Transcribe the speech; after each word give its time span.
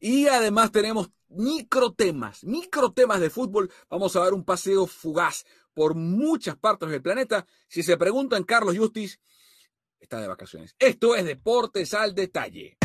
Y 0.00 0.26
además 0.28 0.72
tenemos 0.72 1.10
microtemas, 1.28 2.44
microtemas 2.44 3.20
de 3.20 3.30
fútbol. 3.30 3.70
Vamos 3.88 4.14
a 4.16 4.20
dar 4.20 4.34
un 4.34 4.44
paseo 4.44 4.86
fugaz 4.86 5.44
por 5.74 5.94
muchas 5.94 6.56
partes 6.56 6.88
del 6.88 7.02
planeta. 7.02 7.46
Si 7.68 7.82
se 7.82 7.96
preguntan, 7.96 8.44
Carlos 8.44 8.76
Justis 8.76 9.20
está 10.00 10.20
de 10.20 10.28
vacaciones. 10.28 10.74
Esto 10.78 11.14
es 11.14 11.24
Deportes 11.24 11.94
al 11.94 12.14
Detalle. 12.14 12.76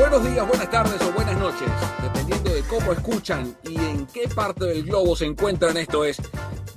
Buenos 0.00 0.24
días, 0.24 0.48
buenas 0.48 0.70
tardes 0.70 1.02
o 1.02 1.12
buenas 1.12 1.38
noches, 1.38 1.68
dependiendo 2.02 2.54
de 2.54 2.62
cómo 2.62 2.90
escuchan 2.92 3.54
y 3.62 3.76
en 3.76 4.06
qué 4.06 4.26
parte 4.34 4.64
del 4.64 4.84
globo 4.84 5.14
se 5.14 5.26
encuentran. 5.26 5.76
Esto 5.76 6.06
es 6.06 6.16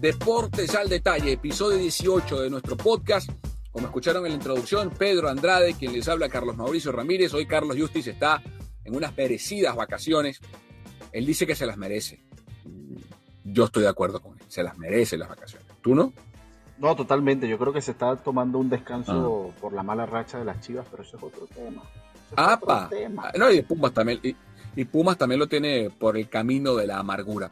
Deportes 0.04 0.76
al 0.76 0.90
Detalle, 0.90 1.32
episodio 1.32 1.78
18 1.78 2.42
de 2.42 2.50
nuestro 2.50 2.76
podcast. 2.76 3.30
Como 3.72 3.86
escucharon 3.88 4.26
en 4.26 4.34
la 4.34 4.36
introducción, 4.36 4.90
Pedro 4.90 5.30
Andrade, 5.30 5.76
quien 5.76 5.94
les 5.94 6.10
habla, 6.10 6.28
Carlos 6.28 6.58
Mauricio 6.58 6.92
Ramírez. 6.92 7.34
Hoy 7.34 7.46
Carlos 7.46 7.78
Justis 7.80 8.08
está 8.08 8.44
en 8.84 8.98
unas 8.98 9.16
merecidas 9.16 9.78
vacaciones. 9.78 10.42
Él 11.14 11.26
dice 11.26 11.48
que 11.48 11.56
se 11.56 11.66
las 11.66 11.78
merece. 11.78 12.22
Yo 13.46 13.64
estoy 13.64 13.84
de 13.84 13.88
acuerdo 13.88 14.20
con 14.22 14.34
él, 14.34 14.44
se 14.50 14.62
las 14.62 14.78
merece 14.78 15.18
las 15.18 15.30
vacaciones. 15.30 15.70
¿Tú 15.82 15.96
no? 15.96 16.12
No, 16.80 16.98
totalmente. 16.98 17.48
Yo 17.48 17.58
creo 17.58 17.72
que 17.72 17.82
se 17.82 17.92
está 17.92 18.14
tomando 18.18 18.58
un 18.58 18.70
descanso 18.70 19.54
por 19.62 19.72
la 19.72 19.84
mala 19.84 20.06
racha 20.06 20.38
de 20.38 20.44
las 20.44 20.60
chivas, 20.60 20.86
pero 20.92 21.04
eso 21.04 21.16
es 21.16 21.24
otro 21.24 21.48
tema. 21.48 21.82
Eso 21.82 22.34
es 22.34 22.34
¡Apa! 22.36 22.88
otro 22.88 22.98
tema. 22.98 23.32
No, 23.40 23.50
y 23.50 23.62
Pumas 23.62 23.94
también. 23.94 24.20
Y, 24.22 24.36
y 24.76 24.86
Pumas 24.86 25.18
también 25.18 25.40
lo 25.40 25.48
tiene 25.48 25.90
por 25.90 26.18
el 26.18 26.30
camino 26.30 26.76
de 26.76 26.88
la 26.88 27.00
amargura. 27.00 27.52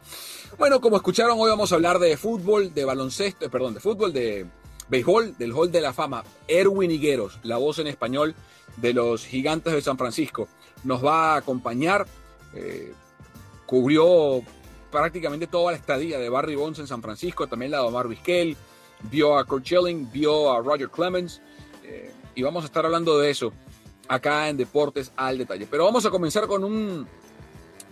Bueno, 0.58 0.80
como 0.80 0.96
escucharon, 0.96 1.38
hoy 1.38 1.50
vamos 1.50 1.72
a 1.72 1.76
hablar 1.76 1.98
de 1.98 2.16
fútbol, 2.16 2.74
de 2.74 2.84
baloncesto, 2.84 3.46
eh, 3.46 3.48
perdón, 3.48 3.74
de 3.74 3.80
fútbol, 3.80 4.12
de 4.12 4.46
béisbol, 4.88 5.36
del 5.38 5.52
Hall 5.52 5.70
de 5.70 5.80
la 5.80 5.92
Fama. 5.92 6.24
Erwin 6.48 6.90
Higueros, 6.90 7.38
la 7.42 7.56
voz 7.56 7.78
en 7.78 7.86
español 7.86 8.34
de 8.76 8.92
los 8.92 9.24
Gigantes 9.26 9.72
de 9.72 9.82
San 9.82 9.98
Francisco, 9.98 10.48
nos 10.84 11.04
va 11.04 11.34
a 11.34 11.36
acompañar. 11.36 12.06
eh, 12.54 12.92
cubrió 13.64 14.42
prácticamente 14.90 15.46
toda 15.46 15.72
la 15.72 15.78
estadía 15.78 16.18
de 16.18 16.28
Barry 16.28 16.54
Bonds 16.54 16.78
en 16.78 16.86
San 16.86 17.00
Francisco, 17.00 17.46
también 17.46 17.70
la 17.70 17.78
de 17.78 17.84
Omar 17.84 18.06
Vizquel, 18.06 18.54
vio 19.10 19.38
a 19.38 19.46
Kurt 19.46 19.64
Schilling, 19.64 20.12
vio 20.12 20.52
a 20.52 20.60
Roger 20.60 20.90
Clemens, 20.90 21.40
eh, 21.82 22.12
y 22.34 22.42
vamos 22.42 22.64
a 22.64 22.66
estar 22.66 22.84
hablando 22.84 23.18
de 23.18 23.30
eso 23.30 23.50
acá 24.12 24.50
en 24.50 24.58
Deportes 24.58 25.10
al 25.16 25.38
Detalle. 25.38 25.66
Pero 25.70 25.84
vamos 25.84 26.04
a 26.04 26.10
comenzar 26.10 26.46
con 26.46 26.64
un 26.64 27.06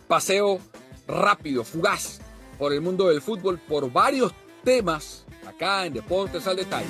paseo 0.07 0.61
rápido, 1.09 1.65
fugaz, 1.65 2.21
por 2.59 2.75
el 2.75 2.83
mundo 2.83 3.09
del 3.09 3.23
fútbol, 3.23 3.59
por 3.59 3.91
varios 3.91 4.33
temas 4.63 5.25
acá 5.47 5.87
en 5.87 5.95
Deportes 5.95 6.47
al 6.47 6.57
Detalle. 6.57 6.89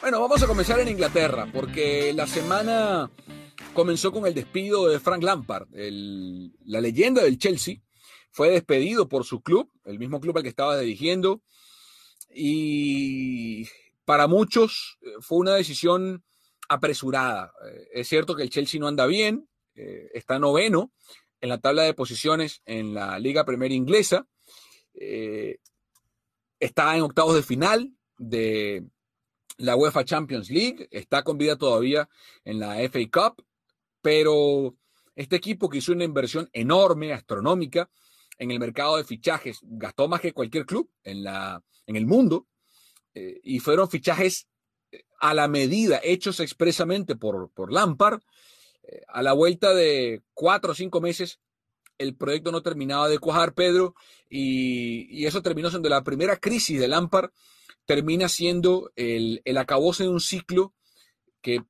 Bueno, 0.00 0.22
vamos 0.22 0.42
a 0.42 0.46
comenzar 0.46 0.80
en 0.80 0.88
Inglaterra, 0.88 1.46
porque 1.52 2.14
la 2.14 2.26
semana 2.26 3.10
comenzó 3.74 4.10
con 4.10 4.26
el 4.26 4.32
despido 4.32 4.88
de 4.88 4.98
Frank 4.98 5.22
Lampard, 5.22 5.68
la 5.74 6.80
leyenda 6.80 7.22
del 7.22 7.36
Chelsea, 7.36 7.82
fue 8.38 8.50
despedido 8.50 9.08
por 9.08 9.24
su 9.24 9.40
club, 9.40 9.68
el 9.84 9.98
mismo 9.98 10.20
club 10.20 10.36
al 10.36 10.44
que 10.44 10.48
estaba 10.48 10.78
dirigiendo, 10.78 11.42
y 12.32 13.66
para 14.04 14.28
muchos 14.28 14.96
eh, 15.00 15.14
fue 15.18 15.38
una 15.38 15.56
decisión 15.56 16.22
apresurada. 16.68 17.52
Eh, 17.66 17.88
Es 17.94 18.06
cierto 18.06 18.36
que 18.36 18.44
el 18.44 18.50
Chelsea 18.50 18.78
no 18.78 18.86
anda 18.86 19.06
bien, 19.06 19.48
eh, 19.74 20.08
está 20.14 20.38
noveno 20.38 20.92
en 21.40 21.48
la 21.48 21.58
tabla 21.58 21.82
de 21.82 21.94
posiciones 21.94 22.62
en 22.64 22.94
la 22.94 23.18
Liga 23.18 23.44
Premier 23.44 23.72
Inglesa, 23.72 24.28
está 26.60 26.96
en 26.96 27.02
octavos 27.02 27.34
de 27.34 27.42
final 27.42 27.92
de 28.18 28.84
la 29.56 29.74
UEFA 29.74 30.04
Champions 30.04 30.48
League, 30.48 30.86
está 30.92 31.24
con 31.24 31.38
vida 31.38 31.56
todavía 31.56 32.08
en 32.44 32.60
la 32.60 32.76
FA 32.88 33.00
Cup, 33.12 33.44
pero 34.00 34.76
este 35.16 35.34
equipo 35.34 35.68
que 35.68 35.78
hizo 35.78 35.90
una 35.90 36.04
inversión 36.04 36.48
enorme, 36.52 37.12
astronómica, 37.12 37.90
en 38.38 38.50
el 38.50 38.58
mercado 38.58 38.96
de 38.96 39.04
fichajes, 39.04 39.58
gastó 39.62 40.08
más 40.08 40.20
que 40.20 40.32
cualquier 40.32 40.64
club 40.64 40.90
en, 41.02 41.24
la, 41.24 41.62
en 41.86 41.96
el 41.96 42.06
mundo, 42.06 42.46
eh, 43.14 43.40
y 43.42 43.58
fueron 43.58 43.88
fichajes 43.88 44.48
eh, 44.92 45.04
a 45.20 45.34
la 45.34 45.48
medida, 45.48 46.00
hechos 46.02 46.40
expresamente 46.40 47.16
por, 47.16 47.50
por 47.52 47.72
Lampard. 47.72 48.20
Eh, 48.84 49.02
a 49.08 49.22
la 49.22 49.32
vuelta 49.32 49.74
de 49.74 50.22
cuatro 50.34 50.72
o 50.72 50.74
cinco 50.74 51.00
meses, 51.00 51.40
el 51.98 52.14
proyecto 52.14 52.52
no 52.52 52.62
terminaba 52.62 53.08
de 53.08 53.18
cuajar, 53.18 53.54
Pedro, 53.54 53.94
y, 54.30 55.08
y 55.10 55.26
eso 55.26 55.42
terminó 55.42 55.68
siendo 55.68 55.88
la 55.88 56.04
primera 56.04 56.36
crisis 56.36 56.78
de 56.78 56.86
Lampard, 56.86 57.30
termina 57.86 58.28
siendo 58.28 58.92
el, 58.96 59.40
el 59.44 59.56
acabose 59.56 60.04
de 60.04 60.10
un 60.10 60.20
ciclo 60.20 60.74
que 61.40 61.64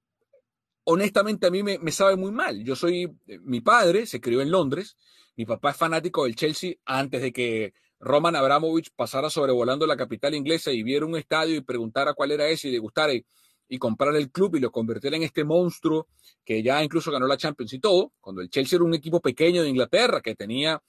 honestamente 0.85 1.47
a 1.47 1.51
mí 1.51 1.63
me, 1.63 1.79
me 1.79 1.93
sabe 1.93 2.17
muy 2.17 2.33
mal. 2.33 2.65
Yo 2.65 2.75
soy, 2.75 3.15
mi 3.43 3.61
padre 3.61 4.07
se 4.07 4.21
crió 4.21 4.43
en 4.43 4.51
Londres, 4.51 4.97
mi 5.39 5.47
papá 5.47 5.71
es 5.71 5.77
fanático 5.77 6.25
del 6.25 6.35
Chelsea 6.35 6.75
antes 6.85 7.23
de 7.23 7.33
que 7.33 7.73
Roman 8.01 8.35
Abramovich 8.35 8.91
pasara 8.97 9.31
sobrevolando 9.31 9.87
la 9.87 9.97
capital 9.97 10.35
inglesa 10.35 10.73
y 10.73 10.83
viera 10.83 11.07
un 11.07 11.17
estadio 11.17 11.55
y 11.55 11.61
preguntara 11.61 12.13
cuál 12.13 12.33
era 12.33 12.49
ese 12.49 12.67
y 12.67 12.73
le 12.73 12.81
gustara 12.81 13.15
y, 13.15 13.25
y 13.69 13.79
comprar 13.79 14.17
el 14.17 14.33
club 14.33 14.57
y 14.57 14.59
lo 14.59 14.73
convirtiera 14.73 15.17
en 15.17 15.23
este 15.23 15.45
monstruo 15.45 16.09
que 16.45 16.61
ya 16.61 16.83
incluso 16.83 17.13
ganó 17.13 17.29
la 17.29 17.37
Champions 17.37 17.73
y 17.73 17.79
todo, 17.79 18.13
cuando 18.21 18.43
el 18.43 18.51
Chelsea 18.51 18.79
era 18.79 18.85
un 18.85 18.95
equipo 18.95 19.21
pequeño 19.21 19.63
de 19.63 19.69
Inglaterra 19.69 20.21
que 20.21 20.35
tenía 20.35 20.83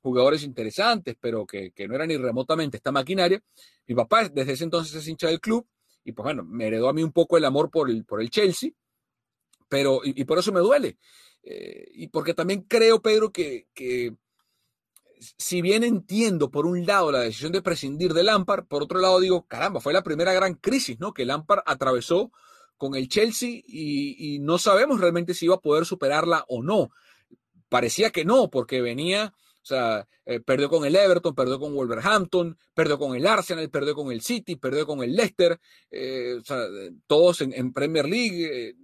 jugadores 0.00 0.44
interesantes, 0.44 1.16
pero 1.20 1.44
que, 1.44 1.72
no 1.88 1.96
era 1.96 2.06
ni 2.06 2.16
remotamente 2.16 2.76
esta 2.76 2.92
maquinaria. 2.92 3.42
Mi 3.88 3.96
papá 3.96 4.28
desde 4.28 4.52
ese 4.52 4.62
entonces 4.62 4.94
es 4.94 5.08
hincha 5.08 5.26
del 5.26 5.40
club 5.40 5.66
y 6.04 6.12
pues 6.12 6.22
bueno, 6.22 6.44
me 6.44 6.68
heredó 6.68 6.88
a 6.88 6.92
mí 6.92 7.02
un 7.02 7.10
poco 7.10 7.36
el 7.36 7.44
amor 7.44 7.68
por 7.68 7.90
el, 7.90 8.30
Chelsea, 8.30 8.70
pero 9.68 10.02
y 10.04 10.22
por 10.22 10.38
eso 10.38 10.52
me 10.52 10.60
duele. 10.60 10.98
Eh, 11.42 11.88
y 11.94 12.08
porque 12.08 12.34
también 12.34 12.62
creo, 12.62 13.00
Pedro, 13.00 13.32
que, 13.32 13.68
que 13.74 14.14
si 15.36 15.62
bien 15.62 15.84
entiendo 15.84 16.50
por 16.50 16.66
un 16.66 16.86
lado 16.86 17.12
la 17.12 17.20
decisión 17.20 17.52
de 17.52 17.62
prescindir 17.62 18.14
de 18.14 18.22
Lampard, 18.22 18.66
por 18.66 18.82
otro 18.82 19.00
lado 19.00 19.20
digo, 19.20 19.46
caramba, 19.46 19.80
fue 19.80 19.92
la 19.92 20.02
primera 20.02 20.32
gran 20.32 20.54
crisis 20.54 20.98
¿no? 21.00 21.12
que 21.12 21.24
Lampard 21.24 21.62
atravesó 21.66 22.30
con 22.76 22.94
el 22.94 23.08
Chelsea 23.08 23.60
y, 23.66 24.38
no 24.40 24.56
sabemos 24.56 25.00
realmente 25.00 25.34
si 25.34 25.46
iba 25.46 25.56
a 25.56 25.60
poder 25.60 25.84
superarla 25.84 26.44
o 26.48 26.62
no. 26.62 26.90
Parecía 27.68 28.10
que 28.10 28.24
no, 28.24 28.48
porque 28.48 28.80
venía, 28.80 29.34
o 29.62 29.66
sea, 29.66 30.06
eh, 30.24 30.40
perdió 30.40 30.70
con 30.70 30.86
el 30.86 30.94
Everton, 30.94 31.34
perdió 31.34 31.58
con 31.58 31.74
Wolverhampton, 31.74 32.56
perdió 32.74 32.98
con 32.98 33.16
el 33.16 33.26
Arsenal, 33.26 33.68
perdió 33.68 33.94
con 33.94 34.12
el 34.12 34.22
City, 34.22 34.56
perdió 34.56 34.86
con 34.86 35.02
el 35.02 35.14
Leicester, 35.14 35.60
eh, 35.90 36.36
o 36.40 36.44
sea, 36.44 36.62
todos 37.06 37.42
en, 37.42 37.72
Premier 37.72 38.08
League. 38.08 38.76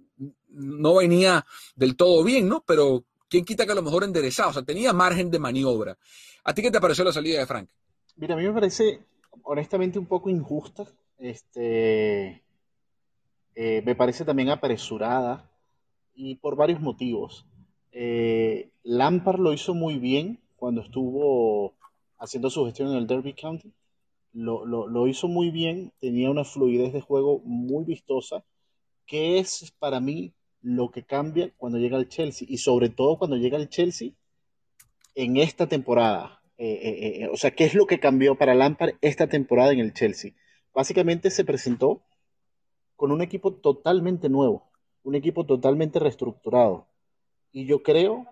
No 0.49 0.95
venía 0.95 1.45
del 1.75 1.95
todo 1.95 2.23
bien, 2.23 2.47
¿no? 2.47 2.63
Pero 2.65 3.03
quién 3.29 3.45
quita 3.45 3.65
que 3.65 3.71
a 3.71 3.75
lo 3.75 3.81
mejor 3.81 4.03
enderezaba, 4.03 4.49
o 4.49 4.53
sea, 4.53 4.63
tenía 4.63 4.93
margen 4.93 5.29
de 5.31 5.39
maniobra. 5.39 5.97
¿A 6.43 6.53
ti 6.53 6.61
qué 6.61 6.71
te 6.71 6.81
pareció 6.81 7.03
la 7.03 7.11
salida 7.11 7.39
de 7.39 7.45
Frank? 7.45 7.69
Mira, 8.15 8.35
a 8.35 8.37
mí 8.37 8.43
me 8.43 8.53
parece 8.53 9.01
honestamente 9.43 9.99
un 9.99 10.05
poco 10.05 10.29
injusta. 10.29 10.85
Este, 11.17 12.43
eh, 13.55 13.81
me 13.85 13.95
parece 13.95 14.25
también 14.25 14.49
apresurada 14.49 15.49
y 16.13 16.35
por 16.35 16.55
varios 16.55 16.81
motivos. 16.81 17.45
Eh, 17.91 18.69
Lampard 18.83 19.39
lo 19.39 19.53
hizo 19.53 19.73
muy 19.73 19.97
bien 19.99 20.39
cuando 20.57 20.81
estuvo 20.81 21.73
haciendo 22.19 22.49
su 22.49 22.65
gestión 22.65 22.91
en 22.91 22.97
el 22.97 23.07
Derby 23.07 23.33
County. 23.33 23.71
Lo, 24.33 24.65
lo, 24.65 25.07
hizo 25.07 25.29
muy 25.29 25.49
bien, 25.49 25.93
tenía 26.01 26.29
una 26.29 26.43
fluidez 26.43 26.91
de 26.91 26.99
juego 26.99 27.39
muy 27.45 27.85
vistosa, 27.85 28.43
que 29.05 29.39
es 29.39 29.73
para 29.79 29.99
mí 29.99 30.33
lo 30.61 30.89
que 30.89 31.03
cambia 31.03 31.51
cuando 31.57 31.77
llega 31.77 31.97
al 31.97 32.09
Chelsea 32.09 32.47
y 32.49 32.57
sobre 32.57 32.89
todo 32.89 33.17
cuando 33.17 33.37
llega 33.37 33.57
al 33.57 33.69
Chelsea 33.69 34.11
en 35.13 35.37
esta 35.37 35.67
temporada. 35.67 36.41
Eh, 36.57 37.27
o 37.31 37.37
sea, 37.37 37.51
¿qué 37.51 37.65
es 37.65 37.73
lo 37.73 37.85
que 37.85 37.99
cambió 37.99 38.35
para 38.35 38.55
Lampard 38.55 38.95
esta 39.01 39.27
temporada 39.27 39.71
en 39.73 39.79
el 39.79 39.93
Chelsea? 39.93 40.31
Básicamente 40.73 41.29
se 41.29 41.45
presentó 41.45 42.01
con 42.95 43.11
un 43.11 43.21
equipo 43.21 43.53
totalmente 43.53 44.29
nuevo, 44.29 44.71
un 45.03 45.15
equipo 45.15 45.45
totalmente 45.45 45.99
reestructurado. 45.99 46.87
Y 47.51 47.65
yo 47.65 47.83
creo 47.83 48.25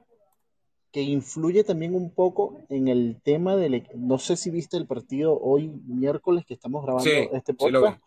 que 0.91 1.01
influye 1.01 1.63
también 1.63 1.95
un 1.95 2.11
poco 2.11 2.59
en 2.69 2.87
el 2.87 3.19
tema 3.23 3.55
del... 3.55 3.73
E-, 3.75 3.89
no 3.95 4.19
sé 4.19 4.37
si 4.37 4.51
viste 4.51 4.77
el 4.77 4.85
partido 4.85 5.39
hoy 5.39 5.67
miércoles 5.85 6.45
que 6.45 6.53
estamos 6.53 6.83
grabando 6.83 7.09
este 7.33 7.53
podcast. 7.53 8.01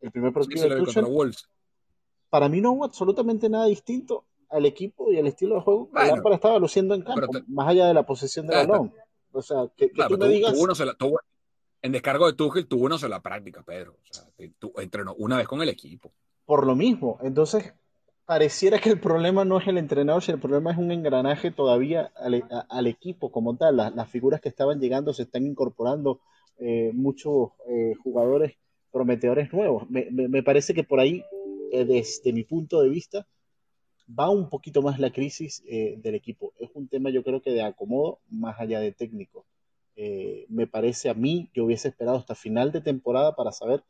el 0.00 0.10
primer 0.10 0.32
partido 0.32 0.68
de 0.68 0.76
Tuchel. 0.76 1.04
Para 2.30 2.48
mí 2.48 2.60
no 2.60 2.72
hubo 2.72 2.84
absolutamente 2.84 3.48
nada 3.48 3.66
distinto 3.66 4.24
al 4.48 4.66
equipo 4.66 5.12
y 5.12 5.18
al 5.18 5.26
estilo 5.26 5.56
de 5.56 5.60
juego 5.60 5.90
que 5.90 6.06
Lampard 6.06 6.34
estaba 6.34 6.58
luciendo 6.58 6.94
en 6.94 7.02
campo, 7.02 7.28
más 7.48 7.68
allá 7.68 7.86
de 7.86 7.94
la 7.94 8.04
posesión 8.04 8.46
de 8.46 8.56
balón. 8.56 8.92
O 9.32 9.42
sea, 9.42 9.68
que, 9.76 9.88
tú 9.88 10.18
me 10.18 10.28
digas 10.28 10.54
en 11.82 11.92
descargo 11.92 12.26
de 12.26 12.34
Tuchel 12.34 12.66
tuvo 12.66 12.84
una 12.84 12.98
sola 12.98 13.20
práctica, 13.20 13.62
Pedro. 13.62 13.92
O 13.92 14.12
sea, 14.12 14.24
entrenó 14.82 15.14
una 15.14 15.38
vez 15.38 15.48
con 15.48 15.62
el 15.62 15.68
equipo. 15.68 16.12
Por 16.44 16.66
lo 16.66 16.74
mismo. 16.74 17.18
Entonces, 17.22 17.72
pareciera 18.26 18.78
que 18.78 18.90
el 18.90 19.00
problema 19.00 19.44
no 19.44 19.58
es 19.58 19.66
el 19.66 19.78
entrenador, 19.78 20.22
sino 20.22 20.36
el 20.36 20.42
problema 20.42 20.72
es 20.72 20.78
un 20.78 20.90
engranaje 20.90 21.50
todavía 21.50 22.12
al, 22.16 22.86
equipo 22.86 23.32
como 23.32 23.56
tal. 23.56 23.76
Las, 23.76 24.08
figuras 24.10 24.40
que 24.40 24.48
estaban 24.48 24.80
llegando 24.80 25.14
se 25.14 25.22
están 25.22 25.46
incorporando 25.46 26.20
eh, 26.58 26.90
muchos 26.92 27.50
eh, 27.68 27.94
jugadores 28.02 28.56
prometedores 28.92 29.52
nuevos. 29.52 29.88
Me, 29.88 30.42
parece 30.42 30.74
que 30.74 30.84
por 30.84 31.00
ahí, 31.00 31.24
desde 31.70 32.32
mi 32.32 32.44
punto 32.44 32.80
de 32.80 32.88
vista, 32.88 33.26
va 34.08 34.28
un 34.28 34.48
poquito 34.50 34.82
más 34.82 34.98
la 34.98 35.12
crisis 35.12 35.62
del 35.64 36.14
equipo. 36.14 36.52
Es 36.58 36.70
un 36.74 36.88
tema 36.88 37.10
yo 37.10 37.22
creo 37.22 37.40
que 37.42 37.52
de 37.52 37.62
acomodo 37.62 38.18
más 38.28 38.58
allá 38.58 38.80
de 38.80 38.92
técnico. 38.92 39.46
Eh, 40.02 40.46
me 40.48 40.66
parece 40.66 41.10
a 41.10 41.14
mí 41.14 41.50
que 41.52 41.60
hubiese 41.60 41.88
esperado 41.88 42.16
hasta 42.16 42.34
final 42.34 42.72
de 42.72 42.80
temporada 42.80 43.36
para 43.36 43.52
saber 43.52 43.84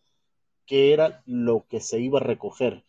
qué 0.66 0.92
era 0.92 1.22
lo 1.24 1.66
que 1.68 1.78
se 1.78 2.00
iba 2.00 2.18
a 2.18 2.22
recoger. 2.22 2.84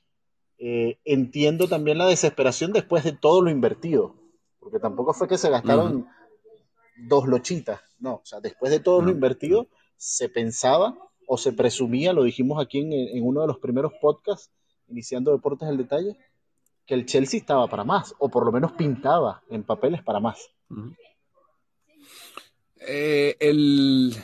Eh, 0.57 0.97
entiendo 1.05 1.67
también 1.67 1.99
la 1.99 2.07
desesperación 2.07 2.73
después 2.73 3.03
de 3.03 3.11
todo 3.11 3.43
lo 3.43 3.51
invertido, 3.51 4.15
porque 4.59 4.79
tampoco 4.79 5.13
fue 5.13 5.27
que 5.27 5.38
se 5.38 5.51
gastaron 5.51 6.07
dos 6.97 7.27
lochitas, 7.27 7.81
no, 7.99 8.15
o 8.15 8.21
sea, 8.25 8.39
después 8.39 8.71
de 8.71 8.79
todo 8.79 9.01
lo 9.01 9.11
invertido 9.11 9.67
se 9.97 10.27
pensaba 10.27 10.97
o 11.27 11.38
se 11.38 11.53
presumía, 11.53 12.13
lo 12.13 12.23
dijimos 12.23 12.59
aquí 12.59 12.79
en, 12.79 13.23
uno 13.23 13.41
de 13.41 13.47
los 13.47 13.59
primeros 13.59 13.93
podcasts, 14.01 14.51
iniciando 14.91 15.31
Deportes 15.31 15.67
al 15.67 15.77
Detalle, 15.77 16.17
que 16.85 16.93
el 16.93 17.05
Chelsea 17.05 17.39
estaba 17.39 17.67
para 17.67 17.83
más, 17.83 18.13
o 18.19 18.29
por 18.29 18.45
lo 18.45 18.51
menos 18.51 18.73
pintaba 18.73 19.41
en 19.49 19.63
papeles 19.63 20.03
para 20.03 20.19
más. 20.19 20.49
Eh, 22.79 23.38
el, 23.39 24.15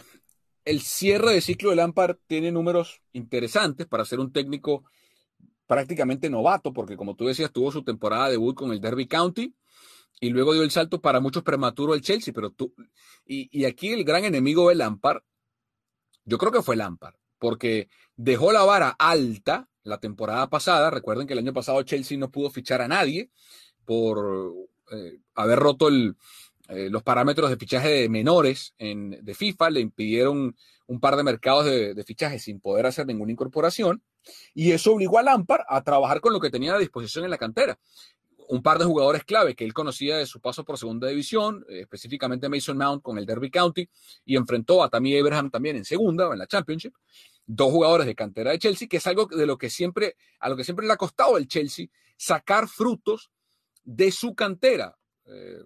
cierre 0.81 1.34
de 1.34 1.42
ciclo 1.42 1.69
de 1.69 1.75
Lampard 1.75 2.18
tiene 2.28 2.52
números 2.52 3.02
interesantes 3.14 3.88
para 3.88 4.06
ser 4.06 4.19
un 4.19 4.31
técnico 4.31 4.84
prácticamente 5.68 6.30
novato, 6.30 6.74
porque 6.74 6.98
como 6.98 7.16
tú 7.16 7.25
decías, 7.28 7.52
tuvo 7.52 7.72
su 7.72 7.84
temporada 7.84 8.25
de 8.25 8.31
debut 8.31 8.56
con 8.56 8.72
el 8.72 8.81
Derby 8.81 9.08
County 9.08 9.54
y 10.19 10.30
luego 10.30 10.54
dio 10.54 10.64
el 10.64 10.72
salto 10.72 11.00
para 11.00 11.19
muchos 11.19 11.44
prematuro 11.44 11.94
al 11.94 12.02
Chelsea, 12.02 12.34
pero 12.34 12.50
tú, 12.50 12.74
y, 13.25 13.48
y 13.58 13.66
aquí 13.66 13.90
el 13.90 14.04
gran 14.04 14.25
enemigo 14.25 14.69
de 14.69 14.75
Lampard, 14.75 15.22
yo 16.25 16.38
creo 16.38 16.52
que 16.52 16.62
fue 16.62 16.75
Lampard, 16.75 17.16
porque 17.38 17.90
dejó 18.16 18.52
la 18.52 18.64
vara 18.64 18.96
alta 18.98 19.69
la 19.88 20.00
temporada 20.00 20.50
pasada, 20.50 20.89
recuerden 20.89 21.25
que 21.25 21.34
el 21.34 21.39
año 21.39 21.54
pasado 21.54 21.81
Chelsea 21.84 22.18
no 22.18 22.30
pudo 22.30 22.50
fichar 22.50 22.81
a 22.81 22.88
nadie 22.88 23.30
por 23.86 24.54
eh, 24.92 25.19
haber 25.34 25.60
roto 25.60 25.89
eh, 25.89 26.89
los 26.89 27.04
parámetros 27.04 27.50
de 27.50 27.57
fichaje 27.57 27.89
de 27.89 28.10
menores 28.10 28.74
en, 28.78 29.12
de 29.24 29.34
FIFA 29.34 29.69
le 29.69 29.80
impidieron 29.80 30.56
un 30.88 31.00
par 31.00 31.16
de 31.16 31.24
mercados 31.24 31.66
de, 31.66 31.94
de, 31.94 32.04
fichaje 32.04 32.39
sin 32.39 32.60
poder 32.60 32.86
hacer 32.86 33.07
ninguna 33.07 33.31
incorporación. 33.31 34.04
Y 34.54 34.72
eso 34.72 34.94
obligó 34.94 35.19
a 35.19 35.24
Lampard 35.24 35.63
a 35.69 35.81
trabajar 35.81 36.19
con 36.19 36.33
lo 36.33 36.42
que 36.42 36.50
tenía 36.50 36.75
a 36.75 36.80
disposición 36.80 37.24
en 37.24 37.31
la 37.31 37.38
cantera. 37.38 37.80
Un 38.50 38.62
par 38.62 38.80
de 38.80 38.86
jugadores 38.86 39.24
clave 39.24 39.56
que 39.56 39.63
él 39.63 39.74
conocía 39.74 40.18
de 40.18 40.25
su 40.25 40.42
paso 40.42 40.66
por 40.66 40.78
segunda 40.78 41.07
división, 41.07 41.66
eh, 41.69 41.81
específicamente 41.81 42.50
Mason 42.50 42.78
Mount 42.78 43.01
con 43.01 43.18
el 43.18 43.25
Derby 43.25 43.50
County, 43.50 43.90
y 44.25 44.36
enfrentó 44.36 44.83
a 44.83 44.90
Tammy 44.90 45.18
Abraham 45.18 45.50
también 45.50 45.78
en 45.78 45.86
segunda 45.86 46.30
en 46.31 46.40
la 46.40 46.48
Championship. 46.48 46.94
Dos 47.50 47.72
jugadores 47.72 48.06
de 48.06 48.16
cantera 48.16 48.52
de 48.52 48.60
Chelsea, 48.60 48.90
que 48.90 48.98
es 48.98 49.08
algo 49.08 49.26
de 49.26 49.46
lo 49.46 49.58
que 49.58 49.70
siempre, 49.70 50.18
a 50.40 50.50
lo 50.50 50.58
que 50.58 50.66
siempre 50.66 50.86
le 50.86 50.94
ha 50.94 50.98
costado 50.98 51.38
al 51.38 51.48
Chelsea 51.48 51.88
sacar 52.18 52.68
frutos 52.68 53.32
de 53.84 54.12
su 54.12 54.36
cantera. 54.36 54.98
Eh, 55.26 55.64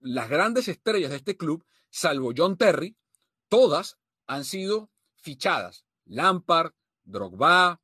las 0.00 0.28
grandes 0.28 0.68
estrellas 0.68 1.10
de 1.10 1.16
este 1.16 1.38
club, 1.38 1.64
salvo 1.88 2.32
John 2.36 2.58
Terry, 2.58 2.96
todas 3.48 3.96
han 4.26 4.44
sido 4.44 4.90
fichadas. 5.16 5.86
Lampard, 6.04 6.72
Drogba, 7.02 7.80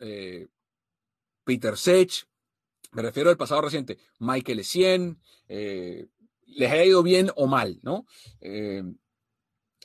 eh, 0.00 0.48
Peter 1.44 1.76
Sech, 1.76 2.26
me 2.90 3.02
refiero 3.02 3.30
al 3.30 3.36
pasado 3.36 3.60
reciente, 3.60 3.98
Michael 4.18 4.58
Essien, 4.58 5.20
eh, 5.46 6.08
les 6.46 6.72
ha 6.72 6.84
ido 6.84 7.04
bien 7.04 7.30
o 7.36 7.46
mal, 7.46 7.78
¿no? 7.82 8.04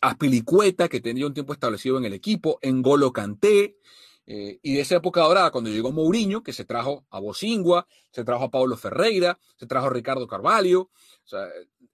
Eh, 0.02 0.08
Aspilicueta, 0.08 0.90
que 0.90 1.00
tenía 1.00 1.28
un 1.28 1.34
tiempo 1.34 1.54
establecido 1.54 1.98
en 1.98 2.06
el 2.06 2.14
equipo, 2.14 2.60
Engolo 2.62 3.14
Canté, 3.14 3.78
eh, 4.26 4.60
y 4.62 4.76
de 4.76 4.82
esa 4.82 4.96
época 4.96 5.22
dorada, 5.22 5.52
cuando 5.52 5.70
llegó 5.70 5.92
Mourinho, 5.92 6.44
que 6.44 6.54
se 6.54 6.66
trajo 6.66 7.06
a 7.10 7.20
Bosingua, 7.20 7.88
se 8.12 8.24
trajo 8.24 8.46
a 8.46 8.52
Pablo 8.52 8.78
Ferreira, 8.78 9.40
se 9.58 9.66
trajo 9.68 9.88
a 9.88 9.90
Ricardo 9.90 10.28
Carvalho. 10.28 10.90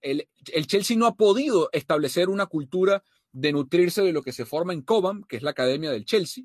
el, 0.02 0.28
Chelsea 0.68 0.98
no 0.98 1.08
ha 1.08 1.16
podido 1.16 1.70
establecer 1.72 2.30
una 2.30 2.46
cultura 2.46 3.04
de 3.32 3.52
nutrirse 3.52 4.02
de 4.02 4.14
lo 4.14 4.22
que 4.22 4.34
se 4.34 4.46
forma 4.46 4.74
en 4.74 4.82
Cobham, 4.82 5.24
que 5.24 5.38
es 5.38 5.44
la 5.44 5.52
academia 5.52 5.92
del 5.92 6.06
Chelsea. 6.06 6.44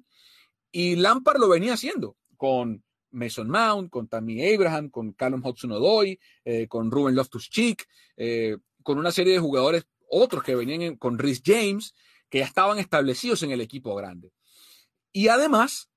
Y 0.71 0.97
Lampard 0.97 1.39
lo 1.39 1.49
venía 1.49 1.75
haciendo 1.75 2.17
con 2.37 2.83
Mason 3.11 3.49
Mount, 3.49 3.91
con 3.91 4.09
Tammy 4.09 4.55
Abraham, 4.55 4.89
con 4.89 5.13
Callum 5.13 5.45
Hudson-Odoi, 5.45 6.19
eh, 6.45 6.67
con 6.69 6.91
Ruben 6.91 7.15
Loftus-Cheek, 7.15 7.87
eh, 8.17 8.57
con 8.83 8.99
una 8.99 9.13
serie 9.13 9.35
de 9.35 9.39
jugadores, 9.39 9.87
otros 10.13 10.43
que 10.43 10.55
venían 10.55 10.97
con 10.97 11.19
Rhys 11.19 11.43
James, 11.45 11.95
que 12.29 12.39
ya 12.39 12.45
estaban 12.45 12.79
establecidos 12.79 13.43
en 13.43 13.51
el 13.51 13.61
equipo 13.61 13.95
grande. 13.95 14.33
Y 15.11 15.29
además, 15.29 15.91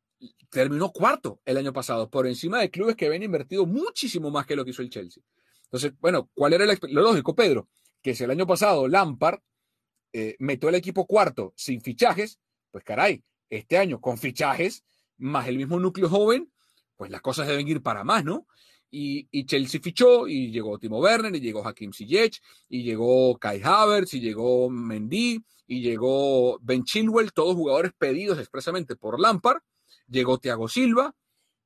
terminó 0.49 0.91
cuarto 0.91 1.41
el 1.45 1.57
año 1.57 1.73
pasado, 1.73 2.09
por 2.09 2.27
encima 2.27 2.59
de 2.59 2.71
clubes 2.71 2.95
que 2.95 3.05
habían 3.05 3.23
invertido 3.23 3.65
muchísimo 3.65 4.31
más 4.31 4.45
que 4.45 4.55
lo 4.55 4.63
que 4.63 4.71
hizo 4.71 4.81
el 4.81 4.89
Chelsea. 4.89 5.21
Entonces, 5.63 5.93
bueno, 5.99 6.29
¿cuál 6.33 6.53
era 6.53 6.65
lo 6.65 7.01
lógico, 7.01 7.35
Pedro? 7.35 7.67
Que 8.01 8.15
si 8.15 8.23
el 8.23 8.31
año 8.31 8.47
pasado 8.47 8.87
Lampard 8.87 9.39
eh, 10.13 10.35
metió 10.39 10.69
el 10.69 10.75
equipo 10.75 11.05
cuarto 11.05 11.53
sin 11.57 11.81
fichajes, 11.81 12.39
pues 12.71 12.83
caray, 12.83 13.23
este 13.49 13.77
año 13.77 13.99
con 13.99 14.17
fichajes, 14.17 14.85
más 15.17 15.47
el 15.47 15.57
mismo 15.57 15.79
núcleo 15.79 16.09
joven, 16.09 16.51
pues 16.95 17.11
las 17.11 17.21
cosas 17.21 17.47
deben 17.47 17.67
ir 17.67 17.81
para 17.81 18.03
más, 18.03 18.23
¿no? 18.23 18.47
Y, 18.97 19.45
Chelsea 19.45 19.81
fichó 19.81 20.25
y 20.25 20.51
llegó 20.51 20.79
Timo 20.79 20.99
Werner 20.99 21.35
y 21.35 21.41
llegó 21.41 21.67
Hakim 21.67 21.91
Ziyech 21.91 22.41
y 22.69 22.83
llegó 22.83 23.37
Kai 23.37 23.61
Havertz 23.61 24.13
y 24.13 24.21
llegó 24.21 24.69
Mendy 24.69 25.43
y 25.67 25.81
llegó 25.81 26.57
Ben 26.61 26.85
Chilwell, 26.85 27.33
todos 27.33 27.55
jugadores 27.55 27.91
pedidos 27.97 28.39
expresamente 28.39 28.95
por 28.95 29.19
Lampard. 29.19 29.57
Llegó 30.07 30.37
Thiago 30.37 30.69
Silva 30.69 31.13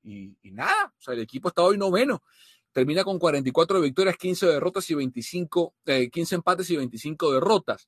y, 0.01 0.33
nada, 0.43 0.91
o 0.97 1.01
sea, 1.01 1.13
el 1.13 1.19
equipo 1.19 1.49
está 1.49 1.61
hoy 1.61 1.77
noveno. 1.77 2.23
Termina 2.71 3.03
con 3.03 3.19
44 3.19 3.79
victorias, 3.79 4.17
15 4.17 4.47
derrotas 4.47 4.89
y 4.89 4.95
25, 4.95 5.75
15 5.85 6.35
eh, 6.35 6.35
empates 6.35 6.69
y 6.71 6.77
25 6.77 7.33
derrotas. 7.33 7.87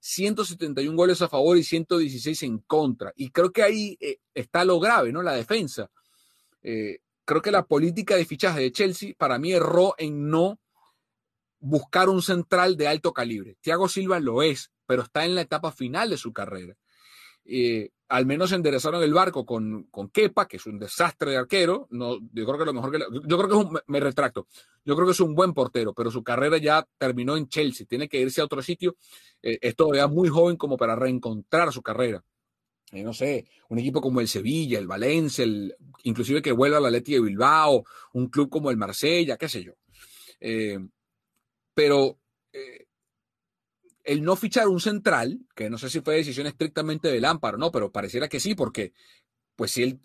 171 0.00 0.94
goles 0.94 1.22
a 1.22 1.28
favor 1.30 1.56
y 1.56 1.64
116 1.64 2.42
en 2.42 2.58
contra. 2.58 3.10
Y 3.16 3.30
creo 3.30 3.50
que 3.52 3.62
ahí 3.62 3.96
eh, 4.00 4.18
está 4.34 4.66
lo 4.66 4.78
grave, 4.78 5.12
¿no? 5.12 5.22
La 5.22 5.32
defensa 5.32 5.90
Eh, 6.62 6.98
creo 7.24 7.42
que 7.42 7.50
la 7.50 7.66
política 7.66 8.16
de 8.16 8.24
fichaje 8.24 8.60
de 8.60 8.72
Chelsea 8.72 9.14
para 9.16 9.38
mí 9.38 9.52
erró 9.52 9.94
en 9.98 10.28
no 10.30 10.58
buscar 11.60 12.08
un 12.08 12.22
central 12.22 12.76
de 12.76 12.88
alto 12.88 13.12
calibre. 13.12 13.56
Thiago 13.60 13.88
Silva 13.88 14.20
lo 14.20 14.42
es, 14.42 14.72
pero 14.86 15.02
está 15.02 15.24
en 15.24 15.34
la 15.34 15.42
etapa 15.42 15.72
final 15.72 16.10
de 16.10 16.16
su 16.16 16.32
carrera. 16.32 16.76
Eh, 17.44 17.90
al 18.08 18.26
menos 18.26 18.52
enderezaron 18.52 19.02
el 19.02 19.14
barco 19.14 19.46
con, 19.46 19.84
con 19.84 20.10
Kepa, 20.10 20.46
que 20.46 20.58
es 20.58 20.66
un 20.66 20.78
desastre 20.78 21.30
de 21.30 21.38
arquero. 21.38 21.86
No, 21.90 22.18
yo 22.32 22.44
creo 22.44 22.58
que 22.58 22.64
lo 22.66 22.74
mejor 22.74 22.92
que. 22.92 22.98
Yo 22.98 23.38
creo 23.38 23.48
que 23.48 23.54
es 23.54 23.64
un, 23.64 23.80
me 23.86 24.00
retracto. 24.00 24.46
Yo 24.84 24.94
creo 24.94 25.06
que 25.06 25.12
es 25.12 25.20
un 25.20 25.34
buen 25.34 25.54
portero, 25.54 25.94
pero 25.94 26.10
su 26.10 26.22
carrera 26.22 26.58
ya 26.58 26.86
terminó 26.98 27.36
en 27.36 27.48
Chelsea. 27.48 27.86
Tiene 27.86 28.08
que 28.08 28.20
irse 28.20 28.42
a 28.42 28.44
otro 28.44 28.60
sitio. 28.60 28.96
Eh, 29.40 29.58
es 29.62 29.74
todavía 29.74 30.08
muy 30.08 30.28
joven 30.28 30.56
como 30.56 30.76
para 30.76 30.94
reencontrar 30.94 31.72
su 31.72 31.80
carrera. 31.80 32.22
Eh, 32.92 33.02
no 33.02 33.12
sé, 33.12 33.46
un 33.68 33.78
equipo 33.78 34.00
como 34.00 34.20
el 34.20 34.28
Sevilla, 34.28 34.78
el 34.78 34.86
Valencia, 34.86 35.44
el, 35.44 35.74
inclusive 36.04 36.42
que 36.42 36.52
vuelva 36.52 36.78
a 36.78 36.80
la 36.80 36.90
Leti 36.90 37.14
de 37.14 37.20
Bilbao, 37.20 37.84
un 38.12 38.28
club 38.28 38.50
como 38.50 38.70
el 38.70 38.76
Marsella, 38.76 39.36
qué 39.36 39.48
sé 39.48 39.64
yo. 39.64 39.72
Eh, 40.40 40.78
pero 41.74 42.18
el 44.04 44.22
no 44.22 44.36
fichar 44.36 44.68
un 44.68 44.80
central, 44.80 45.40
que 45.54 45.70
no 45.70 45.78
sé 45.78 45.88
si 45.88 46.00
fue 46.00 46.16
decisión 46.16 46.46
estrictamente 46.46 47.08
de 47.08 47.20
Lampard, 47.20 47.58
no, 47.58 47.70
pero 47.70 47.92
pareciera 47.92 48.28
que 48.28 48.40
sí, 48.40 48.54
porque 48.54 48.92
pues 49.56 49.72
si 49.72 49.82
él, 49.82 50.00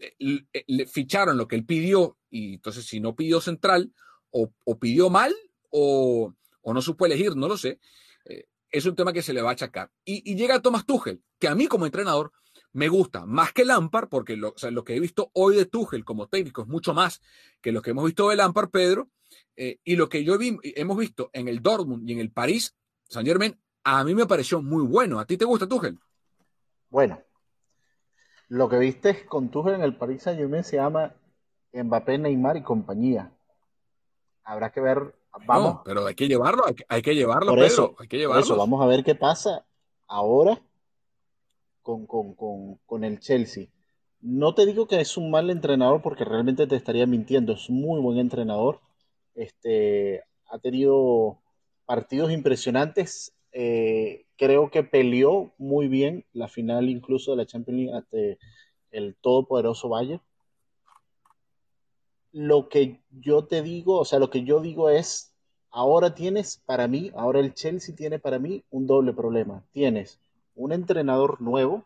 le 0.67 0.85
ficharon 0.85 1.37
lo 1.37 1.47
que 1.47 1.55
él 1.55 1.65
pidió, 1.65 2.17
y 2.29 2.55
entonces 2.55 2.85
si 2.85 2.99
no 2.99 3.15
pidió 3.15 3.41
central, 3.41 3.93
o, 4.29 4.51
pidió 4.79 5.09
mal, 5.09 5.33
o, 5.69 6.33
no 6.63 6.81
supo 6.81 7.05
elegir, 7.05 7.35
no 7.35 7.47
lo 7.47 7.57
sé, 7.57 7.79
eh, 8.25 8.45
es 8.69 8.85
un 8.85 8.95
tema 8.95 9.13
que 9.13 9.21
se 9.21 9.33
le 9.33 9.41
va 9.41 9.49
a 9.49 9.53
achacar. 9.53 9.91
Y, 10.05 10.35
llega 10.35 10.61
Thomas 10.61 10.85
Tuchel, 10.85 11.23
que 11.39 11.47
a 11.47 11.55
mí 11.55 11.67
como 11.67 11.85
entrenador 11.85 12.33
me 12.77 12.89
gusta 12.89 13.25
más 13.25 13.53
que 13.53 13.65
Lampard, 13.65 14.07
porque 14.07 14.37
lo, 14.37 14.53
lo 14.69 14.83
que 14.83 14.95
he 14.95 14.99
visto 14.99 15.31
hoy 15.33 15.55
de 15.55 15.65
Tuchel 15.65 16.05
como 16.05 16.27
técnico 16.27 16.61
es 16.61 16.67
mucho 16.67 16.93
más 16.93 17.23
que 17.59 17.71
lo 17.71 17.81
que 17.81 17.89
hemos 17.89 18.05
visto 18.05 18.29
de 18.29 18.35
Lampard, 18.35 18.69
Pedro, 18.69 19.09
eh, 19.55 19.79
y 19.83 19.95
lo 19.95 20.07
que 20.09 20.23
yo 20.23 20.37
vi, 20.37 20.59
hemos 20.61 20.95
visto 20.95 21.31
en 21.33 21.47
el 21.47 21.63
Dortmund 21.63 22.07
y 22.07 22.13
en 22.13 22.19
el 22.19 22.29
París, 22.29 22.75
Saint 23.09 23.27
Germain, 23.27 23.59
a 23.83 24.03
mí 24.03 24.13
me 24.13 24.27
pareció 24.27 24.61
muy 24.61 24.85
bueno. 24.85 25.19
¿A 25.19 25.25
ti 25.25 25.37
te 25.37 25.45
gusta 25.45 25.67
Tuchel? 25.67 25.97
Bueno, 26.91 27.19
lo 28.49 28.69
que 28.69 28.77
viste 28.77 29.25
con 29.25 29.49
Tuchel 29.49 29.73
en 29.73 29.81
el 29.81 29.95
Paris 29.95 30.21
Saint 30.21 30.39
Germain 30.39 30.63
se 30.63 30.75
llama 30.75 31.15
Mbappé, 31.73 32.19
Neymar 32.19 32.57
y 32.57 32.61
compañía. 32.61 33.31
Habrá 34.43 34.71
que 34.71 34.81
ver. 34.81 35.15
Vamos. 35.47 35.73
No, 35.73 35.83
pero 35.83 36.05
hay 36.05 36.13
que 36.13 36.27
llevarlo, 36.27 36.63
hay 36.89 37.01
que, 37.01 37.15
llevarlo, 37.15 37.55
por 37.55 37.63
eso, 37.63 37.95
hay 37.97 38.07
que 38.07 38.17
llevarlo. 38.17 38.43
eso, 38.43 38.55
vamos 38.55 38.83
a 38.83 38.85
ver 38.85 39.03
qué 39.03 39.15
pasa 39.15 39.65
ahora 40.05 40.61
con, 42.05 42.05
con, 42.35 43.03
el 43.03 43.19
Chelsea. 43.19 43.67
No 44.21 44.53
te 44.53 44.65
digo 44.65 44.87
que 44.87 44.99
es 44.99 45.17
un 45.17 45.31
mal 45.31 45.49
entrenador 45.49 46.01
porque 46.01 46.25
realmente 46.25 46.67
te 46.67 46.75
estaría 46.75 47.05
mintiendo. 47.05 47.53
Es 47.53 47.69
muy 47.69 48.01
buen 48.01 48.17
entrenador. 48.17 48.81
Este, 49.35 50.23
ha 50.49 50.59
tenido 50.59 51.39
partidos 51.85 52.31
impresionantes 52.31 53.33
eh, 53.59 54.25
creo 54.37 54.69
que 54.69 54.83
peleó 54.83 55.51
muy 55.57 55.87
bien 55.87 56.25
la 56.31 56.47
final 56.47 56.89
incluso 56.89 57.31
de 57.31 57.37
la 57.37 57.47
Champions 57.47 57.79
League 57.79 57.97
ante 57.97 58.37
el 58.91 59.15
todopoderoso 59.15 59.89
Bayern. 59.89 60.21
Lo 62.31 62.69
que 62.69 63.01
yo 63.09 63.45
te 63.45 63.63
digo, 63.63 63.97
o 63.99 64.05
sea, 64.05 64.19
lo 64.19 64.29
que 64.29 64.43
yo 64.43 64.59
digo 64.59 64.91
es, 64.91 65.33
ahora 65.71 66.13
tienes 66.13 66.61
para 66.65 66.87
mí, 66.87 67.11
ahora 67.15 67.39
el 67.39 67.55
Chelsea 67.55 67.95
tiene 67.95 68.19
para 68.19 68.37
mí 68.37 68.63
un 68.69 68.85
doble 68.85 69.13
problema. 69.13 69.65
Tienes 69.71 70.19
un 70.57 70.73
entrenador 70.73 71.39
nuevo 71.39 71.85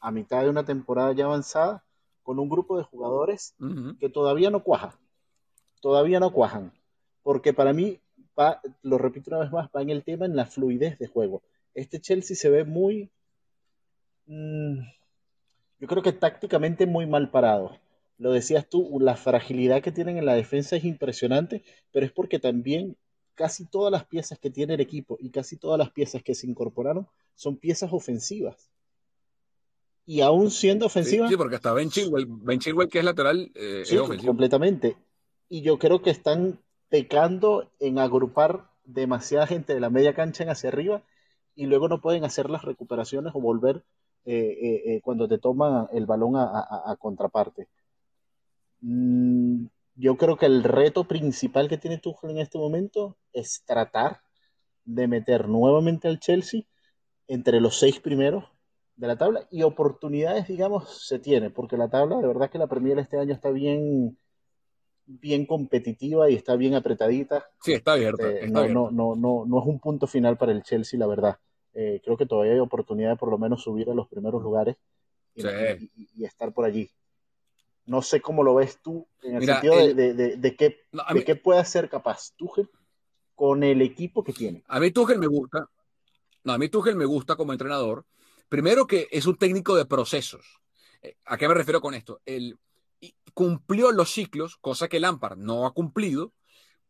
a 0.00 0.10
mitad 0.10 0.42
de 0.42 0.48
una 0.48 0.64
temporada 0.64 1.12
ya 1.12 1.24
avanzada 1.26 1.84
con 2.22 2.38
un 2.38 2.48
grupo 2.48 2.78
de 2.78 2.84
jugadores 2.84 3.54
que 3.98 4.08
todavía 4.08 4.50
no 4.50 4.62
cuaja, 4.62 4.98
todavía 5.80 6.20
no 6.20 6.32
cuajan, 6.32 6.72
porque 7.22 7.52
para 7.52 7.72
mí 7.72 8.00
lo 8.82 8.98
repito 8.98 9.30
una 9.30 9.40
vez 9.40 9.52
más, 9.52 9.68
va 9.74 9.82
en 9.82 9.90
el 9.90 10.04
tema 10.04 10.24
en 10.24 10.36
la 10.36 10.46
fluidez 10.46 10.98
de 10.98 11.08
juego. 11.08 11.42
Este 11.74 12.00
Chelsea 12.00 12.36
se 12.36 12.48
ve 12.48 12.64
muy, 12.64 13.10
mm, 14.26 14.78
yo 15.80 15.88
creo 15.88 16.02
que 16.02 16.12
tácticamente 16.12 16.86
muy 16.86 17.06
mal 17.06 17.30
parado. 17.30 17.76
Lo 18.18 18.32
decías 18.32 18.68
tú, 18.68 18.98
la 19.00 19.16
fragilidad 19.16 19.82
que 19.82 19.90
tienen 19.90 20.16
en 20.16 20.26
la 20.26 20.34
defensa 20.34 20.76
es 20.76 20.84
impresionante, 20.84 21.64
pero 21.90 22.06
es 22.06 22.12
porque 22.12 22.38
también 22.38 22.96
casi 23.34 23.66
todas 23.66 23.90
las 23.90 24.04
piezas 24.04 24.38
que 24.38 24.50
tiene 24.50 24.74
el 24.74 24.80
equipo 24.80 25.16
y 25.20 25.30
casi 25.30 25.56
todas 25.56 25.78
las 25.78 25.90
piezas 25.90 26.22
que 26.22 26.34
se 26.34 26.46
incorporaron 26.46 27.06
son 27.34 27.56
piezas 27.56 27.92
ofensivas. 27.92 28.70
Y 30.04 30.20
aún 30.20 30.50
siendo 30.50 30.86
ofensivas. 30.86 31.30
Sí, 31.30 31.36
porque 31.36 31.56
hasta 31.56 31.72
Ben 31.72 31.90
Chilwell, 31.90 32.26
ben 32.26 32.58
Chilwell 32.58 32.88
que 32.88 32.98
es 32.98 33.04
lateral, 33.04 33.52
eh, 33.54 33.82
sí, 33.84 33.96
completamente. 34.24 34.96
Y 35.48 35.62
yo 35.62 35.78
creo 35.78 36.02
que 36.02 36.10
están 36.10 36.60
pecando 36.88 37.70
en 37.78 37.98
agrupar 37.98 38.68
demasiada 38.84 39.46
gente 39.46 39.74
de 39.74 39.80
la 39.80 39.90
media 39.90 40.14
cancha 40.14 40.42
en 40.42 40.50
hacia 40.50 40.68
arriba 40.68 41.02
y 41.54 41.66
luego 41.66 41.88
no 41.88 42.00
pueden 42.00 42.24
hacer 42.24 42.50
las 42.50 42.62
recuperaciones 42.62 43.32
o 43.34 43.40
volver 43.40 43.84
eh, 44.24 44.34
eh, 44.34 44.82
eh, 44.86 45.00
cuando 45.02 45.26
te 45.26 45.38
toma 45.38 45.88
el 45.92 46.06
balón 46.06 46.34
a, 46.36 46.96
contraparte. 46.98 47.68
Mm, 48.80 49.66
yo 49.94 50.16
creo 50.16 50.36
que 50.36 50.46
el 50.46 50.64
reto 50.64 51.04
principal 51.04 51.68
que 51.68 51.78
tiene 51.78 51.98
Tuchel 51.98 52.30
en 52.30 52.38
este 52.38 52.58
momento 52.58 53.16
es 53.32 53.62
tratar 53.64 54.20
de 54.84 55.06
meter 55.06 55.48
nuevamente 55.48 56.08
al 56.08 56.18
Chelsea 56.18 56.62
entre 57.28 57.60
los 57.60 57.78
seis 57.78 58.00
primeros 58.00 58.44
de 58.96 59.06
la 59.06 59.16
tabla 59.16 59.46
y 59.50 59.62
oportunidades, 59.62 60.48
digamos, 60.48 61.06
se 61.06 61.18
tiene, 61.18 61.50
porque 61.50 61.76
la 61.76 61.88
tabla, 61.88 62.18
de 62.18 62.26
verdad 62.26 62.50
que 62.50 62.58
la 62.58 62.66
Premier 62.66 62.98
este 62.98 63.18
año 63.18 63.32
está 63.32 63.50
bien, 63.50 64.18
bien 65.06 65.46
competitiva 65.46 66.30
y 66.30 66.34
está 66.34 66.56
bien 66.56 66.74
apretadita. 66.74 67.46
Sí, 67.62 67.72
está 67.72 67.92
abierta. 67.92 68.30
Eh, 68.30 68.48
no, 68.48 68.68
No, 68.68 68.90
no, 68.90 69.16
no, 69.16 69.44
no 69.46 69.60
es 69.60 69.66
un 69.66 69.80
punto 69.80 70.06
final 70.06 70.36
para 70.36 70.52
el 70.52 70.62
Chelsea, 70.62 70.98
la 70.98 71.06
verdad. 71.06 71.38
Eh, 71.74 72.00
creo 72.04 72.16
que 72.16 72.26
todavía 72.26 72.52
hay 72.52 72.58
oportunidad 72.58 73.10
de 73.10 73.16
por 73.16 73.30
lo 73.30 73.38
menos 73.38 73.62
subir 73.62 73.88
a 73.88 73.94
los 73.94 74.08
primeros 74.08 74.42
lugares 74.42 74.76
y, 75.34 76.24
estar 76.24 76.52
por 76.52 76.66
allí. 76.66 76.90
No 77.84 78.02
sé 78.02 78.20
cómo 78.20 78.42
lo 78.42 78.54
ves 78.54 78.78
tú 78.82 79.06
en 79.22 79.36
el 79.36 79.46
sentido 79.46 79.76
de, 79.76 79.94
de, 79.94 80.36
de, 80.36 80.56
qué, 80.56 80.80
qué 81.26 81.36
puede 81.36 81.64
ser 81.64 81.88
capaz 81.88 82.32
Tuchel 82.36 82.70
con 83.34 83.62
el 83.62 83.82
equipo 83.82 84.22
que 84.22 84.32
tiene. 84.32 84.62
A 84.68 84.78
mí 84.78 84.90
Tuchel 84.90 85.18
me 85.18 85.26
gusta. 85.26 85.68
No, 86.44 86.52
a 86.52 86.58
mí 86.58 86.68
Tuchel 86.68 86.96
me 86.96 87.04
gusta 87.04 87.36
como 87.36 87.52
entrenador. 87.52 88.06
Primero 88.48 88.86
que 88.86 89.08
es 89.10 89.26
un 89.26 89.36
técnico 89.36 89.74
de 89.74 89.86
procesos. 89.86 90.60
Eh, 91.02 91.16
¿A 91.26 91.36
qué 91.36 91.48
me 91.48 91.54
refiero 91.54 91.80
con 91.80 91.94
esto? 91.94 92.20
El, 92.24 92.58
cumplió 93.34 93.90
los 93.90 94.12
ciclos, 94.12 94.56
cosa 94.58 94.88
que 94.88 95.00
Lampard 95.00 95.38
no 95.38 95.66
ha 95.66 95.72
cumplido, 95.72 96.32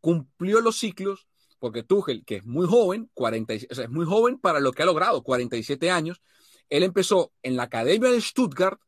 cumplió 0.00 0.60
los 0.60 0.76
ciclos 0.76 1.26
porque 1.62 1.84
Tuchel, 1.84 2.24
que 2.24 2.38
es 2.38 2.44
muy 2.44 2.66
joven, 2.66 3.08
40, 3.14 3.54
es 3.54 3.88
muy 3.88 4.04
joven 4.04 4.36
para 4.36 4.58
lo 4.58 4.72
que 4.72 4.82
ha 4.82 4.86
logrado, 4.86 5.22
47 5.22 5.92
años, 5.92 6.20
él 6.68 6.82
empezó 6.82 7.32
en 7.44 7.54
la 7.54 7.62
Academia 7.62 8.10
de 8.10 8.20
Stuttgart, 8.20 8.80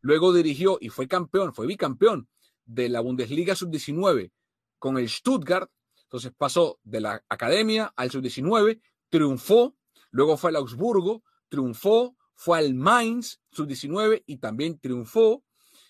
luego 0.00 0.32
dirigió 0.32 0.78
y 0.80 0.88
fue 0.88 1.08
campeón, 1.08 1.54
fue 1.54 1.66
bicampeón 1.66 2.28
de 2.64 2.88
la 2.88 3.00
Bundesliga 3.00 3.54
Sub-19 3.54 4.30
con 4.78 4.98
el 4.98 5.08
Stuttgart, 5.08 5.70
entonces 6.02 6.32
pasó 6.36 6.78
de 6.84 7.00
la 7.00 7.24
Academia 7.28 7.92
al 7.96 8.10
Sub-19, 8.10 8.80
triunfó, 9.08 9.76
luego 10.10 10.36
fue 10.36 10.50
al 10.50 10.56
Augsburgo, 10.56 11.22
triunfó, 11.48 12.16
fue 12.34 12.58
al 12.58 12.74
Mainz 12.74 13.40
Sub-19 13.50 14.22
y 14.26 14.38
también 14.38 14.78
triunfó, 14.78 15.44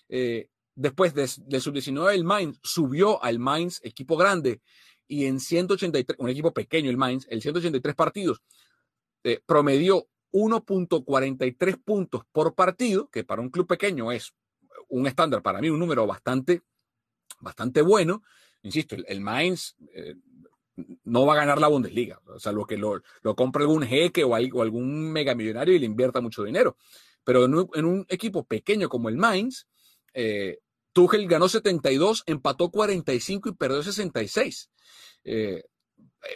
eh, 0.09 0.49
Después 0.77 1.15
de, 1.15 1.27
sub-19 1.27 2.13
el 2.13 2.23
Mainz 2.23 2.59
subió 2.61 3.23
al 3.23 3.39
Mainz, 3.39 3.79
equipo 3.83 4.15
grande, 4.15 4.61
y 5.07 5.25
en 5.25 5.39
183, 5.39 6.19
un 6.19 6.29
equipo 6.29 6.53
pequeño 6.53 6.91
el 6.91 6.97
Mainz, 6.97 7.25
en 7.31 7.41
183 7.41 7.95
partidos, 7.95 8.43
eh, 9.23 9.39
promedió 9.43 10.07
1.43 10.37 11.81
puntos 11.83 12.23
por 12.31 12.53
partido, 12.55 13.09
que 13.09 13.23
para 13.23 13.41
un 13.41 13.49
club 13.49 13.67
pequeño 13.67 14.11
es 14.11 14.33
un 14.89 15.07
estándar, 15.07 15.41
para 15.41 15.59
mí 15.59 15.69
un 15.69 15.79
número 15.79 16.05
bastante, 16.05 16.61
bastante 17.39 17.81
bueno. 17.81 18.23
Insisto, 18.61 18.95
el, 18.95 19.21
Mainz 19.21 19.75
eh, 19.93 20.15
no 21.03 21.25
va 21.25 21.33
a 21.33 21.37
ganar 21.37 21.59
la 21.59 21.67
Bundesliga, 21.67 22.19
o 22.25 22.39
sea, 22.39 22.51
lo 22.51 22.65
que 22.65 22.77
lo, 22.77 23.01
lo 23.21 23.35
compre 23.35 23.63
algún 23.63 23.83
jeque 23.83 24.23
o, 24.23 24.35
algún 24.35 25.11
megamillonario 25.11 25.75
y 25.75 25.79
le 25.79 25.85
invierta 25.85 26.21
mucho 26.21 26.43
dinero. 26.43 26.77
Pero 27.23 27.45
en 27.45 27.85
un, 27.85 28.05
equipo 28.09 28.45
pequeño 28.45 28.87
como 28.87 29.09
el 29.09 29.17
Mainz, 29.17 29.67
eh, 30.13 30.59
Tuchel 30.93 31.27
ganó 31.27 31.49
72, 31.49 32.23
empató 32.25 32.71
45 32.71 33.49
y 33.49 33.53
perdió 33.53 33.83
66. 33.83 34.69
Eh, 35.25 35.63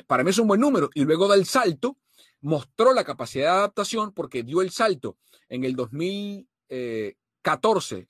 para 0.07 0.23
mí 0.23 0.31
es 0.31 0.39
un 0.39 0.47
buen 0.47 0.59
número. 0.59 0.89
Y 0.93 1.03
luego 1.03 1.27
da 1.27 1.35
el 1.35 1.45
salto, 1.45 1.97
mostró 2.41 2.93
la 2.93 3.03
capacidad 3.03 3.45
de 3.45 3.59
adaptación 3.59 4.13
porque 4.13 4.43
dio 4.43 4.61
el 4.61 4.69
salto 4.71 5.17
en 5.49 5.63
el 5.63 5.75
2014 5.75 8.07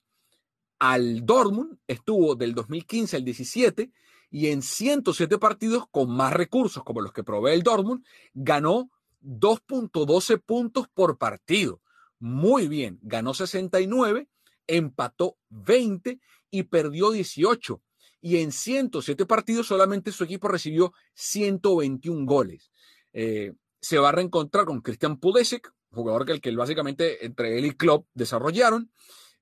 al 0.80 1.26
Dortmund, 1.26 1.78
estuvo 1.88 2.36
del 2.36 2.54
2015 2.56 3.18
al 3.18 3.24
17 3.24 3.92
y 4.32 4.48
en 4.48 4.64
107 4.64 5.38
partidos 5.38 5.86
con 5.92 6.10
más 6.10 6.34
recursos 6.34 6.84
como 6.84 7.02
los 7.02 7.14
que 7.14 7.24
provee 7.24 7.54
el 7.54 7.62
Dortmund, 7.62 8.04
ganó 8.34 8.90
2.12 9.22 10.42
puntos 10.42 10.88
por 10.92 11.18
partido. 11.18 11.82
Muy 12.18 12.68
bien, 12.68 12.98
ganó 13.02 13.34
69, 13.34 14.28
empató 14.68 15.38
20 15.50 16.20
y 16.50 16.64
perdió 16.64 17.12
18. 17.12 17.82
Y 18.22 18.38
en 18.38 18.52
107 18.52 19.26
partidos 19.26 19.68
solamente 19.68 20.12
su 20.12 20.24
equipo 20.24 20.48
recibió 20.48 20.94
121 21.14 22.26
goles. 22.26 22.72
Eh, 23.14 23.54
se 23.82 23.98
va 23.98 24.10
a 24.10 24.14
reencontrar 24.14 24.66
con 24.66 24.82
Christian 24.82 25.18
Pudesek, 25.18 25.74
jugador 25.92 26.26
que, 26.26 26.40
que 26.40 26.56
básicamente 26.56 27.26
entre 27.26 27.58
él 27.58 27.66
y 27.66 27.72
Klopp 27.72 28.08
desarrollaron. 28.14 28.92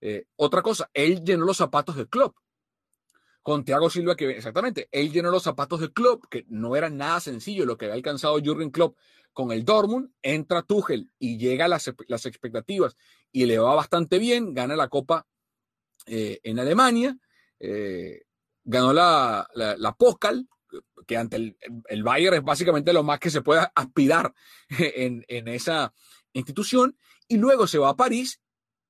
Eh, 0.02 0.26
otra 0.38 0.62
cosa, 0.62 0.90
él 0.94 1.24
llenó 1.24 1.46
los 1.46 1.58
zapatos 1.58 1.96
de 1.98 2.08
Klopp. 2.08 2.38
Con 3.44 3.64
Thiago 3.64 3.90
Silva, 3.90 4.16
que 4.16 4.30
exactamente, 4.30 4.90
él 4.92 5.12
llenó 5.12 5.32
los 5.32 5.44
zapatos 5.44 5.80
de 5.80 5.92
Klopp, 5.92 6.26
que 6.30 6.46
no 6.50 6.76
era 6.76 6.90
nada 6.90 7.20
sencillo 7.20 7.66
lo 7.66 7.78
que 7.78 7.86
había 7.86 7.96
alcanzado 7.96 8.40
Jürgen 8.40 8.70
Klopp 8.70 8.98
con 9.34 9.52
el 9.52 9.64
Dortmund, 9.64 10.12
entra 10.22 10.64
Tuchel 10.64 11.12
y 11.20 11.38
llega 11.38 11.66
a 11.66 11.68
las, 11.68 11.88
expectativas 11.88 12.98
y 13.32 13.46
le 13.46 13.58
va 13.58 13.76
bastante 13.76 14.20
bien, 14.20 14.54
gana 14.54 14.76
la 14.76 14.90
Copa 14.90 15.26
eh, 16.06 16.40
en 16.44 16.60
Alemania, 16.60 17.18
eh, 17.60 18.24
ganó 18.64 18.92
la, 18.92 19.48
la, 19.54 19.78
la 19.78 19.94
que 21.08 21.18
ante 21.18 21.38
el, 21.38 21.58
el, 21.88 22.04
Bayern 22.04 22.38
es 22.38 22.44
básicamente 22.44 22.94
lo 22.94 23.04
más 23.04 23.20
que 23.20 23.30
se 23.30 23.42
puede 23.42 23.68
aspirar 23.76 24.34
en, 24.80 25.26
en, 25.28 25.48
esa 25.48 25.94
institución, 26.34 26.98
y 27.28 27.38
luego 27.38 27.68
se 27.68 27.78
va 27.78 27.90
a 27.90 27.96
París 27.96 28.42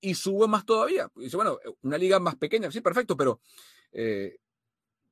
y 0.02 0.16
sube 0.16 0.48
más 0.48 0.66
todavía. 0.66 1.12
Dice, 1.16 1.36
bueno, 1.36 1.58
una 1.82 1.98
liga 1.98 2.20
más 2.20 2.36
pequeña, 2.36 2.72
sí, 2.72 2.82
perfecto, 2.82 3.18
pero 3.18 3.42
eh, 3.92 4.38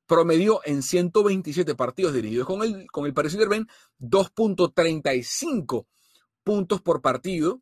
promedió 0.06 0.62
en 0.66 0.82
127 0.82 1.76
partidos 1.76 2.14
dirigidos 2.14 2.48
con 2.48 2.64
el, 2.64 2.88
con 2.88 3.06
el 3.06 3.14
Paris 3.14 3.34
Saint-Germain 3.34 3.68
2.35 4.00 5.86
puntos 6.44 6.82
por 6.82 7.02
partido 7.02 7.62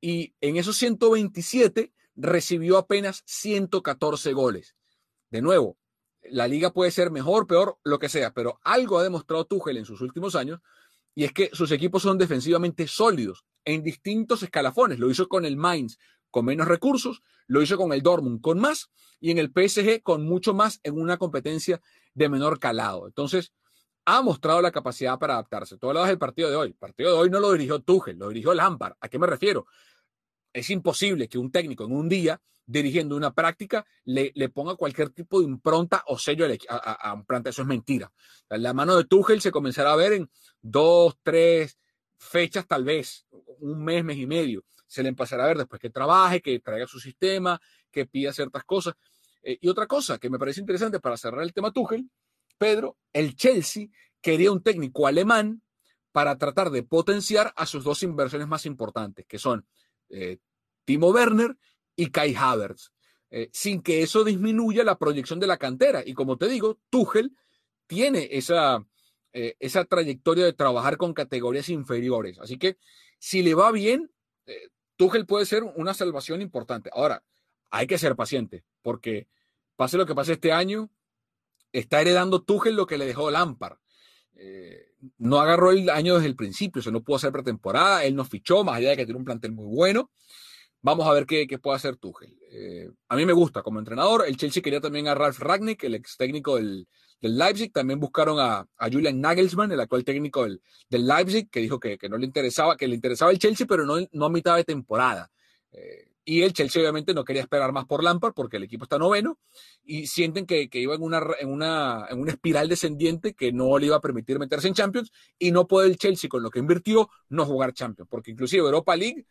y 0.00 0.34
en 0.40 0.56
esos 0.56 0.76
127 0.76 1.92
recibió 2.16 2.76
apenas 2.78 3.22
114 3.26 4.32
goles. 4.32 4.74
De 5.30 5.42
nuevo, 5.42 5.78
la 6.30 6.48
liga 6.48 6.72
puede 6.72 6.90
ser 6.90 7.10
mejor, 7.10 7.46
peor, 7.46 7.78
lo 7.84 7.98
que 7.98 8.08
sea, 8.08 8.32
pero 8.32 8.60
algo 8.62 8.98
ha 8.98 9.02
demostrado 9.02 9.44
Tuchel 9.44 9.76
en 9.76 9.84
sus 9.84 10.00
últimos 10.00 10.34
años 10.34 10.60
y 11.14 11.24
es 11.24 11.32
que 11.32 11.50
sus 11.52 11.70
equipos 11.70 12.02
son 12.02 12.18
defensivamente 12.18 12.86
sólidos 12.86 13.44
en 13.64 13.82
distintos 13.82 14.42
escalafones. 14.42 14.98
Lo 14.98 15.10
hizo 15.10 15.28
con 15.28 15.44
el 15.44 15.56
Mainz, 15.56 15.98
con 16.30 16.44
menos 16.44 16.68
recursos, 16.68 17.22
lo 17.46 17.62
hizo 17.62 17.76
con 17.76 17.92
el 17.92 18.02
Dortmund 18.02 18.40
con 18.40 18.58
más 18.58 18.90
y 19.20 19.30
en 19.30 19.38
el 19.38 19.50
PSG 19.50 20.02
con 20.02 20.26
mucho 20.26 20.52
más 20.52 20.80
en 20.82 21.00
una 21.00 21.16
competencia 21.16 21.80
de 22.14 22.28
menor 22.28 22.58
calado. 22.58 23.06
Entonces, 23.06 23.52
ha 24.04 24.22
mostrado 24.22 24.62
la 24.62 24.70
capacidad 24.70 25.18
para 25.18 25.34
adaptarse. 25.34 25.78
Tú 25.78 25.88
hablabas 25.88 26.10
del 26.10 26.18
partido 26.18 26.48
de 26.48 26.56
hoy. 26.56 26.68
El 26.68 26.74
partido 26.74 27.12
de 27.12 27.18
hoy 27.18 27.30
no 27.30 27.40
lo 27.40 27.52
dirigió 27.52 27.80
Tuchel, 27.80 28.18
lo 28.18 28.28
dirigió 28.28 28.54
Lampard. 28.54 28.94
¿A 29.00 29.08
qué 29.08 29.18
me 29.18 29.26
refiero? 29.26 29.66
Es 30.56 30.70
imposible 30.70 31.28
que 31.28 31.38
un 31.38 31.50
técnico 31.50 31.84
en 31.84 31.92
un 31.92 32.08
día, 32.08 32.40
dirigiendo 32.64 33.16
una 33.16 33.32
práctica, 33.34 33.84
le, 34.04 34.32
le 34.34 34.48
ponga 34.48 34.74
cualquier 34.74 35.10
tipo 35.10 35.40
de 35.40 35.46
impronta 35.46 36.02
o 36.06 36.18
sello 36.18 36.46
a, 36.68 37.14
un 37.14 37.24
planta. 37.24 37.50
Eso 37.50 37.62
es 37.62 37.68
mentira. 37.68 38.12
La 38.48 38.72
mano 38.72 38.96
de 38.96 39.04
Tuchel 39.04 39.40
se 39.40 39.50
comenzará 39.50 39.92
a 39.92 39.96
ver 39.96 40.14
en 40.14 40.30
dos, 40.62 41.16
tres 41.22 41.78
fechas, 42.18 42.66
tal 42.66 42.84
vez, 42.84 43.26
un 43.58 43.84
mes, 43.84 44.04
mes 44.04 44.16
y 44.16 44.26
medio 44.26 44.64
se 44.86 45.02
le 45.02 45.08
empezará 45.08 45.44
a 45.44 45.48
ver 45.48 45.58
después 45.58 45.80
que 45.80 45.90
trabaje, 45.90 46.40
que 46.40 46.60
traiga 46.60 46.86
su 46.86 47.00
sistema, 47.00 47.60
que 47.90 48.06
pida 48.06 48.32
ciertas 48.32 48.64
cosas. 48.64 48.94
Eh, 49.42 49.58
y 49.60 49.68
otra 49.68 49.86
cosa 49.86 50.18
que 50.18 50.30
me 50.30 50.38
parece 50.38 50.60
interesante 50.60 51.00
para 51.00 51.16
cerrar 51.16 51.42
el 51.42 51.52
tema 51.52 51.72
Tuchel, 51.72 52.08
Pedro, 52.56 52.96
el 53.12 53.34
Chelsea 53.34 53.88
quería 54.20 54.52
un 54.52 54.62
técnico 54.62 55.06
alemán 55.06 55.62
para 56.12 56.38
tratar 56.38 56.70
de 56.70 56.82
potenciar 56.82 57.52
a 57.56 57.66
sus 57.66 57.84
dos 57.84 58.02
inversiones 58.02 58.48
más 58.48 58.64
importantes, 58.64 59.26
que 59.26 59.38
son 59.38 59.66
eh, 60.10 60.38
Timo 60.84 61.10
Werner 61.10 61.56
y 61.94 62.10
Kai 62.10 62.34
Havertz, 62.34 62.92
eh, 63.30 63.48
sin 63.52 63.82
que 63.82 64.02
eso 64.02 64.24
disminuya 64.24 64.84
la 64.84 64.98
proyección 64.98 65.40
de 65.40 65.46
la 65.46 65.56
cantera. 65.56 66.02
Y 66.04 66.14
como 66.14 66.36
te 66.38 66.48
digo, 66.48 66.78
Tuchel 66.90 67.36
tiene 67.86 68.28
esa, 68.32 68.84
esa 69.32 69.84
trayectoria 69.84 70.44
de 70.44 70.52
trabajar 70.52 70.96
con 70.96 71.14
categorías 71.14 71.68
inferiores. 71.68 72.38
Así 72.38 72.58
que 72.58 72.78
si 73.18 73.42
le 73.42 73.54
va 73.54 73.70
bien, 73.70 74.10
Tuchel 74.96 75.26
puede 75.26 75.46
ser 75.46 75.62
una 75.62 75.94
salvación 75.94 76.42
importante. 76.42 76.90
Ahora, 76.92 77.22
hay 77.70 77.86
que 77.86 77.98
ser 77.98 78.16
paciente, 78.16 78.64
porque 78.82 79.28
pase 79.76 79.96
lo 79.96 80.06
que 80.06 80.14
pase 80.14 80.32
este 80.32 80.52
año, 80.52 80.90
está 81.72 82.00
heredando 82.00 82.42
Tuchel 82.42 82.74
lo 82.74 82.86
que 82.86 82.98
le 82.98 83.06
dejó 83.06 83.30
Lampard. 83.30 83.78
Eh, 84.38 84.92
no 85.18 85.40
agarró 85.40 85.70
el 85.70 85.88
año 85.90 86.14
desde 86.14 86.28
el 86.28 86.36
principio, 86.36 86.82
se 86.82 86.92
no 86.92 87.02
pudo 87.02 87.16
hacer 87.16 87.32
pretemporada, 87.32 88.04
él 88.04 88.14
nos 88.14 88.28
fichó, 88.28 88.64
más 88.64 88.76
allá 88.76 88.90
de 88.90 88.96
que 88.96 89.04
tiene 89.04 89.18
un 89.18 89.24
plantel 89.24 89.52
muy 89.52 89.66
bueno. 89.66 90.10
Vamos 90.82 91.06
a 91.08 91.12
ver 91.12 91.26
qué, 91.26 91.46
puede 91.58 91.76
hacer 91.76 91.96
Tuchel. 91.96 92.36
Eh, 92.52 92.88
a 93.08 93.16
mí 93.16 93.26
me 93.26 93.32
gusta 93.32 93.62
como 93.62 93.80
entrenador. 93.80 94.24
El 94.26 94.36
Chelsea 94.36 94.62
quería 94.62 94.80
también 94.80 95.08
a 95.08 95.14
Ralf 95.16 95.40
Ragnick, 95.40 95.82
el 95.82 95.96
ex 95.96 96.16
técnico 96.16 96.56
del, 96.56 96.86
Leipzig. 97.20 97.72
También 97.72 97.98
buscaron 97.98 98.38
a, 98.38 98.68
Julian 98.92 99.20
Nagelsmann, 99.20 99.72
el 99.72 99.80
actual 99.80 100.04
técnico 100.04 100.44
del, 100.44 100.62
del 100.88 101.06
Leipzig, 101.08 101.50
que 101.50 101.60
dijo 101.60 101.80
que, 101.80 101.98
no 102.08 102.18
le 102.18 102.26
interesaba, 102.26 102.76
que 102.76 102.86
le 102.86 102.94
interesaba 102.94 103.32
el 103.32 103.38
Chelsea, 103.38 103.66
pero 103.66 103.84
no, 103.84 103.96
no 104.12 104.26
a 104.26 104.30
mitad 104.30 104.54
de 104.54 104.62
temporada. 104.62 105.28
Eh, 105.72 106.08
y 106.28 106.42
el 106.42 106.52
Chelsea 106.52 106.82
obviamente 106.82 107.14
no 107.14 107.24
quería 107.24 107.42
esperar 107.42 107.72
más 107.72 107.86
por 107.86 108.02
Lampard 108.02 108.34
porque 108.34 108.56
el 108.56 108.64
equipo 108.64 108.82
está 108.82 108.98
noveno 108.98 109.38
y 109.84 110.08
sienten 110.08 110.44
que, 110.44 110.68
que, 110.68 110.80
iba 110.80 110.96
en 110.96 111.02
una, 111.02 111.22
en, 111.38 111.48
una, 111.48 112.06
en 112.10 112.20
una 112.20 112.32
espiral 112.32 112.68
descendiente 112.68 113.32
que 113.32 113.52
no 113.52 113.78
le 113.78 113.86
iba 113.86 113.96
a 113.96 114.00
permitir 114.00 114.40
meterse 114.40 114.66
en 114.66 114.74
Champions 114.74 115.12
y 115.38 115.52
no 115.52 115.68
puede 115.68 115.88
el 115.88 115.96
Chelsea 115.96 116.28
con 116.28 116.42
lo 116.42 116.50
que 116.50 116.58
invirtió 116.58 117.08
no 117.28 117.46
jugar 117.46 117.72
Champions, 117.72 118.10
porque 118.10 118.32
inclusive 118.32 118.64
Europa 118.64 118.96
League 118.96 119.24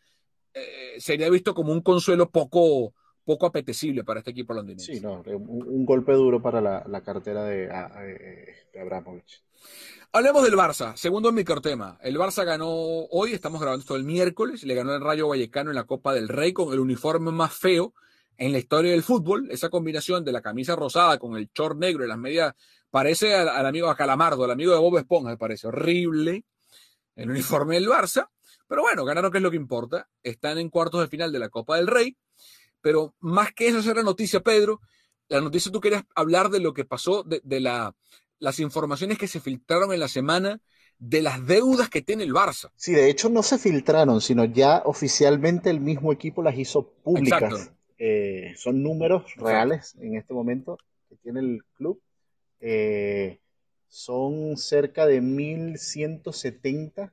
eh, 0.53 0.95
sería 0.97 1.29
visto 1.29 1.53
como 1.53 1.73
un 1.73 1.81
consuelo 1.81 2.29
poco, 2.29 2.93
poco 3.25 3.45
apetecible 3.45 4.05
para 4.05 4.21
este 4.21 4.31
equipo 4.31 4.53
londinense. 4.53 4.95
Sí, 4.95 5.01
no, 5.01 5.21
un, 5.21 5.85
golpe 5.85 6.13
duro 6.13 6.41
para 6.41 6.61
la, 6.61 7.01
cartera 7.01 7.43
de, 7.43 7.67
de, 7.67 8.79
Abramovich. 8.79 9.43
Hablemos 10.11 10.43
del 10.43 10.55
Barça, 10.55 10.95
segundo 10.95 11.31
microtema. 11.31 11.97
El 12.01 12.17
Barça 12.17 12.45
ganó 12.45 12.69
hoy, 12.69 13.33
estamos 13.33 13.59
grabando 13.59 13.81
esto 13.81 13.95
el 13.95 14.03
miércoles, 14.03 14.63
le 14.63 14.75
ganó 14.75 14.95
el 14.95 15.01
Rayo 15.01 15.27
Vallecano 15.27 15.71
en 15.71 15.75
la 15.75 15.83
Copa 15.83 16.13
del 16.13 16.29
Rey 16.29 16.53
con 16.53 16.71
el 16.71 16.79
uniforme 16.79 17.31
más 17.31 17.53
feo 17.53 17.93
en 18.37 18.51
la 18.51 18.59
historia 18.59 18.91
del 18.91 19.03
fútbol. 19.03 19.49
Esa 19.51 19.69
combinación 19.69 20.23
de 20.23 20.31
la 20.31 20.41
camisa 20.41 20.75
rosada 20.75 21.17
con 21.19 21.35
el 21.35 21.49
short 21.53 21.77
negro 21.77 22.05
y 22.05 22.07
las 22.07 22.17
medias, 22.17 22.53
parece 22.89 23.35
al, 23.35 23.65
amigo 23.65 23.89
a 23.89 23.95
Calamardo, 23.95 24.45
al 24.45 24.51
amigo 24.51 24.71
de 24.71 24.79
Bob 24.79 24.97
Esponja, 24.97 25.29
me 25.29 25.37
parece 25.37 25.67
horrible 25.67 26.45
el 27.15 27.29
uniforme 27.29 27.75
del 27.75 27.87
Barça. 27.87 28.29
Pero 28.67 28.81
bueno, 28.81 29.05
ganaron 29.05 29.31
que 29.31 29.37
es 29.37 29.43
lo 29.43 29.51
que 29.51 29.57
importa. 29.57 30.07
Están 30.23 30.57
en 30.57 30.69
cuartos 30.69 31.01
de 31.01 31.07
final 31.07 31.31
de 31.31 31.39
la 31.39 31.49
Copa 31.49 31.75
del 31.75 31.87
Rey 31.87 32.17
pero 32.85 33.15
más 33.19 33.51
que 33.51 33.67
eso, 33.67 33.79
esa 33.79 33.89
era 33.89 34.03
noticia, 34.03 34.41
Pedro. 34.41 34.79
La 35.27 35.41
noticia 35.41 35.71
tú 35.71 35.81
querías 35.81 36.03
hablar 36.13 36.51
de 36.51 36.59
lo 36.59 36.71
que 36.75 36.85
pasó, 36.85 37.23
de, 37.23 37.59
la, 37.59 37.95
las 38.39 38.59
informaciones 38.59 39.17
que 39.17 39.27
se 39.27 39.39
filtraron 39.39 39.93
en 39.93 39.99
la 39.99 40.07
semana 40.07 40.61
de 40.97 41.21
las 41.21 41.45
deudas 41.45 41.89
que 41.89 42.01
tiene 42.01 42.23
el 42.23 42.33
Barça. 42.33 42.71
Sí, 42.75 42.93
de 42.93 43.09
hecho 43.09 43.29
no 43.29 43.43
se 43.43 43.57
filtraron, 43.57 44.21
sino 44.21 44.45
ya 44.45 44.81
oficialmente 44.85 45.69
el 45.69 45.79
mismo 45.79 46.13
equipo 46.13 46.41
las 46.41 46.57
hizo 46.57 46.87
públicas. 47.03 47.71
Eh, 47.97 48.53
son 48.57 48.83
números 48.83 49.23
reales 49.35 49.95
en 49.99 50.15
este 50.15 50.33
momento 50.33 50.77
que 51.09 51.15
tiene 51.17 51.39
el 51.39 51.63
club. 51.75 52.01
Eh, 52.59 53.39
son 53.87 54.57
cerca 54.57 55.05
de 55.05 55.21
1.170 55.21 57.11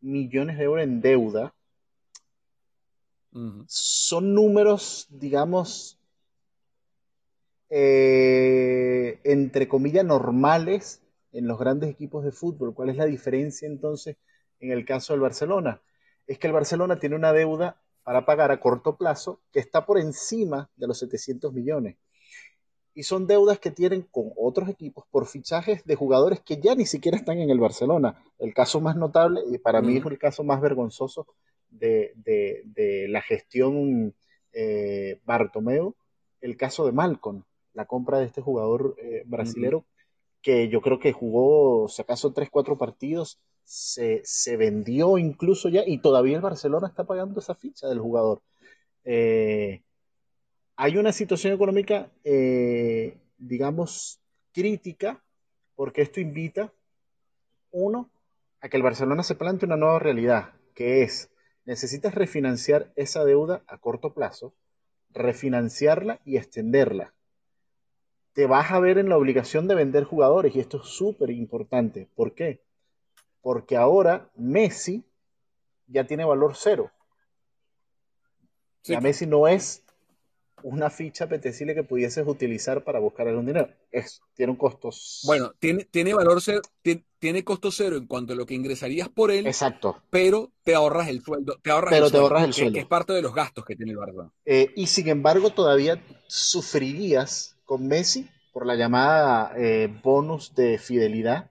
millones 0.00 0.58
de 0.58 0.64
euros 0.64 0.84
en 0.84 1.00
deuda 1.00 1.54
son 3.66 4.34
números, 4.34 5.06
digamos, 5.10 5.95
eh, 7.68 9.20
entre 9.24 9.68
comillas, 9.68 10.04
normales 10.04 11.02
en 11.32 11.46
los 11.46 11.58
grandes 11.58 11.90
equipos 11.90 12.24
de 12.24 12.32
fútbol. 12.32 12.74
¿Cuál 12.74 12.90
es 12.90 12.96
la 12.96 13.06
diferencia 13.06 13.66
entonces 13.66 14.16
en 14.60 14.70
el 14.70 14.84
caso 14.84 15.12
del 15.12 15.20
Barcelona? 15.20 15.82
Es 16.26 16.38
que 16.38 16.46
el 16.46 16.52
Barcelona 16.52 16.98
tiene 16.98 17.16
una 17.16 17.32
deuda 17.32 17.80
para 18.02 18.24
pagar 18.24 18.52
a 18.52 18.60
corto 18.60 18.96
plazo 18.96 19.40
que 19.52 19.58
está 19.58 19.84
por 19.84 19.98
encima 19.98 20.70
de 20.76 20.86
los 20.86 20.98
700 20.98 21.52
millones. 21.52 21.96
Y 22.94 23.02
son 23.02 23.26
deudas 23.26 23.58
que 23.58 23.70
tienen 23.70 24.02
con 24.02 24.30
otros 24.36 24.68
equipos 24.68 25.04
por 25.10 25.26
fichajes 25.26 25.84
de 25.84 25.96
jugadores 25.96 26.40
que 26.40 26.58
ya 26.58 26.74
ni 26.74 26.86
siquiera 26.86 27.18
están 27.18 27.38
en 27.38 27.50
el 27.50 27.60
Barcelona. 27.60 28.22
El 28.38 28.54
caso 28.54 28.80
más 28.80 28.96
notable, 28.96 29.42
y 29.50 29.58
para 29.58 29.82
mí 29.82 29.98
es 29.98 30.06
el 30.06 30.18
caso 30.18 30.44
más 30.44 30.62
vergonzoso, 30.62 31.26
de, 31.68 33.06
la 33.08 33.20
gestión 33.20 34.14
eh, 34.52 35.20
Bartomeu, 35.24 35.94
el 36.40 36.56
caso 36.56 36.86
de 36.86 36.92
Malcolm, 36.92 37.42
la 37.76 37.84
compra 37.84 38.18
de 38.18 38.24
este 38.24 38.40
jugador 38.40 38.96
eh, 38.98 39.22
brasilero, 39.26 39.84
que 40.42 40.68
yo 40.68 40.80
creo 40.80 40.98
que 40.98 41.12
jugó, 41.12 41.88
si 41.88 42.02
acaso, 42.02 42.32
tres, 42.32 42.48
cuatro 42.50 42.78
partidos, 42.78 43.38
se, 43.64 44.22
vendió 44.56 45.18
incluso 45.18 45.68
ya, 45.68 45.82
y 45.86 45.98
todavía 45.98 46.36
el 46.36 46.42
Barcelona 46.42 46.88
está 46.88 47.04
pagando 47.04 47.40
esa 47.40 47.54
ficha 47.54 47.88
del 47.88 48.00
jugador. 48.00 48.42
Eh, 49.04 49.82
hay 50.76 50.96
una 50.96 51.12
situación 51.12 51.52
económica, 51.52 52.10
digamos, 53.38 54.20
crítica, 54.52 55.22
porque 55.74 56.02
esto 56.02 56.20
invita, 56.20 56.72
uno, 57.70 58.10
a 58.60 58.68
que 58.68 58.76
el 58.76 58.82
Barcelona 58.82 59.22
se 59.22 59.34
plante 59.34 59.66
una 59.66 59.76
nueva 59.76 59.98
realidad, 59.98 60.54
que 60.74 61.02
es 61.02 61.30
necesitas 61.66 62.14
refinanciar 62.14 62.92
esa 62.96 63.24
deuda 63.24 63.62
a 63.66 63.78
corto 63.78 64.14
plazo, 64.14 64.54
refinanciarla 65.10 66.20
y 66.24 66.36
extenderla. 66.36 67.12
Te 68.36 68.46
vas 68.46 68.70
a 68.70 68.80
ver 68.80 68.98
en 68.98 69.08
la 69.08 69.16
obligación 69.16 69.66
de 69.66 69.74
vender 69.74 70.04
jugadores 70.04 70.54
y 70.54 70.60
esto 70.60 70.82
es 70.82 70.88
súper 70.88 71.30
importante. 71.30 72.06
¿Por 72.14 72.34
qué? 72.34 72.60
Porque 73.40 73.78
ahora 73.78 74.30
Messi 74.36 75.04
ya 75.86 76.04
tiene 76.06 76.26
valor 76.26 76.52
cero. 76.54 76.90
Ya 78.84 79.00
Messi 79.00 79.24
no 79.26 79.48
es 79.48 79.84
una 80.62 80.90
ficha 80.90 81.24
apetecible 81.24 81.74
que 81.74 81.82
pudieses 81.82 82.26
utilizar 82.26 82.84
para 82.84 82.98
buscar 82.98 83.26
algún 83.26 83.46
dinero. 83.46 83.70
Es, 83.90 84.20
tiene 84.34 84.52
un 84.52 84.58
costo. 84.58 84.90
Bueno, 85.24 85.54
tiene, 85.58 85.84
tiene 85.84 86.12
valor 86.12 86.42
cero, 86.42 86.60
tiene, 87.18 87.42
costo 87.42 87.70
cero 87.70 87.96
en 87.96 88.06
cuanto 88.06 88.34
a 88.34 88.36
lo 88.36 88.44
que 88.44 88.52
ingresarías 88.52 89.08
por 89.08 89.30
él. 89.30 89.46
Exacto. 89.46 90.02
Pero 90.10 90.52
te 90.62 90.74
ahorras 90.74 91.08
el 91.08 91.22
sueldo. 91.22 91.58
Te 91.62 91.70
ahorras 91.70 91.90
pero 91.90 92.04
el 92.04 92.12
te 92.12 92.18
sueldo, 92.18 92.26
ahorras 92.26 92.44
el 92.44 92.50
que, 92.50 92.60
sueldo. 92.60 92.74
Que 92.74 92.80
es 92.80 92.86
parte 92.86 93.14
de 93.14 93.22
los 93.22 93.34
gastos 93.34 93.64
que 93.64 93.76
tiene 93.76 93.92
el 93.92 93.98
Barça. 93.98 94.30
Eh, 94.44 94.72
y 94.76 94.88
sin 94.88 95.08
embargo, 95.08 95.48
todavía 95.48 96.04
sufrirías 96.26 97.55
con 97.66 97.86
Messi 97.86 98.30
por 98.52 98.64
la 98.64 98.76
llamada 98.76 99.52
eh, 99.56 99.94
bonus 100.02 100.54
de 100.54 100.78
fidelidad 100.78 101.50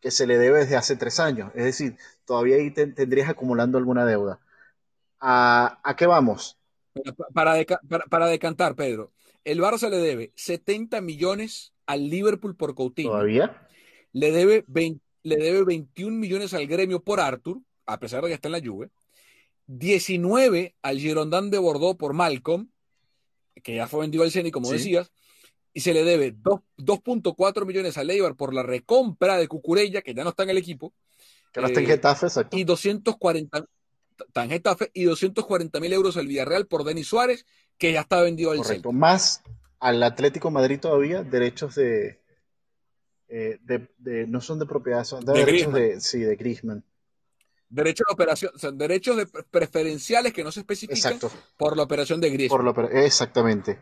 que 0.00 0.10
se 0.10 0.26
le 0.26 0.38
debe 0.38 0.60
desde 0.60 0.76
hace 0.76 0.96
tres 0.96 1.20
años. 1.20 1.52
Es 1.54 1.64
decir, 1.64 1.96
todavía 2.24 2.56
ahí 2.56 2.72
te, 2.72 2.86
tendrías 2.88 3.28
acumulando 3.28 3.78
alguna 3.78 4.04
deuda. 4.04 4.40
¿A, 5.20 5.78
a 5.84 5.94
qué 5.94 6.06
vamos? 6.06 6.58
Para, 7.34 7.54
deca 7.54 7.80
para, 7.88 8.04
para, 8.06 8.26
decantar, 8.26 8.74
Pedro, 8.74 9.12
el 9.44 9.60
Barça 9.60 9.88
le 9.90 9.98
debe 9.98 10.32
70 10.34 11.00
millones 11.02 11.72
al 11.86 12.08
Liverpool 12.08 12.56
por 12.56 12.74
Coutinho. 12.74 13.10
¿Todavía? 13.10 13.68
Le 14.12 14.32
debe, 14.32 14.64
20, 14.66 15.00
le 15.22 15.36
debe 15.36 15.64
21 15.64 16.16
millones 16.16 16.54
al 16.54 16.66
gremio 16.66 17.02
por 17.02 17.20
Arthur, 17.20 17.58
a 17.86 18.00
pesar 18.00 18.22
de 18.22 18.28
que 18.28 18.34
está 18.34 18.48
en 18.48 18.52
la 18.52 18.60
Juve. 18.64 18.90
19 19.66 20.74
al 20.82 20.98
Girondin 20.98 21.50
de 21.50 21.58
Bordeaux 21.58 21.96
por 21.96 22.12
Malcolm, 22.12 22.70
que 23.62 23.76
ya 23.76 23.86
fue 23.86 24.00
vendido 24.00 24.24
al 24.24 24.32
Ceni, 24.32 24.50
como 24.50 24.66
sí. 24.66 24.72
decías. 24.72 25.12
Y 25.72 25.80
se 25.80 25.94
le 25.94 26.04
debe 26.04 26.34
2.4 26.34 27.64
millones 27.64 27.96
al 27.96 28.10
Eibar 28.10 28.34
por 28.34 28.52
la 28.52 28.62
recompra 28.62 29.36
de 29.36 29.48
Cucurella, 29.48 30.02
que 30.02 30.14
ya 30.14 30.24
no 30.24 30.30
está 30.30 30.42
en 30.42 30.50
el 30.50 30.58
equipo. 30.58 30.92
Que 31.52 31.60
no 31.60 31.68
está 31.68 31.80
en 31.80 31.86
Getafe, 31.86 32.26
exacto. 32.26 32.56
Y 32.56 32.64
240, 32.64 33.66
está 34.26 34.44
en 34.44 34.50
Getafe, 34.50 34.90
y 34.94 35.04
240 35.04 35.80
mil 35.80 35.92
euros 35.92 36.16
al 36.16 36.26
Villarreal 36.26 36.66
por 36.66 36.84
Denis 36.84 37.06
Suárez, 37.06 37.46
que 37.78 37.92
ya 37.92 38.00
está 38.00 38.20
vendido 38.20 38.50
al 38.50 38.58
Correcto. 38.58 38.90
Celta. 38.90 38.98
Más 38.98 39.42
al 39.80 40.02
Atlético 40.02 40.50
Madrid 40.50 40.78
todavía, 40.78 41.22
derechos 41.22 41.74
de, 41.74 42.20
eh, 43.28 43.58
de, 43.62 43.88
de, 43.98 44.26
no 44.26 44.40
son 44.40 44.58
de 44.58 44.66
propiedad, 44.66 45.04
son 45.04 45.24
de, 45.24 45.32
de 45.32 45.44
derechos 45.44 45.72
de, 45.72 46.00
sí, 46.00 46.18
de 46.20 46.36
Griezmann. 46.36 46.84
Derechos 47.68 48.06
de 48.08 48.12
operación, 48.12 48.52
sea, 48.56 48.72
derechos 48.72 49.16
de 49.16 49.26
preferenciales 49.26 50.32
que 50.32 50.42
no 50.42 50.50
se 50.50 50.60
especifican 50.60 51.14
Exacto. 51.14 51.30
por 51.56 51.76
la 51.76 51.84
operación 51.84 52.20
de 52.20 52.30
Griezmann. 52.30 52.74
Por 52.74 52.92
la, 52.92 53.00
exactamente. 53.04 53.80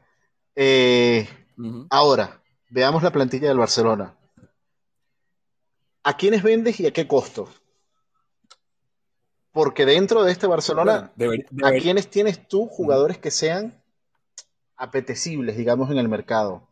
Eh, 0.55 1.27
uh 1.59 1.63
-huh. 1.63 1.87
Ahora, 1.91 2.41
veamos 2.71 3.03
la 3.03 3.11
plantilla 3.11 3.49
del 3.49 3.59
Barcelona. 3.59 4.15
¿A 6.03 6.17
quiénes 6.17 6.43
vendes 6.43 6.81
y 6.81 6.87
a 6.87 6.93
qué 6.93 7.07
costo? 7.07 7.49
Porque 9.53 9.85
dentro 9.85 10.25
de 10.25 10.33
este 10.33 10.47
Barcelona, 10.47 10.93
bueno, 10.93 11.11
deber, 11.17 11.47
deber. 11.51 11.77
¿a 11.77 11.83
quiénes 11.83 12.09
tienes 12.09 12.49
tú 12.49 12.67
jugadores 12.67 13.19
que 13.19 13.31
sean 13.31 13.83
apetecibles, 14.77 15.57
digamos, 15.57 15.91
en 15.91 15.99
el 15.99 16.09
mercado? 16.09 16.63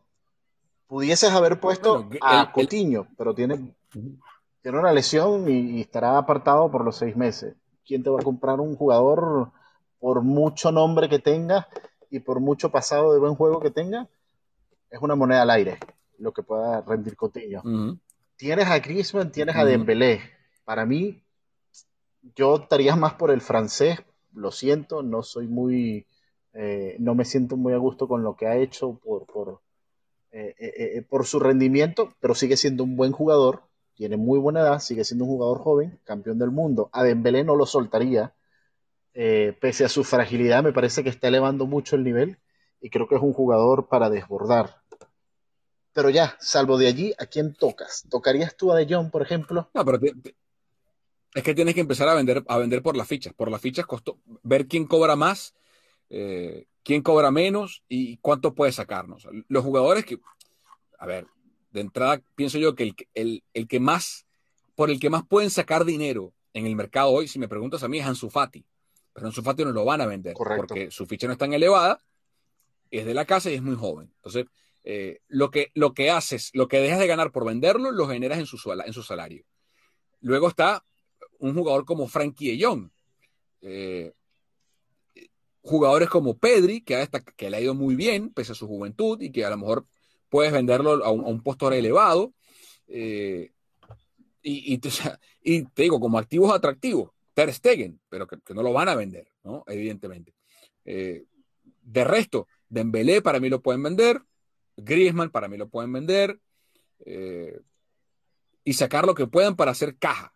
Pudieses 0.87 1.33
haber 1.33 1.59
puesto 1.59 2.05
bueno, 2.05 2.20
a 2.22 2.42
el, 2.42 2.53
Coutinho, 2.53 3.09
pero 3.18 3.35
tiene, 3.35 3.75
tiene 4.62 4.79
una 4.79 4.92
lesión 4.92 5.51
y, 5.51 5.79
y, 5.79 5.81
estará 5.81 6.16
apartado 6.16 6.70
por 6.70 6.85
los 6.85 6.96
seis 6.96 7.16
meses. 7.16 7.57
¿Quién 7.85 8.03
te 8.03 8.11
va 8.11 8.20
a 8.20 8.25
comprar 8.25 8.61
un 8.61 8.77
jugador 8.77 9.51
por 9.99 10.22
mucho 10.22 10.70
nombre 10.70 11.09
que 11.09 11.18
tenga 11.18 11.66
y 12.11 12.20
por 12.20 12.40
mucho 12.40 12.70
pasado 12.70 13.12
de 13.12 13.18
buen 13.18 13.35
juego 13.35 13.61
que 13.61 13.70
tenga? 13.70 14.09
Es 14.96 15.02
una 15.02 15.14
moneda 15.14 15.42
al 15.42 15.50
aire 15.50 15.78
lo 16.18 16.32
que 16.32 16.42
pueda 16.42 16.80
rendir 16.80 17.16
Coutinho. 17.16 17.61
Uh 17.62 17.68
-huh. 17.68 18.00
Tienes 18.37 18.66
a 18.66 18.78
Griezmann, 18.78 19.30
tienes 19.30 19.54
uh 19.54 19.59
-huh. 19.59 19.62
a 19.62 19.64
Dembélé. 19.66 20.20
Para 20.64 20.87
mí, 20.87 21.22
yo 22.35 22.56
estaría 22.56 22.96
más 22.96 23.12
por 23.14 23.30
el 23.30 23.42
francés. 23.42 23.98
Lo 24.32 24.50
siento, 24.50 25.02
no 25.02 25.22
soy 25.22 25.48
muy, 25.48 26.06
eh, 26.54 26.96
no 26.98 27.14
me 27.14 27.26
siento 27.26 27.59
muy 27.59 27.74
a 27.74 27.76
gusto 27.76 28.09
con 28.09 28.22
lo 28.22 28.37
que 28.37 28.46
ha 28.46 28.56
hecho 28.56 28.98
por, 29.04 29.26
por, 29.26 29.61
eh, 30.32 30.54
eh, 30.59 31.02
por 31.02 31.26
su 31.26 31.40
rendimiento, 31.40 32.14
pero 32.20 32.35
sigue 32.35 32.56
siendo 32.56 32.82
un 32.82 32.96
buen 32.96 33.12
jugador. 33.12 33.64
Tiene 33.94 34.16
muy 34.16 34.38
buena 34.38 34.61
edad, 34.61 34.78
sigue 34.78 35.04
siendo 35.04 35.24
un 35.24 35.30
jugador 35.32 35.59
joven, 35.59 36.00
campeón 36.04 36.38
del 36.38 36.50
mundo. 36.50 36.88
A 36.92 37.02
Dembélé 37.02 37.44
no 37.44 37.54
lo 37.54 37.66
soltaría, 37.66 38.35
pese 39.12 39.85
a 39.85 39.88
su 39.88 40.04
fragilidad, 40.04 40.62
me 40.62 40.72
parece 40.72 41.02
que 41.02 41.09
está 41.09 41.28
elevando 41.28 41.66
mucho 41.66 41.96
el 41.96 42.04
nivel 42.04 42.38
y 42.80 42.90
creo 42.90 43.09
que 43.09 43.14
es 43.14 43.22
un 43.22 43.32
jugador 43.32 43.88
para 43.88 44.11
desbordar. 44.11 44.82
Pero 45.96 46.11
ya, 46.11 46.37
salvo 46.38 46.76
de 46.76 46.88
allí, 46.88 47.14
¿a 47.16 47.24
quién 47.24 47.54
tocas? 47.54 48.04
¿Tocarías 48.11 48.54
tú 48.54 48.70
a 48.70 48.76
De 48.76 48.85
Jong, 48.87 49.11
por 49.11 49.22
ejemplo? 49.22 49.70
No, 49.72 49.82
pero 49.82 49.98
te, 49.98 50.12
te, 50.12 50.37
es 51.32 51.42
que 51.42 51.54
tienes 51.54 51.74
que 51.74 51.80
empezar 51.80 52.06
a 52.06 52.14
vender, 52.14 52.44
a 52.48 52.59
vender 52.59 52.82
por 52.82 52.98
las 52.98 53.09
fichas. 53.09 53.32
Por 53.32 53.50
las 53.50 53.62
fichas 53.62 53.87
costó 53.87 54.18
ver 54.42 54.66
quién 54.66 54.87
cobra 54.87 55.16
más, 55.16 55.54
eh, 56.11 56.66
quién 56.82 57.00
cobra 57.00 57.30
menos 57.30 57.82
y 57.88 58.18
cuánto 58.18 58.54
puede 58.54 58.72
sacarnos. 58.72 59.26
Los 59.48 59.64
jugadores 59.64 60.04
que, 60.04 60.20
a 60.98 61.06
ver, 61.06 61.28
de 61.70 61.80
entrada 61.80 62.20
pienso 62.35 62.59
yo 62.59 62.74
que 62.74 62.82
el, 62.82 62.96
el, 63.14 63.44
el 63.54 63.66
que 63.66 63.80
más, 63.80 64.26
por 64.74 64.90
el 64.90 65.00
que 65.00 65.09
más 65.09 65.26
pueden 65.26 65.48
sacar 65.48 65.87
dinero 65.87 66.35
en 66.52 66.66
el 66.66 66.76
mercado 66.76 67.09
hoy, 67.09 67.26
si 67.26 67.38
me 67.38 67.48
preguntas 67.48 67.82
a 67.85 67.88
mí, 67.88 68.00
es 68.00 68.04
Ansu 68.04 68.28
Fati. 68.28 68.66
Pero 69.14 69.28
Ansu 69.28 69.40
Fati 69.40 69.64
no 69.64 69.72
lo 69.72 69.87
van 69.87 70.02
a 70.02 70.06
vender 70.06 70.35
Correcto. 70.35 70.66
porque 70.66 70.90
su 70.90 71.06
ficha 71.06 71.26
no 71.26 71.32
es 71.32 71.38
tan 71.38 71.54
elevada, 71.54 72.04
es 72.90 73.06
de 73.06 73.14
la 73.14 73.24
casa 73.24 73.50
y 73.50 73.54
es 73.54 73.62
muy 73.62 73.76
joven. 73.76 74.12
Entonces, 74.16 74.44
eh, 74.88 75.18
lo, 75.27 75.51
que, 75.51 75.72
lo 75.75 75.94
que 75.94 76.11
haces, 76.11 76.53
lo 76.55 76.68
que 76.68 76.79
dejas 76.79 77.01
de 77.01 77.09
ganar 77.09 77.33
por 77.33 77.44
venderlo, 77.44 77.90
lo 77.90 78.07
generas 78.07 78.38
en 78.38 78.46
su, 78.46 78.57
en 78.70 78.92
su 78.92 79.03
salario. 79.03 79.44
Luego 80.20 80.46
está 80.46 80.85
un 81.40 81.55
jugador 81.55 81.85
como 81.85 82.07
Frankie 82.07 82.62
Jong. 82.62 82.88
Eh, 83.62 84.12
jugadores 85.61 86.09
como 86.09 86.38
Pedri, 86.38 86.83
que, 86.83 86.94
ha 86.94 87.09
que 87.09 87.51
le 87.51 87.57
ha 87.57 87.61
ido 87.61 87.75
muy 87.75 87.96
bien, 87.96 88.33
pese 88.33 88.53
a 88.53 88.55
su 88.55 88.68
juventud, 88.68 89.20
y 89.20 89.33
que 89.33 89.44
a 89.44 89.51
lo 89.51 89.57
mejor 89.57 89.88
puedes 90.29 90.53
venderlo 90.53 91.05
a 91.05 91.11
un, 91.11 91.25
a 91.25 91.29
un 91.31 91.42
postor 91.42 91.75
elevado. 91.75 92.33
Eh, 92.87 93.51
y, 94.40 94.72
y, 94.72 94.79
te, 94.79 94.90
digo, 95.83 95.99
como 95.99 96.16
activos 96.16 96.55
atractivos, 96.55 97.11
Ter 97.35 97.53
Stegen, 97.53 98.01
pero 98.09 98.29
que, 98.29 98.38
que 98.40 98.55
no 98.55 98.62
lo 98.62 98.72
van 98.72 98.88
a 98.88 98.94
vender, 98.94 99.27
¿no? 99.42 99.64
Evidentemente. 99.66 100.33
De 100.85 102.05
resto, 102.05 102.46
Dembélé 102.68 103.20
para 103.20 103.40
mí 103.40 103.49
lo 103.49 103.61
pueden 103.61 103.83
vender, 103.83 104.22
Griezmann 104.77 105.31
para 105.31 105.49
mí 105.49 105.57
lo 105.57 105.69
pueden 105.69 105.93
vender, 105.93 106.41
eh, 107.05 107.61
y 108.65 108.73
sacar 108.73 109.07
lo 109.07 109.15
que 109.15 109.27
puedan 109.27 109.57
para 109.57 109.71
hacer 109.71 109.97
caja. 109.97 110.33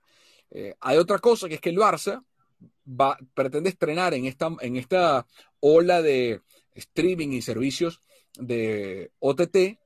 Eh, 0.50 0.74
hay 0.80 0.98
otra 0.98 1.18
cosa 1.18 1.48
que 1.48 1.54
es 1.54 1.60
que 1.60 1.70
el 1.70 1.78
Barça 1.78 2.24
va, 2.88 3.18
pretende 3.34 3.70
estrenar 3.70 4.14
en 4.14 4.26
esta, 4.26 4.54
en 4.60 4.76
esta 4.76 5.26
ola 5.60 6.02
de 6.02 6.40
streaming 6.74 7.28
y 7.30 7.42
servicios 7.42 8.02
de 8.38 9.10
OTT. 9.18 9.78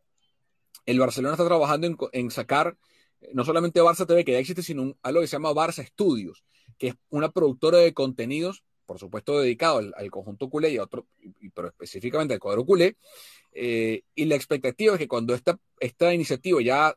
El 0.86 1.00
Barcelona 1.00 1.34
está 1.34 1.46
trabajando 1.46 1.86
en, 1.86 1.96
en 2.12 2.30
sacar 2.30 2.76
no 3.32 3.44
solamente 3.44 3.80
Barça 3.80 4.06
TV, 4.06 4.24
que 4.24 4.32
ya 4.32 4.38
existe, 4.38 4.62
sino 4.62 4.96
algo 5.02 5.20
que 5.20 5.26
se 5.26 5.36
llama 5.36 5.52
Barça 5.52 5.86
Studios, 5.86 6.44
que 6.78 6.88
es 6.88 6.94
una 7.08 7.30
productora 7.30 7.78
de 7.78 7.94
contenidos, 7.94 8.64
por 8.86 8.98
supuesto 8.98 9.40
dedicado 9.40 9.78
al, 9.78 10.10
conjunto 10.10 10.48
culé 10.48 10.70
y 10.70 10.76
a 10.76 10.82
otro, 10.82 11.06
pero 11.54 11.68
específicamente 11.68 12.34
al 12.34 12.40
cuadro 12.40 12.64
culé. 12.64 12.96
Eh, 13.52 14.02
y 14.14 14.24
la 14.26 14.34
expectativa 14.34 14.94
es 14.94 14.98
que 14.98 15.08
cuando 15.08 15.34
esta, 15.34 15.58
esta 15.80 16.12
iniciativa 16.12 16.60
ya 16.62 16.96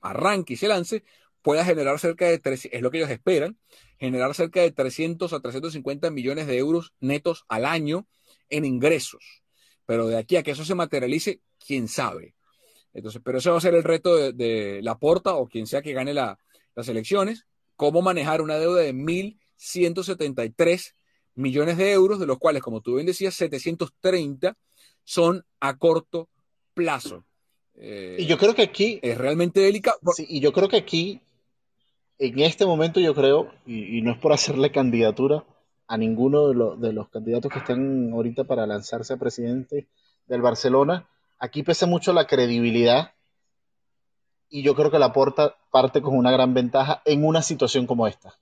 arranque 0.00 0.54
y 0.54 0.56
se 0.56 0.68
lance, 0.68 1.04
pueda 1.42 1.64
generar 1.64 1.98
cerca 1.98 2.26
de, 2.26 2.38
tres, 2.38 2.68
es 2.70 2.82
lo 2.82 2.90
que 2.90 2.98
ellos 2.98 3.10
esperan, 3.10 3.58
generar 3.98 4.34
cerca 4.34 4.60
de 4.60 4.70
300 4.70 5.32
a 5.32 5.40
350 5.40 6.10
millones 6.10 6.46
de 6.46 6.58
euros 6.58 6.92
netos 7.00 7.44
al 7.48 7.64
año 7.64 8.06
en 8.48 8.64
ingresos. 8.64 9.42
Pero 9.86 10.08
de 10.08 10.18
aquí 10.18 10.36
a 10.36 10.42
que 10.42 10.50
eso 10.50 10.64
se 10.64 10.74
materialice, 10.74 11.40
quién 11.64 11.88
sabe. 11.88 12.34
Entonces, 12.92 13.22
pero 13.24 13.38
ese 13.38 13.50
va 13.50 13.58
a 13.58 13.62
ser 13.62 13.74
el 13.74 13.84
reto 13.84 14.32
de, 14.32 14.80
la 14.82 14.98
porta 14.98 15.34
o 15.34 15.48
quien 15.48 15.66
sea 15.66 15.82
que 15.82 15.92
gane 15.92 16.14
la, 16.14 16.38
las 16.74 16.88
elecciones, 16.88 17.46
cómo 17.76 18.02
manejar 18.02 18.42
una 18.42 18.58
deuda 18.58 18.80
de 18.80 18.94
1.173 18.94 20.94
millones 21.38 21.76
de 21.76 21.92
euros, 21.92 22.18
de 22.18 22.26
los 22.26 22.38
cuales, 22.38 22.62
como 22.62 22.80
tú 22.80 22.94
bien 22.94 23.06
decías, 23.06 23.34
730 23.34 24.56
son 25.04 25.44
a 25.60 25.76
corto 25.78 26.28
plazo. 26.74 27.24
Eh, 27.74 28.16
y 28.18 28.26
yo 28.26 28.38
creo 28.38 28.54
que 28.54 28.62
aquí 28.62 28.98
es 29.02 29.16
realmente 29.16 29.60
delicado. 29.60 29.98
Sí, 30.14 30.26
y 30.28 30.40
yo 30.40 30.52
creo 30.52 30.68
que 30.68 30.76
aquí, 30.76 31.20
en 32.18 32.40
este 32.40 32.66
momento, 32.66 33.00
yo 33.00 33.14
creo, 33.14 33.52
y, 33.66 33.98
y 33.98 34.02
no 34.02 34.12
es 34.12 34.18
por 34.18 34.32
hacerle 34.32 34.72
candidatura 34.72 35.44
a 35.88 35.96
ninguno 35.96 36.48
de, 36.48 36.54
lo, 36.54 36.76
de 36.76 36.92
los 36.92 37.08
candidatos 37.08 37.50
que 37.50 37.60
están 37.60 38.12
ahorita 38.12 38.44
para 38.44 38.66
lanzarse 38.66 39.14
a 39.14 39.16
presidente 39.16 39.88
del 40.26 40.42
Barcelona, 40.42 41.08
aquí 41.38 41.62
pesa 41.62 41.86
mucho 41.86 42.12
la 42.12 42.26
credibilidad 42.26 43.12
y 44.50 44.62
yo 44.62 44.74
creo 44.74 44.90
que 44.90 44.98
la 44.98 45.12
porta 45.12 45.56
parte 45.70 46.02
con 46.02 46.16
una 46.16 46.30
gran 46.30 46.52
ventaja 46.52 47.02
en 47.04 47.24
una 47.24 47.42
situación 47.42 47.86
como 47.86 48.06
esta. 48.06 48.38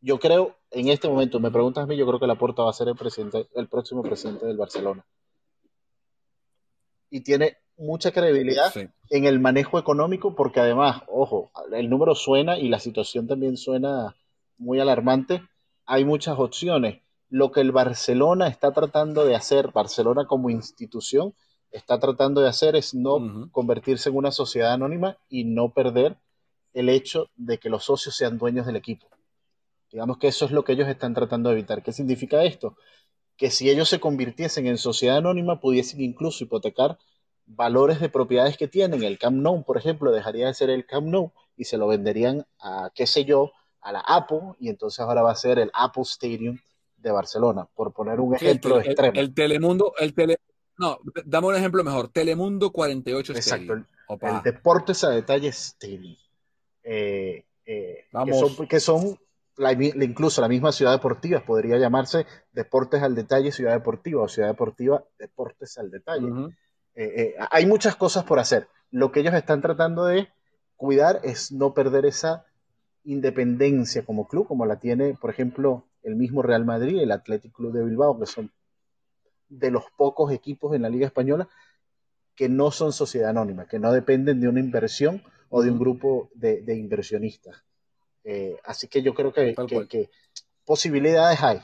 Yo 0.00 0.18
creo, 0.18 0.56
en 0.74 0.88
este 0.88 1.08
momento, 1.08 1.40
me 1.40 1.50
preguntas 1.50 1.84
a 1.84 1.86
mí, 1.86 1.96
yo 1.96 2.06
creo 2.06 2.18
que 2.18 2.26
la 2.26 2.34
porta 2.34 2.62
va 2.62 2.70
a 2.70 2.74
ser 2.74 2.88
el, 2.88 2.96
presidente, 2.96 3.48
el 3.54 3.68
próximo 3.68 4.02
presidente 4.02 4.44
del 4.46 4.56
Barcelona. 4.56 5.04
Y 7.10 7.20
tiene 7.20 7.58
mucha 7.76 8.10
credibilidad 8.10 8.72
en 9.10 9.24
el 9.24 9.38
manejo 9.38 9.78
económico, 9.78 10.34
porque 10.34 10.60
además, 10.60 11.02
ojo, 11.06 11.52
el 11.72 11.88
número 11.88 12.14
suena 12.14 12.58
y 12.58 12.68
la 12.68 12.80
situación 12.80 13.28
también 13.28 13.56
suena 13.56 14.16
muy 14.58 14.80
alarmante. 14.80 15.42
Hay 15.86 16.04
muchas 16.04 16.38
opciones. 16.38 17.02
Lo 17.30 17.52
que 17.52 17.60
el 17.60 17.72
Barcelona 17.72 18.48
está 18.48 18.72
tratando 18.72 19.24
de 19.24 19.36
hacer, 19.36 19.70
Barcelona 19.72 20.26
como 20.26 20.50
institución, 20.50 21.34
está 21.70 21.98
tratando 21.98 22.40
de 22.40 22.48
hacer 22.48 22.76
es 22.76 22.94
no 22.94 23.50
convertirse 23.50 24.08
en 24.08 24.16
una 24.16 24.30
sociedad 24.30 24.72
anónima 24.72 25.18
y 25.28 25.44
no 25.44 25.70
perder 25.70 26.16
el 26.72 26.88
hecho 26.88 27.28
de 27.36 27.58
que 27.58 27.68
los 27.68 27.84
socios 27.84 28.16
sean 28.16 28.38
dueños 28.38 28.66
del 28.66 28.76
equipo. 28.76 29.06
Digamos 29.94 30.18
que 30.18 30.26
eso 30.26 30.44
es 30.44 30.50
lo 30.50 30.64
que 30.64 30.72
ellos 30.72 30.88
están 30.88 31.14
tratando 31.14 31.50
de 31.50 31.54
evitar. 31.54 31.80
¿Qué 31.80 31.92
significa 31.92 32.42
esto? 32.42 32.76
Que 33.36 33.52
si 33.52 33.70
ellos 33.70 33.88
se 33.88 34.00
convirtiesen 34.00 34.66
en 34.66 34.76
sociedad 34.76 35.18
anónima, 35.18 35.60
pudiesen 35.60 36.00
incluso 36.00 36.42
hipotecar 36.42 36.98
valores 37.46 38.00
de 38.00 38.08
propiedades 38.08 38.56
que 38.56 38.66
tienen. 38.66 39.04
El 39.04 39.20
Camp 39.20 39.36
Nou, 39.36 39.62
por 39.62 39.76
ejemplo, 39.76 40.10
dejaría 40.10 40.48
de 40.48 40.54
ser 40.54 40.68
el 40.70 40.84
Camp 40.84 41.06
Nou 41.06 41.32
y 41.56 41.66
se 41.66 41.76
lo 41.76 41.86
venderían 41.86 42.44
a, 42.58 42.90
qué 42.92 43.06
sé 43.06 43.24
yo, 43.24 43.52
a 43.82 43.92
la 43.92 44.00
Apple, 44.00 44.56
y 44.58 44.68
entonces 44.68 44.98
ahora 44.98 45.22
va 45.22 45.30
a 45.30 45.36
ser 45.36 45.60
el 45.60 45.70
Apple 45.72 46.02
Stadium 46.02 46.58
de 46.96 47.12
Barcelona, 47.12 47.68
por 47.72 47.92
poner 47.92 48.18
un 48.18 48.34
ejemplo 48.34 48.80
extremo. 48.80 49.12
El, 49.14 49.32
Telemundo, 49.32 49.92
el 50.00 50.12
tele, 50.12 50.38
no, 50.76 50.98
dame 51.24 51.46
un 51.46 51.54
ejemplo 51.54 51.84
mejor. 51.84 52.08
Telemundo 52.08 52.72
48 52.72 53.32
Exacto, 53.32 53.74
el, 53.74 53.86
Deportes 54.42 55.04
a 55.04 55.10
Detalle 55.10 55.48
Stadium. 55.50 56.16
Eh, 56.82 57.44
eh, 57.64 58.06
que 58.68 58.80
son, 58.80 59.16
incluso 59.56 60.40
la 60.40 60.48
misma 60.48 60.72
ciudad 60.72 60.92
deportiva, 60.92 61.44
podría 61.44 61.78
llamarse 61.78 62.26
Deportes 62.52 63.02
al 63.02 63.14
Detalle 63.14 63.52
Ciudad 63.52 63.72
Deportiva 63.72 64.22
o 64.22 64.28
Ciudad 64.28 64.48
Deportiva 64.48 65.04
Deportes 65.18 65.78
al 65.78 65.90
Detalle. 65.90 66.28
Eh, 66.94 67.34
hay 67.50 67.66
muchas 67.66 67.96
cosas 67.96 68.24
por 68.24 68.38
hacer. 68.38 68.68
Lo 68.90 69.12
que 69.12 69.20
ellos 69.20 69.34
están 69.34 69.60
tratando 69.60 70.04
de 70.04 70.28
cuidar 70.76 71.20
es 71.24 71.52
no 71.52 71.74
perder 71.74 72.06
esa 72.06 72.46
independencia 73.04 74.04
como 74.04 74.26
club, 74.26 74.46
como 74.46 74.66
la 74.66 74.78
tiene, 74.78 75.14
por 75.14 75.30
ejemplo, 75.30 75.84
el 76.02 76.16
mismo 76.16 76.42
Real 76.42 76.64
Madrid, 76.64 77.00
el 77.00 77.12
Athletic 77.12 77.52
Club 77.52 77.72
de 77.72 77.84
Bilbao, 77.84 78.18
que 78.18 78.26
son 78.26 78.50
de 79.48 79.70
los 79.70 79.84
pocos 79.96 80.32
equipos 80.32 80.74
en 80.74 80.82
la 80.82 80.88
Liga 80.88 81.06
Española 81.06 81.48
que 82.34 82.48
no 82.48 82.70
son 82.70 82.92
sociedad 82.92 83.30
anónima, 83.30 83.66
que 83.66 83.78
no 83.78 83.92
dependen 83.92 84.40
de 84.40 84.48
una 84.48 84.60
inversión 84.60 85.22
o 85.48 85.62
de 85.62 85.70
un 85.70 85.78
grupo 85.78 86.30
de, 86.34 86.62
inversionistas. 86.76 87.64
Eh, 88.24 88.58
así 88.64 88.88
que 88.88 89.02
yo 89.02 89.14
creo 89.14 89.32
que, 89.32 90.10
posibilidades 90.64 91.42
hay. 91.42 91.60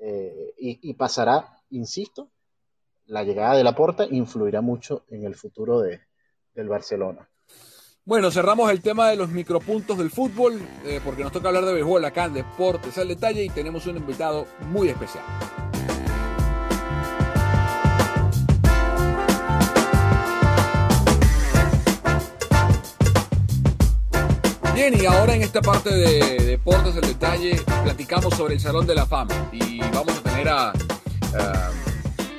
Eh, 0.00 0.54
y, 0.58 0.94
pasará, 0.94 1.62
insisto, 1.70 2.30
la 3.06 3.24
llegada 3.24 3.56
de 3.56 3.64
la 3.64 3.74
puerta 3.74 4.06
influirá 4.08 4.60
mucho 4.60 5.04
en 5.08 5.24
el 5.24 5.34
futuro 5.34 5.80
de, 5.80 6.00
del 6.54 6.68
Barcelona. 6.68 7.28
Bueno, 8.04 8.30
cerramos 8.30 8.70
el 8.70 8.80
tema 8.80 9.10
de 9.10 9.16
los 9.16 9.28
micropuntos 9.28 9.98
del 9.98 10.10
fútbol, 10.10 10.60
eh, 10.84 11.00
porque 11.04 11.22
nos 11.22 11.32
toca 11.32 11.48
hablar 11.48 11.64
de 11.64 11.74
béisbol 11.74 12.04
acá 12.04 12.24
en 12.26 12.34
Deportes 12.34 12.96
al 12.96 13.08
Detalle 13.08 13.44
y 13.44 13.50
tenemos 13.50 13.86
un 13.86 13.96
invitado 13.96 14.46
muy 14.70 14.88
especial. 14.88 15.24
Bien, 24.78 24.94
y 24.96 25.06
ahora 25.06 25.34
en 25.34 25.42
esta 25.42 25.60
parte 25.60 25.92
de 25.92 26.44
Deportes 26.44 26.94
al 26.94 27.00
Detalle 27.00 27.60
platicamos 27.82 28.32
sobre 28.36 28.54
el 28.54 28.60
Salón 28.60 28.86
de 28.86 28.94
la 28.94 29.06
Fama 29.06 29.50
y 29.52 29.80
vamos 29.80 30.16
a 30.16 30.22
tener 30.22 30.48
a, 30.48 30.72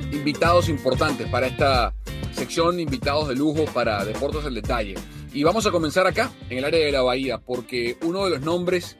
invitados 0.09 0.69
importantes 0.69 1.27
para 1.27 1.47
esta 1.47 1.93
sección, 2.31 2.79
invitados 2.79 3.27
de 3.27 3.35
lujo 3.35 3.65
para 3.65 4.05
Deportes 4.05 4.45
al 4.45 4.55
Detalle. 4.55 4.95
Y 5.33 5.43
vamos 5.43 5.67
a 5.67 5.71
comenzar 5.71 6.07
acá, 6.07 6.31
en 6.49 6.59
el 6.59 6.63
área 6.63 6.85
de 6.85 6.93
la 6.93 7.01
Bahía, 7.01 7.39
porque 7.39 7.97
uno 8.03 8.23
de 8.23 8.29
los 8.29 8.39
nombres 8.39 8.95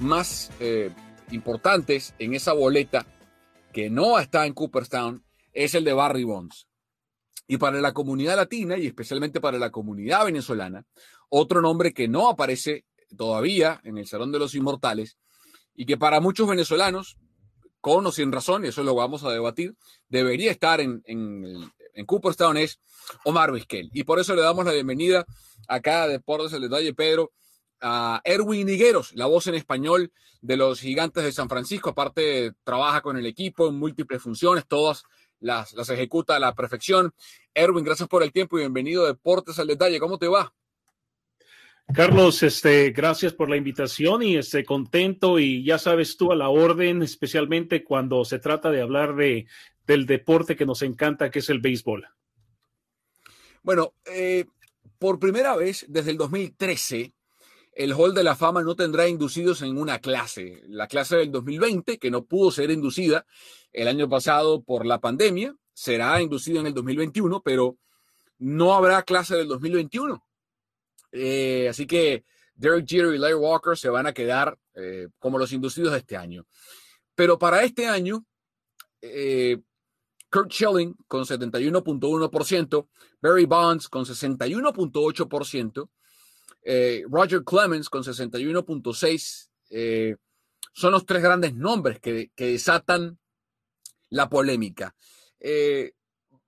más 0.00 0.50
eh, 0.58 0.90
importantes 1.30 2.16
en 2.18 2.34
esa 2.34 2.54
boleta 2.54 3.06
que 3.72 3.88
no 3.88 4.18
está 4.18 4.46
en 4.46 4.52
Cooperstown 4.52 5.22
es 5.52 5.76
el 5.76 5.84
de 5.84 5.92
Barry 5.92 6.24
Bonds. 6.24 6.66
Y 7.46 7.56
para 7.56 7.80
la 7.80 7.92
comunidad 7.92 8.34
latina 8.34 8.76
y 8.76 8.86
especialmente 8.86 9.40
para 9.40 9.58
la 9.58 9.70
comunidad 9.70 10.24
venezolana, 10.24 10.84
otro 11.30 11.62
nombre 11.62 11.94
que 11.94 12.08
no 12.08 12.28
aparece 12.28 12.84
todavía 13.16 13.80
en 13.84 13.96
el 13.98 14.06
Salón 14.06 14.30
de 14.32 14.38
los 14.38 14.54
Inmortales 14.54 15.16
y 15.74 15.86
que 15.86 15.96
para 15.96 16.20
muchos 16.20 16.46
venezolanos, 16.46 17.16
con 17.80 18.06
o 18.06 18.12
sin 18.12 18.30
razón, 18.30 18.64
y 18.64 18.68
eso 18.68 18.82
lo 18.82 18.94
vamos 18.94 19.24
a 19.24 19.30
debatir, 19.30 19.74
debería 20.08 20.50
estar 20.50 20.80
en, 20.80 21.02
en, 21.06 21.72
en 21.94 22.06
Cooperstown 22.06 22.58
es 22.58 22.78
Omar 23.24 23.52
Vizquel. 23.52 23.88
Y 23.94 24.04
por 24.04 24.18
eso 24.18 24.34
le 24.34 24.42
damos 24.42 24.66
la 24.66 24.72
bienvenida 24.72 25.24
acá 25.68 26.02
a 26.02 26.08
Deportes 26.08 26.52
el 26.52 26.62
Detalle, 26.62 26.92
Pedro, 26.92 27.32
a 27.80 28.20
Erwin 28.24 28.68
Higueros, 28.68 29.12
la 29.14 29.26
voz 29.26 29.46
en 29.46 29.54
español 29.54 30.12
de 30.42 30.56
los 30.56 30.80
Gigantes 30.80 31.24
de 31.24 31.32
San 31.32 31.48
Francisco. 31.48 31.90
Aparte, 31.90 32.52
trabaja 32.64 33.00
con 33.00 33.16
el 33.16 33.26
equipo 33.26 33.68
en 33.68 33.76
múltiples 33.76 34.22
funciones, 34.22 34.66
todas 34.66 35.04
las, 35.38 35.72
las 35.72 35.88
ejecuta 35.88 36.36
a 36.36 36.40
la 36.40 36.54
perfección. 36.54 37.14
Erwin, 37.54 37.84
gracias 37.84 38.08
por 38.08 38.22
el 38.22 38.32
tiempo 38.32 38.58
y 38.58 38.60
bienvenido 38.60 39.04
a 39.04 39.08
Deportes 39.08 39.58
al 39.58 39.68
Detalle. 39.68 39.98
¿Cómo 39.98 40.18
te 40.18 40.28
va? 40.28 40.52
Carlos, 41.94 42.42
este, 42.44 42.90
gracias 42.90 43.32
por 43.32 43.50
la 43.50 43.56
invitación 43.56 44.22
y 44.22 44.36
este 44.36 44.64
contento 44.64 45.40
y 45.40 45.64
ya 45.64 45.76
sabes 45.76 46.16
tú 46.16 46.30
a 46.30 46.36
la 46.36 46.48
orden, 46.48 47.02
especialmente 47.02 47.82
cuando 47.82 48.24
se 48.24 48.38
trata 48.38 48.70
de 48.70 48.80
hablar 48.80 49.16
de, 49.16 49.46
del 49.86 50.06
deporte 50.06 50.56
que 50.56 50.66
nos 50.66 50.82
encanta, 50.82 51.30
que 51.30 51.40
es 51.40 51.50
el 51.50 51.60
béisbol. 51.60 52.06
Bueno, 53.62 53.94
eh, 54.06 54.44
por 54.98 55.18
primera 55.18 55.56
vez 55.56 55.84
desde 55.88 56.12
el 56.12 56.16
2013, 56.16 57.12
el 57.72 57.92
Hall 57.92 58.14
de 58.14 58.24
la 58.24 58.36
Fama 58.36 58.62
no 58.62 58.76
tendrá 58.76 59.08
inducidos 59.08 59.62
en 59.62 59.76
una 59.76 59.98
clase. 59.98 60.62
La 60.68 60.86
clase 60.86 61.16
del 61.16 61.32
2020, 61.32 61.98
que 61.98 62.10
no 62.10 62.24
pudo 62.24 62.52
ser 62.52 62.70
inducida 62.70 63.26
el 63.72 63.88
año 63.88 64.08
pasado 64.08 64.62
por 64.62 64.86
la 64.86 65.00
pandemia, 65.00 65.56
será 65.72 66.22
inducida 66.22 66.60
en 66.60 66.66
el 66.66 66.74
2021, 66.74 67.42
pero 67.42 67.78
no 68.38 68.74
habrá 68.74 69.02
clase 69.02 69.36
del 69.36 69.48
2021. 69.48 70.22
Eh, 71.12 71.68
así 71.68 71.86
que 71.86 72.24
Derek 72.54 72.86
Jeter 72.86 73.14
y 73.14 73.18
Larry 73.18 73.34
Walker 73.34 73.76
se 73.76 73.88
van 73.88 74.06
a 74.06 74.12
quedar 74.12 74.58
eh, 74.74 75.08
como 75.18 75.38
los 75.38 75.52
inducidos 75.52 75.92
de 75.92 75.98
este 75.98 76.16
año. 76.16 76.46
Pero 77.14 77.38
para 77.38 77.62
este 77.62 77.86
año, 77.86 78.24
Kurt 80.30 80.52
Schilling 80.52 80.94
con 81.08 81.24
71.1%, 81.24 82.88
Barry 83.20 83.44
Bonds 83.46 83.88
con 83.88 84.04
61.8%, 84.04 85.90
eh, 86.62 87.04
Roger 87.08 87.42
Clemens 87.44 87.88
con 87.88 88.02
61.6%. 88.02 89.48
Eh, 89.70 90.16
son 90.72 90.92
los 90.92 91.04
tres 91.04 91.22
grandes 91.22 91.54
nombres 91.54 92.00
que, 92.00 92.30
desatan 92.36 93.18
la 94.08 94.28
polémica. 94.28 94.94
Eh, 95.40 95.92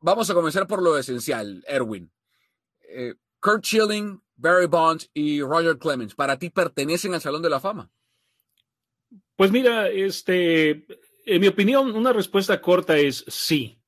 vamos 0.01 0.31
a 0.31 0.35
comenzar 0.35 0.67
por 0.67 0.81
lo 0.83 0.97
esencial, 0.97 1.65
Erwin. 1.67 2.11
Kurt 3.43 3.65
Schilling, 3.65 4.23
Barry 4.37 4.67
Bonds 4.67 5.11
y 5.13 5.43
Roger 5.43 5.77
Clemens, 5.77 6.15
¿para 6.15 6.39
ti 6.39 6.49
pertenecen 6.49 7.13
al 7.13 7.21
Salón 7.21 7.43
de 7.43 7.51
la 7.51 7.61
Fama? 7.61 7.91
Pues 9.37 9.51
mira, 9.51 9.89
este, 9.89 10.87
en 11.27 11.41
mi 11.41 11.49
opinión, 11.49 11.95
una 11.95 12.13
respuesta 12.13 12.61
corta 12.61 12.97
es 12.97 13.25
sí, 13.27 13.81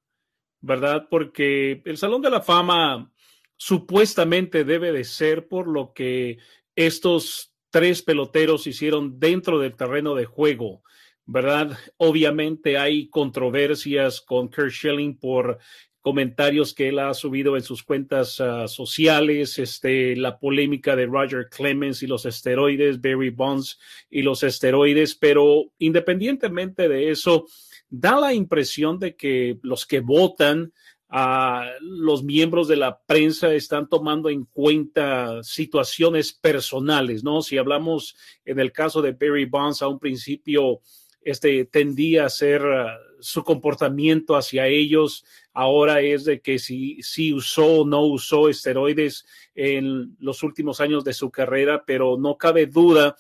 ¿verdad? 0.60 1.06
Porque 1.08 1.82
el 1.84 1.96
Salón 1.96 2.20
de 2.20 2.30
la 2.30 2.42
Fama 2.42 3.12
supuestamente 3.56 4.64
debe 4.64 4.90
de 4.90 5.04
ser 5.04 5.46
por 5.46 5.68
lo 5.68 5.92
que 5.94 6.38
estos 6.74 7.52
tres 7.70 8.02
peloteros 8.02 8.66
hicieron 8.66 9.20
dentro 9.20 9.60
del 9.60 9.76
terreno 9.76 10.16
de 10.16 10.24
juego, 10.24 10.82
¿verdad? 11.26 11.78
Obviamente 11.96 12.76
hay 12.76 13.08
controversias 13.08 14.20
con 14.20 14.48
Kurt 14.48 14.70
Schilling 14.70 15.16
por 15.16 15.58
comentarios 16.04 16.74
que 16.74 16.90
él 16.90 16.98
ha 16.98 17.14
subido 17.14 17.56
en 17.56 17.62
sus 17.62 17.82
cuentas 17.82 18.38
uh, 18.38 18.68
sociales, 18.68 19.58
este, 19.58 20.14
la 20.16 20.38
polémica 20.38 20.94
de 20.94 21.06
Roger 21.06 21.48
Clemens 21.48 22.02
y 22.02 22.06
los 22.06 22.26
esteroides, 22.26 23.00
Barry 23.00 23.30
Bonds 23.30 23.78
y 24.10 24.20
los 24.20 24.42
esteroides, 24.42 25.14
pero 25.14 25.72
independientemente 25.78 26.90
de 26.90 27.10
eso, 27.10 27.46
da 27.88 28.20
la 28.20 28.34
impresión 28.34 28.98
de 28.98 29.16
que 29.16 29.58
los 29.62 29.86
que 29.86 30.00
votan, 30.00 30.74
a 31.08 31.70
los 31.80 32.24
miembros 32.24 32.66
de 32.66 32.76
la 32.76 32.98
prensa 32.98 33.54
están 33.54 33.88
tomando 33.88 34.28
en 34.28 34.44
cuenta 34.46 35.42
situaciones 35.44 36.32
personales, 36.32 37.22
¿no? 37.22 37.40
Si 37.40 37.56
hablamos 37.56 38.16
en 38.44 38.58
el 38.58 38.72
caso 38.72 39.00
de 39.00 39.12
Barry 39.12 39.44
Bonds 39.44 39.80
a 39.80 39.86
un 39.86 40.00
principio, 40.00 40.80
este 41.22 41.66
tendía 41.66 42.26
a 42.26 42.30
ser 42.30 42.62
uh, 42.62 42.88
su 43.20 43.44
comportamiento 43.44 44.34
hacia 44.34 44.66
ellos 44.66 45.24
ahora 45.54 46.00
es 46.00 46.24
de 46.24 46.40
que 46.40 46.58
si, 46.58 47.00
si 47.02 47.32
usó 47.32 47.80
o 47.80 47.86
no 47.86 48.02
usó 48.02 48.48
esteroides 48.48 49.24
en 49.54 50.16
los 50.18 50.42
últimos 50.42 50.80
años 50.80 51.04
de 51.04 51.14
su 51.14 51.30
carrera, 51.30 51.84
pero 51.86 52.18
no 52.18 52.36
cabe 52.36 52.66
duda 52.66 53.16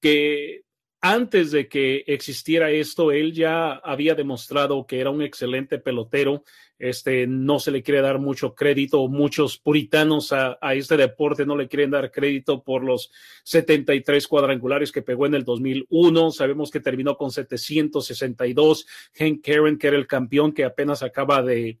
que 0.00 0.62
antes 1.00 1.50
de 1.50 1.68
que 1.68 2.04
existiera 2.06 2.70
esto, 2.70 3.10
él 3.10 3.32
ya 3.32 3.72
había 3.72 4.14
demostrado 4.14 4.86
que 4.86 5.00
era 5.00 5.08
un 5.08 5.22
excelente 5.22 5.78
pelotero, 5.78 6.44
este, 6.80 7.26
no 7.26 7.60
se 7.60 7.70
le 7.70 7.82
quiere 7.82 8.00
dar 8.00 8.18
mucho 8.18 8.54
crédito, 8.54 9.06
muchos 9.06 9.58
puritanos 9.58 10.32
a, 10.32 10.58
a, 10.62 10.74
este 10.74 10.96
deporte 10.96 11.44
no 11.44 11.54
le 11.54 11.68
quieren 11.68 11.90
dar 11.90 12.10
crédito 12.10 12.64
por 12.64 12.82
los 12.82 13.12
73 13.44 14.26
cuadrangulares 14.26 14.90
que 14.90 15.02
pegó 15.02 15.26
en 15.26 15.34
el 15.34 15.44
2001, 15.44 16.30
sabemos 16.32 16.70
que 16.70 16.80
terminó 16.80 17.18
con 17.18 17.30
762, 17.30 18.86
Hank 19.12 19.44
Karen, 19.44 19.78
que 19.78 19.88
era 19.88 19.98
el 19.98 20.06
campeón 20.06 20.52
que 20.52 20.64
apenas 20.64 21.02
acaba 21.02 21.42
de, 21.42 21.78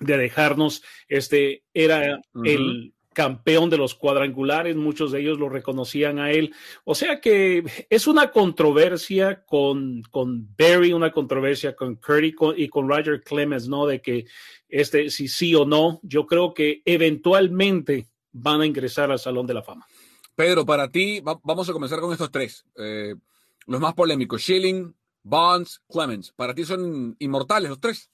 de 0.00 0.18
dejarnos, 0.18 0.82
este, 1.06 1.62
era 1.72 2.20
uh 2.34 2.40
-huh. 2.40 2.48
el 2.48 2.95
campeón 3.16 3.70
de 3.70 3.78
los 3.78 3.94
cuadrangulares, 3.94 4.76
muchos 4.76 5.10
de 5.10 5.20
ellos 5.20 5.38
lo 5.38 5.48
reconocían 5.48 6.18
a 6.18 6.32
él. 6.32 6.54
O 6.84 6.94
sea 6.94 7.18
que 7.18 7.64
es 7.88 8.06
una 8.06 8.30
controversia 8.30 9.42
con, 9.46 10.02
con 10.10 10.54
Barry, 10.54 10.92
una 10.92 11.10
controversia 11.10 11.74
con 11.74 11.96
Curry 11.96 12.34
con, 12.34 12.60
y 12.60 12.68
con 12.68 12.86
Roger 12.86 13.22
Clemens, 13.22 13.68
¿no? 13.68 13.86
De 13.86 14.02
que 14.02 14.26
este, 14.68 15.08
si 15.08 15.28
sí 15.28 15.54
o 15.54 15.64
no, 15.64 15.98
yo 16.02 16.26
creo 16.26 16.52
que 16.52 16.82
eventualmente 16.84 18.06
van 18.32 18.60
a 18.60 18.66
ingresar 18.66 19.10
al 19.10 19.18
Salón 19.18 19.46
de 19.46 19.54
la 19.54 19.62
Fama. 19.62 19.86
Pedro, 20.34 20.66
para 20.66 20.90
ti, 20.90 21.20
va, 21.20 21.40
vamos 21.42 21.66
a 21.70 21.72
comenzar 21.72 22.00
con 22.00 22.12
estos 22.12 22.30
tres. 22.30 22.66
Eh, 22.76 23.14
los 23.64 23.80
más 23.80 23.94
polémicos, 23.94 24.42
Schilling, 24.42 24.94
Bonds, 25.22 25.82
Clemens. 25.88 26.32
¿Para 26.32 26.54
ti 26.54 26.66
son 26.66 27.16
inmortales 27.18 27.70
los 27.70 27.80
tres? 27.80 28.10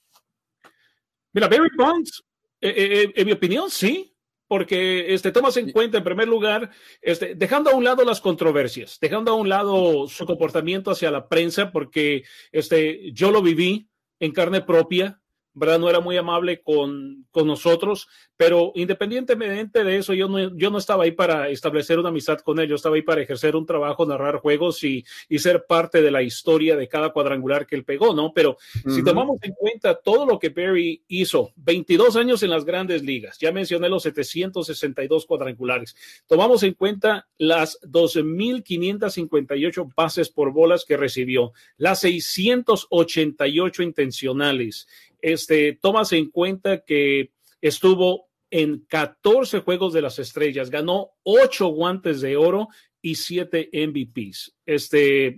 Mira, 1.33 1.49
Barry 1.49 1.75
Bonds, 1.77 2.23
eh, 2.61 2.73
eh, 2.77 3.13
en 3.17 3.25
mi 3.25 3.33
opinión, 3.33 3.69
sí 3.69 4.12
porque 4.53 5.15
este, 5.15 5.31
tomas 5.31 5.57
en 5.57 5.71
cuenta, 5.71 5.97
en 5.97 6.03
primer 6.03 6.27
lugar, 6.27 6.69
este, 7.01 7.33
dejando 7.33 7.71
a 7.71 7.73
un 7.73 7.83
lado 7.83 8.05
las 8.05 8.21
controversias, 8.21 8.99
dejando 9.01 9.31
a 9.31 9.33
un 9.33 9.49
lado 9.49 10.07
su 10.07 10.27
comportamiento 10.27 10.91
hacia 10.91 11.09
la 11.09 11.27
prensa, 11.27 11.71
porque 11.71 12.23
este, 12.51 13.11
yo 13.13 13.31
lo 13.31 13.41
viví 13.41 13.89
en 14.19 14.31
carne 14.31 14.61
propia, 14.61 15.22
¿verdad? 15.53 15.79
No 15.79 15.89
era 15.89 15.99
muy 15.99 16.17
amable 16.17 16.61
con, 16.61 17.25
con 17.31 17.47
nosotros, 17.47 18.07
pero 18.35 18.71
independientemente 18.75 19.83
de 19.83 19.97
eso, 19.97 20.13
yo 20.13 20.27
no, 20.27 20.55
yo 20.57 20.71
no 20.71 20.77
estaba 20.77 21.03
ahí 21.03 21.11
para 21.11 21.49
establecer 21.49 21.99
una 21.99 22.09
amistad 22.09 22.39
con 22.39 22.59
él, 22.59 22.67
yo 22.67 22.75
estaba 22.75 22.95
ahí 22.95 23.03
para 23.03 23.21
ejercer 23.21 23.55
un 23.55 23.65
trabajo, 23.65 24.05
narrar 24.05 24.37
juegos 24.37 24.83
y, 24.83 25.05
y 25.29 25.39
ser 25.39 25.65
parte 25.67 26.01
de 26.01 26.11
la 26.11 26.23
historia 26.23 26.75
de 26.75 26.87
cada 26.87 27.11
cuadrangular 27.11 27.67
que 27.67 27.75
él 27.75 27.85
pegó, 27.85 28.13
¿no? 28.13 28.33
Pero 28.33 28.51
uh 28.51 28.89
-huh. 28.89 28.95
si 28.95 29.03
tomamos 29.03 29.37
en 29.43 29.53
cuenta 29.53 29.95
todo 29.95 30.25
lo 30.25 30.39
que 30.39 30.49
Barry 30.49 31.03
hizo, 31.07 31.51
22 31.57 32.15
años 32.15 32.41
en 32.43 32.49
las 32.49 32.65
grandes 32.65 33.03
ligas, 33.03 33.37
ya 33.39 33.51
mencioné 33.51 33.89
los 33.89 34.03
762 34.03 35.25
cuadrangulares, 35.25 35.95
tomamos 36.27 36.63
en 36.63 36.73
cuenta 36.73 37.27
las 37.37 37.79
12.558 37.81 39.93
bases 39.95 40.29
por 40.29 40.51
bolas 40.51 40.85
que 40.85 40.97
recibió, 40.97 41.53
las 41.77 42.01
688 42.01 43.83
intencionales, 43.83 44.87
este, 45.23 45.79
tomas 45.81 46.11
en 46.11 46.29
cuenta 46.29 46.83
que 46.83 47.31
estuvo 47.61 48.27
en 48.51 48.85
14 48.87 49.61
Juegos 49.61 49.93
de 49.93 50.01
las 50.01 50.19
Estrellas, 50.19 50.69
ganó 50.69 51.11
8 51.23 51.67
guantes 51.69 52.21
de 52.21 52.35
oro 52.35 52.67
y 53.01 53.15
7 53.15 53.69
MVPs. 53.71 54.53
Este, 54.65 55.37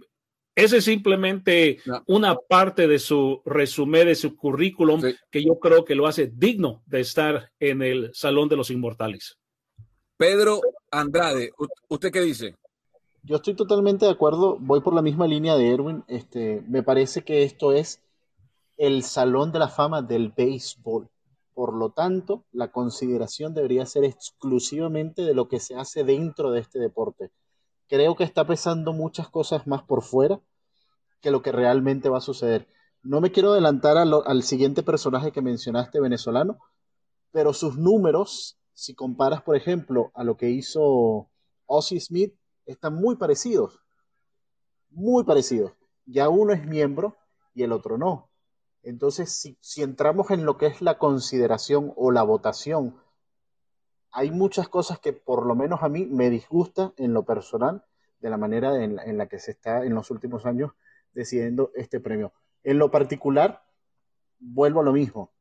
ese 0.55 0.77
es 0.77 0.83
simplemente 0.83 1.79
no. 1.85 2.03
una 2.07 2.35
parte 2.35 2.87
de 2.87 2.97
su 2.97 3.41
resumen, 3.45 4.07
de 4.07 4.15
su 4.15 4.35
currículum, 4.35 5.01
sí. 5.01 5.15
que 5.29 5.45
yo 5.45 5.59
creo 5.59 5.85
que 5.85 5.95
lo 5.95 6.07
hace 6.07 6.31
digno 6.33 6.83
de 6.87 7.01
estar 7.01 7.51
en 7.59 7.83
el 7.83 8.09
Salón 8.13 8.49
de 8.49 8.57
los 8.57 8.71
Inmortales. 8.71 9.37
Pedro 10.17 10.61
Andrade, 10.89 11.51
¿usted 11.87 12.11
qué 12.11 12.21
dice? 12.21 12.55
Yo 13.21 13.35
estoy 13.37 13.53
totalmente 13.53 14.05
de 14.05 14.11
acuerdo, 14.11 14.57
voy 14.59 14.81
por 14.81 14.95
la 14.95 15.01
misma 15.01 15.27
línea 15.27 15.55
de 15.55 15.69
Erwin. 15.69 16.03
Este, 16.07 16.63
me 16.67 16.83
parece 16.83 17.23
que 17.23 17.43
esto 17.43 17.71
es 17.71 18.01
el 18.77 19.03
Salón 19.03 19.51
de 19.51 19.59
la 19.59 19.69
Fama 19.69 20.01
del 20.01 20.31
béisbol. 20.31 21.09
Por 21.53 21.73
lo 21.73 21.91
tanto, 21.91 22.45
la 22.51 22.71
consideración 22.71 23.53
debería 23.53 23.85
ser 23.85 24.03
exclusivamente 24.03 25.21
de 25.21 25.33
lo 25.33 25.47
que 25.47 25.59
se 25.59 25.75
hace 25.75 26.03
dentro 26.03 26.51
de 26.51 26.59
este 26.59 26.79
deporte. 26.79 27.31
Creo 27.87 28.15
que 28.15 28.25
está 28.25 28.45
pesando 28.45 28.91
muchas 28.91 29.29
cosas 29.29 29.65
más 29.65 29.83
por 29.83 30.03
fuera 30.03 30.41
que 31.21 31.31
lo 31.31 31.41
que 31.41 31.53
realmente 31.53 32.09
va 32.09 32.17
a 32.17 32.21
suceder. 32.21 32.67
No 33.03 33.21
me 33.21 33.31
quiero 33.31 33.51
adelantar 33.51 33.97
al, 33.97 34.43
siguiente 34.43 34.83
personaje 34.83 35.31
que 35.31 35.41
mencionaste, 35.41 36.01
venezolano, 36.01 36.57
pero 37.31 37.53
sus 37.53 37.77
números, 37.77 38.57
si 38.73 38.93
comparas, 38.95 39.41
por 39.43 39.55
ejemplo, 39.55 40.11
a 40.13 40.23
lo 40.23 40.35
que 40.35 40.49
hizo 40.49 41.29
Ozzie 41.67 42.01
Smith, 42.01 42.33
están 42.65 42.95
muy 42.95 43.15
parecidos. 43.15 43.79
Muy 44.89 45.23
parecidos. 45.23 45.71
Ya 46.05 46.27
uno 46.29 46.51
es 46.51 46.65
miembro 46.65 47.15
y 47.53 47.63
el 47.63 47.71
otro 47.71 47.97
no 47.97 48.29
entonces, 48.85 49.31
si, 49.59 49.81
entramos 49.81 50.29
en 50.31 50.45
lo 50.45 50.57
que 50.57 50.67
es 50.67 50.81
la 50.81 50.97
consideración 50.97 51.91
o 51.95 52.11
la 52.11 52.23
votación, 52.23 52.95
hay 54.11 54.31
muchas 54.31 54.69
cosas 54.69 54.99
que 54.99 55.11
por 55.11 55.45
lo 55.45 55.55
menos 55.55 55.81
a 55.81 55.89
mí 55.89 56.05
me 56.05 56.29
disgusta 56.29 56.93
en 56.97 57.13
lo 57.13 57.23
personal 57.23 57.83
de 58.19 58.29
la 58.29 58.37
manera 58.37 58.81
en 58.83 58.95
la, 58.95 59.03
en 59.03 59.17
la 59.17 59.27
que 59.27 59.39
se 59.39 59.51
está 59.51 59.83
en 59.83 59.95
los 59.95 60.11
últimos 60.11 60.45
años 60.45 60.71
decidiendo 61.13 61.71
este 61.75 61.99
premio. 61.99 62.31
En 62.63 62.77
lo 62.77 62.91
particular, 62.91 63.63
vuelvo 64.39 64.81
a 64.81 64.83
lo 64.83 64.93
mismo. 64.93 65.31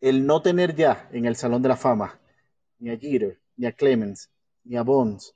El 0.00 0.24
no 0.24 0.40
tener 0.40 0.76
ya 0.76 1.08
en 1.12 1.26
el 1.26 1.34
Salón 1.36 1.60
de 1.62 1.68
la 1.68 1.76
Fama 1.76 2.20
ni 2.78 2.90
a 2.90 2.96
Jeter, 2.96 3.40
ni 3.56 3.66
a 3.66 3.72
Clemens, 3.72 4.30
ni 4.64 4.76
a 4.76 4.82
Bonds, 4.82 5.34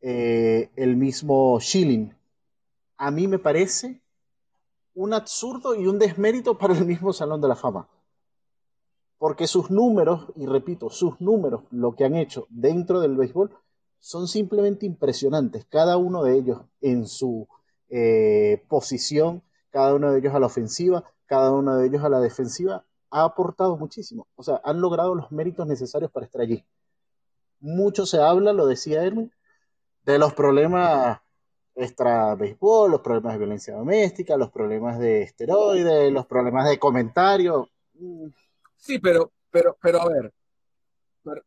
eh, 0.00 0.70
el 0.76 0.96
mismo 0.96 1.58
Schilling, 1.60 2.14
a 2.96 3.10
mí 3.10 3.26
me 3.26 3.38
parece 3.38 4.00
un 5.00 5.14
absurdo 5.14 5.74
y 5.74 5.86
un 5.86 5.98
desmérito 5.98 6.58
para 6.58 6.74
el 6.74 6.84
mismo 6.84 7.14
Salón 7.14 7.40
de 7.40 7.48
la 7.48 7.56
Fama. 7.56 7.88
Porque 9.16 9.46
sus 9.46 9.70
números, 9.70 10.26
y 10.36 10.44
repito, 10.44 10.90
sus 10.90 11.18
números, 11.22 11.62
lo 11.70 11.94
que 11.94 12.04
han 12.04 12.16
hecho 12.16 12.46
dentro 12.50 13.00
del 13.00 13.16
béisbol, 13.16 13.50
son 13.98 14.28
simplemente 14.28 14.84
impresionantes. 14.84 15.64
Cada 15.70 15.96
uno 15.96 16.22
de 16.22 16.36
ellos 16.36 16.60
en 16.82 17.06
su 17.06 17.48
eh, 17.88 18.62
posición, 18.68 19.42
cada 19.70 19.94
uno 19.94 20.12
de 20.12 20.18
ellos 20.18 20.34
a 20.34 20.38
la 20.38 20.46
ofensiva, 20.46 21.04
cada 21.24 21.50
uno 21.50 21.76
de 21.76 21.86
ellos 21.86 22.04
a 22.04 22.10
la 22.10 22.20
defensiva, 22.20 22.84
ha 23.10 23.24
aportado 23.24 23.78
muchísimo. 23.78 24.26
O 24.36 24.42
sea, 24.42 24.60
han 24.64 24.82
logrado 24.82 25.14
los 25.14 25.32
méritos 25.32 25.66
necesarios 25.66 26.10
para 26.10 26.26
estar 26.26 26.42
allí. 26.42 26.62
Mucho 27.58 28.04
se 28.04 28.20
habla, 28.20 28.52
lo 28.52 28.66
decía 28.66 29.02
Erwin, 29.02 29.32
de 30.04 30.18
los 30.18 30.34
problemas 30.34 31.20
extra 31.82 32.34
béisbol, 32.34 32.90
los 32.90 33.00
problemas 33.00 33.32
de 33.32 33.38
violencia 33.38 33.74
doméstica, 33.74 34.36
los 34.36 34.50
problemas 34.50 34.98
de 34.98 35.22
esteroides, 35.22 36.12
los 36.12 36.26
problemas 36.26 36.68
de 36.68 36.78
comentarios. 36.78 37.68
Sí, 38.76 38.98
pero, 38.98 39.32
pero, 39.50 39.76
pero 39.80 40.02
a 40.02 40.08
ver. 40.08 40.32
Pero, 41.22 41.42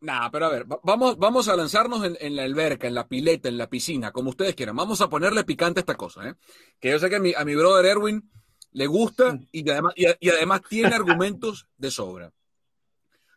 nah, 0.00 0.30
pero 0.30 0.46
a 0.46 0.50
ver, 0.50 0.66
vamos, 0.82 1.18
vamos 1.18 1.48
a 1.48 1.56
lanzarnos 1.56 2.04
en, 2.04 2.36
la 2.36 2.44
alberca, 2.44 2.86
en 2.86 2.94
la 2.94 3.06
pileta, 3.06 3.48
en 3.48 3.58
la 3.58 3.68
piscina, 3.68 4.12
como 4.12 4.30
ustedes 4.30 4.54
quieran. 4.54 4.76
Vamos 4.76 5.00
a 5.00 5.08
ponerle 5.08 5.44
picante 5.44 5.80
a 5.80 5.82
esta 5.82 5.96
cosa, 5.96 6.28
¿eh? 6.28 6.34
Que 6.80 6.90
yo 6.90 6.98
sé 6.98 7.08
que 7.08 7.16
a 7.16 7.44
mi, 7.44 7.54
brother 7.54 7.86
Erwin 7.86 8.30
le 8.72 8.86
gusta 8.86 9.38
y 9.52 9.68
además, 9.70 9.94
y, 9.96 10.06
y 10.20 10.30
además 10.30 10.62
tiene 10.68 10.94
argumentos 10.94 11.68
de 11.76 11.90
sobra. 11.90 12.32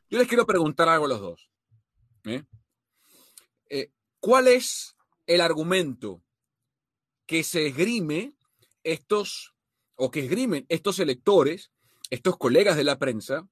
Yo 0.10 0.18
les 0.18 0.28
quiero 0.28 0.46
preguntar 0.46 0.90
algo 0.90 1.06
a 1.06 1.10
los 1.10 1.22
dos. 1.22 1.50
¿eh? 2.26 2.44
Eh, 3.70 3.92
¿Cuál 4.20 4.48
es 4.48 4.96
el 5.28 5.42
argumento 5.42 6.22
que 7.30 7.44
se 7.44 7.68
esgrime 7.68 8.34
estos, 8.84 9.54
o 9.96 10.10
que 10.10 10.22
esgrimen 10.22 10.66
estos 10.68 10.98
electores, 10.98 11.70
estos 12.10 12.36
colegas 12.38 12.76
de 12.76 12.84
la 12.84 12.98
prensa, 12.98 13.48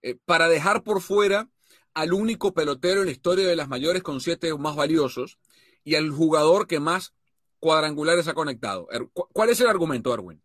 eh, 0.00 0.16
para 0.24 0.48
dejar 0.48 0.82
por 0.82 1.02
fuera 1.02 1.50
al 1.92 2.14
único 2.14 2.54
pelotero 2.54 3.00
en 3.00 3.08
la 3.08 3.12
historia 3.12 3.46
de 3.46 3.56
las 3.56 3.68
mayores 3.68 4.02
con 4.02 4.22
siete 4.22 4.56
más 4.56 4.74
valiosos 4.74 5.38
y 5.84 5.96
al 5.96 6.10
jugador 6.10 6.66
que 6.66 6.80
más 6.80 7.12
cuadrangulares 7.60 8.26
ha 8.26 8.32
conectado. 8.32 8.88
Er, 8.90 9.06
¿Cuál 9.12 9.50
es 9.50 9.60
el 9.60 9.66
argumento, 9.66 10.14
Erwin? 10.14 10.42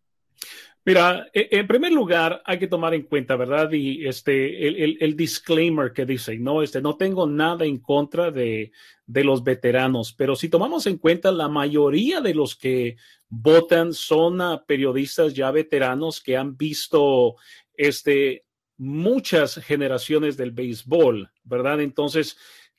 Mira, 0.84 1.28
e, 1.32 1.48
en 1.52 1.66
primer 1.68 1.92
lugar, 1.92 2.42
hay 2.44 2.58
que 2.58 2.66
tomar 2.66 2.92
en 2.94 3.02
cuenta, 3.02 3.36
¿verdad? 3.36 3.70
Y 3.70 4.04
este, 4.06 4.66
el, 4.66 4.76
el, 4.76 4.96
el, 5.00 5.16
disclaimer 5.16 5.92
que 5.92 6.04
dice, 6.04 6.36
no, 6.38 6.60
este, 6.60 6.82
no 6.82 6.96
tengo 6.96 7.26
nada 7.26 7.64
en 7.64 7.78
contra 7.78 8.32
de, 8.32 8.72
de 9.06 9.24
los 9.24 9.44
veteranos, 9.44 10.12
pero 10.12 10.34
si 10.34 10.48
tomamos 10.48 10.86
en 10.86 10.98
cuenta, 10.98 11.30
la 11.30 11.48
mayoría 11.48 12.20
de 12.20 12.34
los 12.34 12.56
que 12.56 12.96
votan 13.28 13.94
son 13.94 14.40
uh, 14.40 14.60
periodistas 14.66 15.34
ya 15.34 15.52
veteranos 15.52 16.20
que 16.20 16.36
han 16.36 16.56
visto, 16.56 17.36
este, 17.74 18.44
muchas 18.76 19.56
generaciones 19.56 20.36
del 20.36 20.50
béisbol, 20.50 21.30
¿verdad? 21.44 21.80
Entonces, 21.80 22.36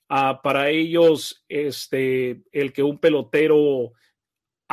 uh, 0.09 0.41
para 0.43 0.69
ellos, 0.69 1.45
este, 1.47 2.43
el 2.51 2.73
que 2.73 2.83
un 2.83 2.99
pelotero 2.99 3.93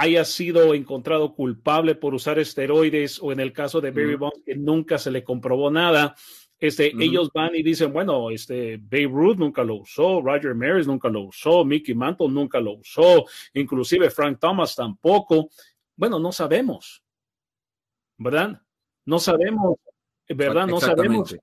haya 0.01 0.24
sido 0.24 0.72
encontrado 0.72 1.34
culpable 1.34 1.94
por 1.94 2.14
usar 2.14 2.38
esteroides 2.38 3.18
o 3.22 3.32
en 3.32 3.40
el 3.40 3.53
caso 3.53 3.82
de 3.82 3.90
Barry 3.90 4.14
Bonds 4.14 4.40
que 4.46 4.57
nunca 4.57 4.96
se 4.96 5.11
le 5.11 5.22
comprobó 5.22 5.70
nada, 5.70 6.14
este, 6.59 6.88
uh 6.94 6.98
-huh. 6.98 7.03
ellos 7.03 7.30
van 7.34 7.55
y 7.55 7.62
dicen, 7.62 7.92
bueno, 7.92 8.30
este, 8.30 8.78
Babe 8.78 9.09
Ruth 9.09 9.36
nunca 9.36 9.62
lo 9.62 9.74
usó, 9.76 10.22
Roger 10.22 10.55
Maris 10.55 10.86
nunca 10.86 11.11
lo 11.11 11.22
usó, 11.24 11.66
Mickey 11.66 11.94
Mantle 11.94 12.28
nunca 12.28 12.61
lo 12.61 12.78
usó, 12.78 13.26
inclusive 13.53 14.09
Frank 14.09 14.38
Thomas 14.40 14.74
tampoco. 14.74 15.51
Bueno, 15.96 16.18
no 16.18 16.32
sabemos, 16.32 17.03
¿verdad? 18.16 18.59
No 19.05 19.18
sabemos 19.18 19.76
¿verdad? 20.34 20.66
No 20.66 20.80
sabemos. 20.80 21.36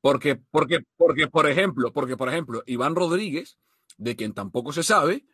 Porque, 0.00 0.36
porque, 0.50 0.78
porque, 0.96 1.26
por 1.26 1.46
ejemplo, 1.48 1.92
porque, 1.92 2.16
por 2.16 2.30
ejemplo, 2.30 2.62
Iván 2.64 2.94
Rodríguez, 2.94 3.58
de 3.98 4.16
quien 4.16 4.32
tampoco 4.32 4.72
se 4.72 4.82
sabe, 4.82 5.26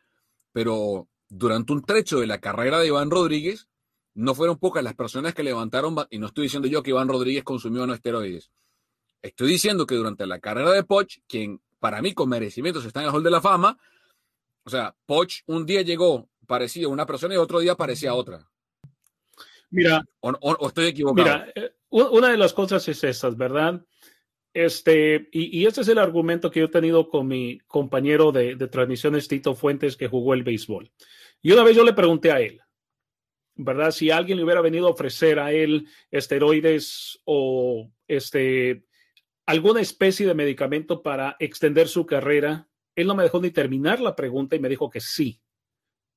pero 0.50 1.08
durante 1.28 1.72
un 1.72 1.82
trecho 1.82 2.20
de 2.20 2.26
la 2.26 2.40
carrera 2.40 2.78
de 2.78 2.88
Iván 2.88 3.10
Rodríguez, 3.10 3.68
no 4.14 4.34
fueron 4.34 4.58
pocas 4.58 4.82
las 4.82 4.94
personas 4.94 5.34
que 5.34 5.42
levantaron, 5.42 5.94
y 6.10 6.18
no 6.18 6.26
estoy 6.26 6.44
diciendo 6.44 6.68
yo 6.68 6.82
que 6.82 6.90
Iván 6.90 7.08
Rodríguez 7.08 7.44
consumió 7.44 7.86
no 7.86 7.94
esteroides, 7.94 8.50
estoy 9.22 9.48
diciendo 9.48 9.86
que 9.86 9.94
durante 9.94 10.26
la 10.26 10.38
carrera 10.38 10.72
de 10.72 10.84
Poch, 10.84 11.18
quien 11.26 11.60
para 11.78 12.00
mí 12.00 12.14
con 12.14 12.28
merecimientos 12.28 12.84
está 12.84 13.00
en 13.00 13.06
el 13.06 13.14
Hall 13.14 13.22
de 13.22 13.30
la 13.30 13.40
Fama, 13.40 13.78
o 14.64 14.70
sea, 14.70 14.96
Poch 15.06 15.42
un 15.46 15.66
día 15.66 15.82
llegó 15.82 16.28
parecido 16.46 16.88
a 16.88 16.92
una 16.92 17.06
persona 17.06 17.34
y 17.34 17.38
otro 17.38 17.60
día 17.60 17.74
parecía 17.76 18.10
a 18.10 18.14
otra. 18.14 18.48
Mira, 19.70 20.04
o, 20.20 20.66
estoy 20.66 20.86
equivocado. 20.86 21.28
Mira, 21.28 21.52
eh, 21.54 21.74
una 21.90 22.28
de 22.28 22.36
las 22.36 22.52
cosas 22.52 22.86
es 22.88 23.02
estas, 23.04 23.36
¿verdad? 23.36 23.84
Este, 24.56 25.28
y, 25.32 25.66
este 25.66 25.82
es 25.82 25.88
el 25.88 25.98
argumento 25.98 26.50
que 26.50 26.60
yo 26.60 26.64
he 26.64 26.70
tenido 26.70 27.10
con 27.10 27.28
mi 27.28 27.58
compañero 27.66 28.32
de, 28.32 28.54
de, 28.56 28.68
transmisiones, 28.68 29.28
Tito 29.28 29.54
Fuentes, 29.54 29.98
que 29.98 30.08
jugó 30.08 30.32
el 30.32 30.44
béisbol. 30.44 30.90
Y 31.42 31.52
una 31.52 31.62
vez 31.62 31.76
yo 31.76 31.84
le 31.84 31.92
pregunté 31.92 32.32
a 32.32 32.40
él, 32.40 32.62
¿verdad? 33.54 33.90
Si 33.90 34.10
alguien 34.10 34.38
le 34.38 34.44
hubiera 34.44 34.62
venido 34.62 34.86
a 34.86 34.92
ofrecer 34.92 35.40
a 35.40 35.52
él 35.52 35.86
esteroides 36.10 37.20
o 37.26 37.92
este, 38.08 38.86
alguna 39.44 39.82
especie 39.82 40.26
de 40.26 40.32
medicamento 40.32 41.02
para 41.02 41.36
extender 41.38 41.86
su 41.86 42.06
carrera, 42.06 42.66
él 42.94 43.08
no 43.08 43.14
me 43.14 43.24
dejó 43.24 43.42
ni 43.42 43.50
terminar 43.50 44.00
la 44.00 44.16
pregunta 44.16 44.56
y 44.56 44.58
me 44.58 44.70
dijo 44.70 44.88
que 44.88 45.02
sí. 45.02 45.38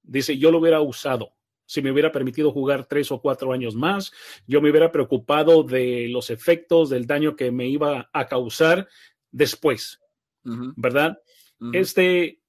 Dice, 0.02 0.38
yo 0.38 0.50
lo 0.50 0.60
hubiera 0.60 0.80
usado 0.80 1.34
si 1.70 1.84
me 1.84 1.92
hubiera 1.92 2.12
permitido 2.12 2.52
jugar 2.52 2.88
tres 2.88 3.12
o 3.12 3.22
cuatro 3.22 3.54
años 3.54 3.76
más, 3.76 4.12
yo 4.48 4.60
me 4.60 4.72
hubiera 4.72 4.92
preocupado 4.92 5.62
de 5.62 6.08
los 6.10 6.32
efectos, 6.32 6.90
del 6.90 7.06
daño 7.06 7.36
que 7.36 7.52
me 7.52 7.68
iba 7.68 8.10
a 8.12 8.26
causar 8.26 8.88
después, 9.30 10.02
¿verdad? 10.44 11.22
Este, 11.72 12.42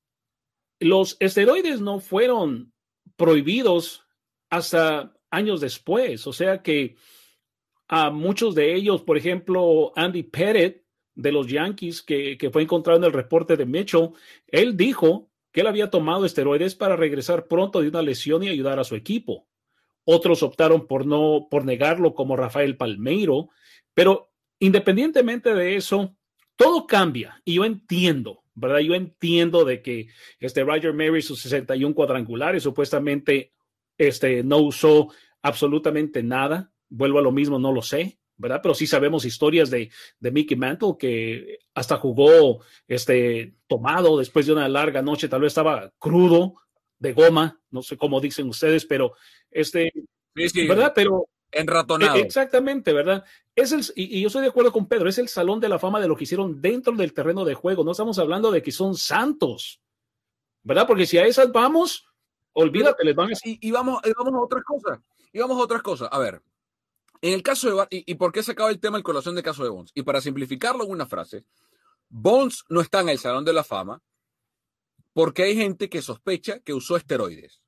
los 0.79 1.19
esteroides 1.21 1.83
no 1.83 2.01
fueron 2.01 2.73
prohibidos 3.17 4.07
hasta 4.49 5.13
años 5.31 5.61
después, 5.61 6.27
o 6.27 6.33
sea 6.33 6.63
que 6.63 6.97
a 7.89 8.09
muchos 8.09 8.55
de 8.55 8.75
ellos, 8.75 9.03
por 9.03 9.19
ejemplo, 9.19 9.93
Andy 9.97 10.23
Pettit 10.23 10.79
de 11.15 11.33
los 11.33 11.47
Yankees, 11.47 12.01
que, 12.01 12.39
que 12.39 12.49
fue 12.49 12.63
encontrado 12.63 12.99
en 12.99 13.05
el 13.05 13.13
reporte 13.13 13.59
de 13.59 13.67
Mitchell, 13.67 14.13
él 14.47 14.79
dijo 14.79 15.30
que 15.53 15.63
él 15.63 15.67
había 15.67 15.91
tomado 15.91 16.25
esteroides 16.25 16.75
para 16.75 16.97
regresar 16.97 17.47
pronto 17.47 17.81
de 17.81 17.89
una 17.89 18.03
lesión 18.03 18.43
y 18.43 18.49
ayudar 18.49 18.79
a 18.79 18.85
su 18.85 18.95
equipo. 18.95 19.47
Otros 20.05 20.43
optaron 20.43 20.87
por 20.87 21.07
no 21.07 21.49
por 21.51 21.65
negarlo 21.65 22.15
como 22.15 22.37
Rafael 22.37 22.77
Palmeiro, 22.77 23.51
pero 23.95 24.31
independientemente 24.59 25.55
de 25.55 25.77
eso, 25.77 26.17
todo 26.57 26.87
cambia 26.87 27.41
y 27.45 27.55
yo 27.55 27.65
entiendo, 27.65 28.45
¿verdad? 28.55 28.81
Yo 28.81 28.95
entiendo 28.95 29.65
de 29.65 29.83
que 29.83 30.09
este 30.39 30.65
Roger 30.65 30.93
Mary 30.93 31.23
sus 31.23 31.41
61 31.41 31.95
cuadrangulares 31.95 32.63
supuestamente 32.63 33.53
este 33.99 34.43
no 34.43 34.59
usó 34.59 35.09
absolutamente 35.43 36.23
nada. 36.23 36.73
Vuelvo 36.89 37.19
a 37.19 37.23
lo 37.23 37.33
mismo, 37.33 37.59
no 37.59 37.73
lo 37.73 37.83
sé. 37.83 38.20
¿Verdad? 38.41 38.61
Pero 38.63 38.75
sí 38.75 38.87
sabemos 38.87 39.25
historias 39.25 39.71
de, 39.71 39.91
de 40.19 40.31
Mickey 40.31 40.57
Mantle 40.57 40.97
que 40.99 41.59
hasta 41.75 41.97
jugó 41.97 42.61
este, 42.89 43.55
tomado 43.67 44.19
después 44.19 44.47
de 44.47 44.53
una 44.53 44.69
larga 44.69 45.03
noche, 45.03 45.29
tal 45.29 45.43
vez 45.43 45.51
estaba 45.51 45.93
crudo, 45.99 46.55
de 46.99 47.13
goma, 47.13 47.61
no 47.71 47.83
sé 47.83 47.97
cómo 47.97 48.21
dicen 48.21 48.49
ustedes, 48.49 48.85
pero 48.85 49.15
este, 49.51 49.91
¿verdad? 50.69 50.93
Pero 50.95 51.29
enratonado. 51.51 52.17
E, 52.17 52.21
exactamente, 52.21 52.93
¿verdad? 52.93 53.25
Es 53.57 53.73
el, 53.73 53.81
y, 53.97 54.19
y, 54.19 54.23
yo 54.23 54.27
estoy 54.29 54.43
de 54.43 54.49
acuerdo 54.49 54.71
con 54.71 54.87
Pedro, 54.87 55.09
es 55.09 55.19
el 55.19 55.29
salón 55.29 55.61
de 55.61 55.69
la 55.69 55.79
fama 55.79 56.01
de 56.01 56.09
lo 56.09 56.17
que 56.17 56.25
hicieron 56.25 56.61
dentro 56.61 56.95
del 56.95 57.15
terreno 57.15 57.45
de 57.45 57.55
juego. 57.55 57.85
No 57.85 57.93
estamos 57.93 58.19
hablando 58.19 58.51
de 58.51 58.63
que 58.63 58.71
son 58.71 58.95
santos, 58.95 59.81
¿verdad? 60.63 60.87
Porque 60.87 61.07
si 61.07 61.17
a 61.17 61.25
esas 61.25 61.51
vamos, 61.51 62.07
olvídate, 62.53 63.03
les 63.05 63.15
van 63.15 63.31
a... 63.31 63.33
Y, 63.45 63.67
y, 63.67 63.71
vamos, 63.71 64.01
y 64.05 64.13
vamos 64.13 64.35
a 64.35 64.45
otras 64.45 64.63
cosas. 64.63 65.01
Y 65.33 65.39
vamos 65.39 65.59
a 65.59 65.63
otras 65.63 65.83
cosas. 65.83 66.09
A 66.13 66.19
ver, 66.19 66.43
en 67.23 67.35
el 67.35 67.43
caso 67.43 67.69
de 67.69 67.87
y, 67.91 68.13
y, 68.13 68.15
por 68.15 68.33
qué 68.33 68.43
se 68.43 68.53
acaba 68.53 68.71
el 68.71 68.81
tema 68.81 68.97
el 68.97 69.05
colación 69.05 69.35
de 69.35 69.43
caso 69.43 69.63
de 69.63 69.71
Bones? 69.71 69.93
Y 69.95 70.03
para 70.03 70.21
simplificarlo 70.21 70.85
en 70.85 70.91
una 70.91 71.07
frase, 71.07 71.45
Bones 72.09 72.65
no 72.69 72.81
está 72.81 73.01
en 73.01 73.11
el 73.11 73.19
Salón 73.19 73.45
de 73.45 73.53
la 73.53 73.65
Fama 73.65 74.03
porque 75.13 75.43
hay 75.43 75.57
gente 75.57 75.89
que 75.89 76.03
sospecha 76.03 76.61
que 76.61 76.73
usó 76.73 76.97
esteroides. 76.97 77.63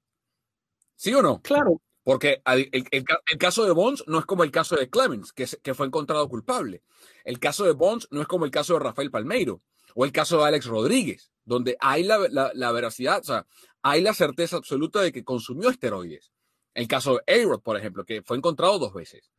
¿Sí 0.97 1.13
o 1.15 1.23
no? 1.23 1.41
Claro. 1.43 1.81
Porque 2.05 2.43
el, 2.47 2.69
el, 2.73 2.87
el 2.91 3.39
caso 3.39 3.65
de 3.65 3.73
Bones 3.73 4.05
no 4.07 4.19
es 4.19 4.25
como 4.25 4.43
el 4.43 4.51
caso 4.51 4.77
de 4.77 4.91
Clemens, 4.91 5.33
que, 5.33 5.47
que, 5.63 5.75
fue 5.75 5.87
encontrado 5.87 6.29
culpable. 6.29 6.83
El 7.25 7.39
caso 7.39 7.65
de 7.65 7.73
Bones 7.73 8.09
no 8.11 8.21
es 8.21 8.27
como 8.27 8.45
el 8.45 8.51
caso 8.51 8.75
de 8.75 8.81
Rafael 8.81 9.11
Palmeiro 9.11 9.63
o 9.95 10.05
el 10.05 10.13
caso 10.13 10.39
de 10.39 10.45
Alex 10.45 10.67
Rodríguez, 10.67 11.31
donde 11.45 11.77
hay 11.81 12.03
la, 12.03 12.19
la, 12.31 12.51
la 12.55 12.73
veracidad, 12.73 13.21
o 13.21 13.25
sea, 13.25 13.47
hay 13.83 14.01
la 14.01 14.15
certeza 14.15 14.57
absoluta 14.57 15.01
de 15.01 15.13
que 15.13 15.25
consumió 15.25 15.69
esteroides. 15.69 16.33
El 16.75 16.89
caso 16.89 17.21
de 17.27 17.45
a 17.45 17.59
por 17.59 17.77
ejemplo, 17.77 18.05
que 18.05 18.23
fue 18.23 18.37
encontrado 18.37 18.79
dos 18.79 18.95
veces. 18.95 19.31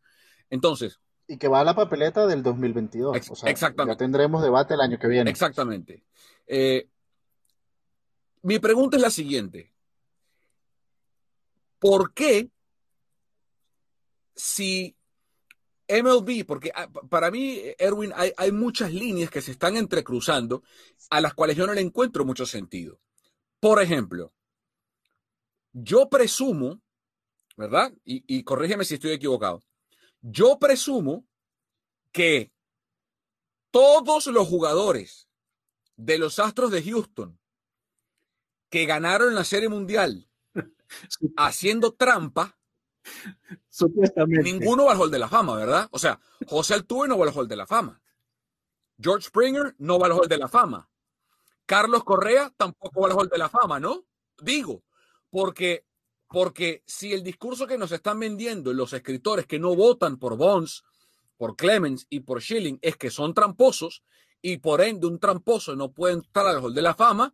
Entonces. 0.50 1.00
Y 1.28 1.38
que 1.38 1.48
va 1.48 1.62
a 1.62 1.64
la 1.64 1.76
papeleta 1.76 2.28
del 2.28 2.44
2022. 2.44 3.16
Ex 3.16 3.32
o 3.32 3.36
sea, 3.36 3.50
exactamente. 3.50 3.96
Ya 3.96 3.98
tendremos 3.98 4.44
debate 4.44 4.74
el 4.74 4.82
año 4.82 5.00
que 5.00 5.08
viene. 5.08 5.30
Exactamente. 5.30 6.04
Eh, 6.48 6.88
mi 8.42 8.60
pregunta 8.60 8.98
es 8.98 9.04
la 9.04 9.10
siguiente. 9.10 9.74
¿Por 11.80 12.14
qué 12.14 12.50
si 14.36 14.96
MLB, 15.88 16.46
porque 16.46 16.72
ah, 16.74 16.90
para 17.10 17.30
mí, 17.30 17.62
Erwin, 17.78 18.12
hay, 18.16 18.32
hay, 18.38 18.52
muchas 18.52 18.94
líneas 18.94 19.30
que 19.30 19.42
se 19.42 19.52
están 19.52 19.76
entrecruzando 19.76 20.64
a 21.10 21.22
las 21.22 21.34
cuales 21.34 21.58
yo 21.58 21.68
no 21.68 21.74
le 21.74 21.82
encuentro 21.82 22.26
mucho 22.26 22.46
sentido. 22.46 23.00
Por 23.60 23.82
ejemplo, 23.82 24.34
yo 25.74 26.10
presumo, 26.10 26.82
¿verdad? 27.58 27.94
Y, 28.06 28.24
y 28.28 28.44
corrígeme 28.44 28.86
si 28.86 28.96
estoy 28.96 29.12
equivocado. 29.12 29.62
Yo 30.24 30.58
presumo 30.58 31.28
que 32.14 32.54
todos 33.72 34.28
los 34.28 34.48
jugadores 34.48 35.28
de 35.98 36.18
los 36.18 36.40
Astros 36.40 36.72
de 36.72 36.82
Houston 36.82 37.38
que 38.70 38.86
ganaron 38.86 39.36
la 39.36 39.44
Serie 39.44 39.68
Mundial 39.68 40.30
haciendo 41.38 41.94
trampa, 41.94 42.58
ninguno 44.28 44.86
va 44.86 44.94
al 44.94 45.02
Hall 45.02 45.12
de 45.12 45.20
la 45.20 45.28
Fama, 45.28 45.58
¿verdad? 45.58 45.90
O 45.92 46.00
sea, 46.00 46.20
José 46.48 46.74
Altuve 46.74 47.10
no 47.10 47.18
va 47.18 47.26
al 47.26 47.34
Hall 47.36 47.48
de 47.48 47.58
la 47.58 47.68
Fama. 47.68 48.02
George 48.98 49.28
Springer 49.28 49.76
no 49.78 50.00
va 50.00 50.08
al 50.08 50.14
Hall 50.14 50.30
de 50.30 50.38
la 50.38 50.48
Fama. 50.48 50.90
Carlos 51.66 52.06
Correa 52.06 52.54
tampoco 52.56 53.02
va 53.02 53.10
al 53.10 53.18
Hall 53.18 53.30
de 53.30 53.38
la 53.38 53.50
Fama, 53.50 53.80
¿no? 53.80 54.06
Digo, 54.40 54.84
porque 55.30 55.86
porque 56.28 56.84
si 56.86 57.14
el 57.14 57.24
discurso 57.24 57.68
que 57.68 57.78
nos 57.78 57.92
están 57.92 58.20
vendiendo 58.20 58.74
los 58.74 58.94
escritores 58.94 59.46
que 59.46 59.60
no 59.60 59.76
votan 59.76 60.18
por 60.18 60.38
Bonds, 60.38 60.84
por 61.38 61.56
Clemens 61.56 62.08
y 62.10 62.22
por 62.22 62.42
Schilling 62.42 62.80
es 62.82 62.98
que 62.98 63.10
son 63.10 63.34
tramposos 63.34 64.04
y 64.42 64.58
por 64.58 64.82
ende 64.82 65.08
un 65.08 65.20
tramposo 65.20 65.76
no 65.76 65.92
puede 65.92 66.16
entrar 66.16 66.48
al 66.48 66.64
Hall 66.64 66.74
de 66.74 66.82
la 66.82 66.94
Fama, 66.94 67.34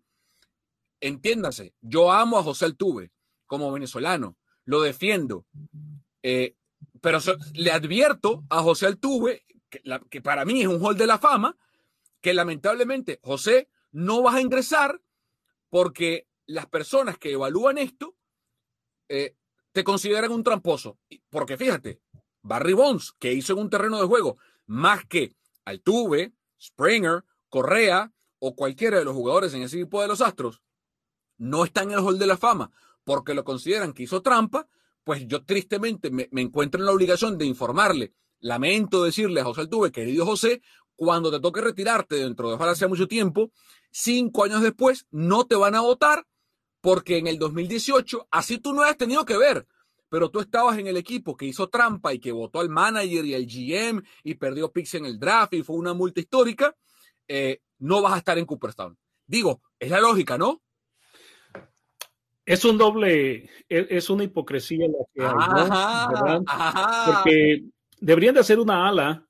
entiéndase, 0.99 1.73
yo 1.81 2.11
amo 2.11 2.37
a 2.37 2.43
José 2.43 2.65
Altuve 2.65 3.11
como 3.47 3.71
venezolano, 3.71 4.37
lo 4.65 4.81
defiendo, 4.81 5.45
eh, 6.21 6.55
pero 7.01 7.19
le 7.53 7.71
advierto 7.71 8.43
a 8.49 8.61
José 8.61 8.85
Altuve, 8.85 9.43
que, 9.69 9.81
que 10.09 10.21
para 10.21 10.45
mí 10.45 10.61
es 10.61 10.67
un 10.67 10.83
Hall 10.83 10.97
de 10.97 11.07
la 11.07 11.17
Fama, 11.17 11.57
que 12.21 12.33
lamentablemente, 12.33 13.19
José, 13.23 13.69
no 13.91 14.21
vas 14.21 14.35
a 14.35 14.41
ingresar 14.41 15.01
porque 15.69 16.27
las 16.45 16.67
personas 16.67 17.17
que 17.17 17.31
evalúan 17.31 17.77
esto 17.77 18.15
eh, 19.10 19.36
te 19.72 19.84
consideran 19.84 20.32
un 20.32 20.43
tramposo. 20.43 20.97
Porque 21.30 21.57
fíjate, 21.57 22.01
Barry 22.41 22.74
Bonds, 22.74 23.14
que 23.20 23.34
hizo 23.34 23.53
en 23.53 23.60
un 23.60 23.70
terreno 23.70 23.99
de 23.99 24.07
juego 24.07 24.38
más 24.66 25.05
que 25.05 25.36
Altuve, 25.66 26.34
Springer, 26.62 27.26
Correa 27.49 28.14
o 28.39 28.55
cualquiera 28.55 28.99
de 28.99 29.05
los 29.05 29.14
jugadores 29.14 29.53
en 29.53 29.64
ese 29.64 29.78
equipo 29.78 30.01
de 30.01 30.07
los 30.07 30.22
Astros, 30.22 30.62
no 31.38 31.66
está 31.66 31.84
en 31.84 31.91
el 31.91 31.99
Hall 31.99 32.20
de 32.20 32.28
la 32.28 32.38
Fama 32.38 32.72
porque 33.10 33.34
lo 33.34 33.43
consideran 33.43 33.93
que 33.93 34.03
hizo 34.03 34.22
trampa, 34.22 34.68
pues 35.03 35.26
yo 35.28 35.43
tristemente 35.43 36.12
me, 36.12 36.30
encuentro 36.32 36.80
en 36.80 36.86
la 36.86 36.91
obligación 36.91 37.39
de 37.39 37.45
informarle. 37.45 38.14
Lamento 38.39 39.03
decirle 39.03 39.41
a 39.41 39.45
José 39.45 39.62
Altuve, 39.62 39.91
querido 39.91 40.28
José, 40.28 40.62
cuando 40.95 41.32
te 41.32 41.39
toque 41.39 41.60
retirarte 41.60 42.18
dentro 42.18 42.49
de 42.49 42.53
ojalá 42.53 42.76
sea 42.76 42.88
mucho 42.88 43.07
tiempo, 43.07 43.51
cinco 43.89 44.43
años 44.43 44.62
después 44.62 45.07
no 45.10 45.47
te 45.47 45.55
van 45.55 45.74
a 45.74 45.82
votar 45.82 46.28
porque 46.82 47.17
en 47.17 47.27
el 47.27 47.38
2018, 47.38 48.27
así 48.32 48.57
tú 48.59 48.73
no 48.73 48.84
has 48.84 48.97
tenido 48.97 49.25
que 49.25 49.38
ver, 49.38 49.67
pero 50.09 50.30
tú 50.30 50.39
estabas 50.39 50.77
en 50.77 50.88
el 50.88 50.97
equipo 50.97 51.38
que 51.38 51.45
hizo 51.45 51.69
trampa 51.69 52.13
y 52.13 52.19
que 52.19 52.32
votó 52.32 52.59
al 52.59 52.69
manager 52.69 53.25
y 53.25 53.36
al 53.36 53.45
GM 53.45 54.03
y 54.23 54.36
perdió 54.36 54.71
picks 54.71 54.95
en 54.95 55.05
el 55.05 55.19
draft 55.19 55.53
y 55.53 55.63
fue 55.63 55.75
una 55.75 55.93
multa 55.93 56.19
histórica, 56.19 56.75
eh, 57.27 57.61
no 57.80 58.01
vas 58.01 58.13
a 58.13 58.17
estar 58.17 58.38
en 58.38 58.45
Cooperstown. 58.45 58.97
Digo, 59.25 59.61
es 59.77 59.89
la 59.91 59.99
lógica, 59.99 60.38
¿no? 60.38 60.61
Es 62.45 62.65
un 62.65 62.80
doble, 62.80 63.49
es 63.69 64.09
una 64.09 64.23
hipocresía 64.23 64.88
la 64.88 65.05
que 65.13 65.21
hay, 65.21 65.32
¿no? 65.32 65.73
Ajá, 65.73 66.41
ajá. 66.47 67.05
Porque 67.05 67.65
deberían 67.99 68.34
de 68.34 68.39
hacer 68.39 68.59
una 68.59 68.88
ala 68.88 69.23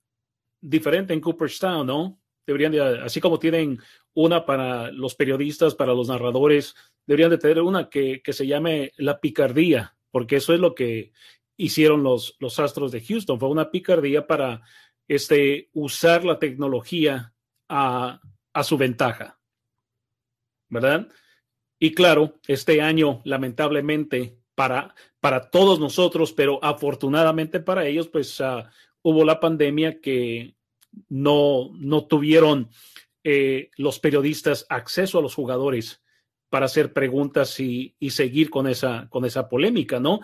diferente 0.61 1.13
en 1.13 1.19
Cooperstown, 1.19 1.85
¿no? 1.85 2.18
Deberían 2.51 2.71
de, 2.71 3.01
así 3.03 3.21
como 3.21 3.37
tienen 3.37 3.79
una 4.15 4.43
para 4.43 4.91
los 4.91 5.13
periodistas, 5.13 5.75
para 5.75 5.93
los 5.93 6.07
narradores, 6.07 6.73
deberían 7.05 7.29
de 7.29 7.37
tener 7.37 7.61
una 7.61 7.89
que, 7.89 8.23
que 8.23 8.33
se 8.33 8.47
llame 8.47 8.91
la 8.97 9.19
picardía, 9.19 9.95
porque 10.09 10.37
eso 10.37 10.51
es 10.51 10.59
lo 10.59 10.73
que 10.73 11.11
hicieron 11.57 12.01
los, 12.01 12.35
los 12.39 12.57
Astros 12.57 12.91
de 12.91 13.01
Houston. 13.01 13.39
Fue 13.39 13.49
una 13.49 13.69
picardía 13.69 14.25
para 14.25 14.63
este, 15.07 15.69
usar 15.73 16.25
la 16.25 16.39
tecnología 16.39 17.35
a, 17.67 18.19
a 18.51 18.63
su 18.63 18.77
ventaja. 18.77 19.39
¿Verdad? 20.69 21.07
Y 21.79 21.93
claro, 21.93 22.39
este 22.47 22.81
año, 22.81 23.21
lamentablemente, 23.25 24.39
para, 24.55 24.95
para 25.19 25.51
todos 25.51 25.79
nosotros, 25.79 26.33
pero 26.33 26.59
afortunadamente 26.63 27.59
para 27.59 27.85
ellos, 27.85 28.07
pues 28.07 28.39
uh, 28.39 28.63
hubo 29.03 29.23
la 29.23 29.39
pandemia 29.39 30.01
que 30.01 30.55
no, 31.07 31.71
no 31.75 32.05
tuvieron 32.05 32.69
eh, 33.23 33.69
los 33.77 33.99
periodistas 33.99 34.65
acceso 34.69 35.19
a 35.19 35.21
los 35.21 35.35
jugadores 35.35 36.01
para 36.49 36.65
hacer 36.65 36.93
preguntas 36.93 37.59
y, 37.59 37.95
y, 37.99 38.09
seguir 38.09 38.49
con 38.49 38.67
esa, 38.67 39.07
con 39.09 39.25
esa 39.25 39.47
polémica, 39.47 39.99
¿no? 39.99 40.21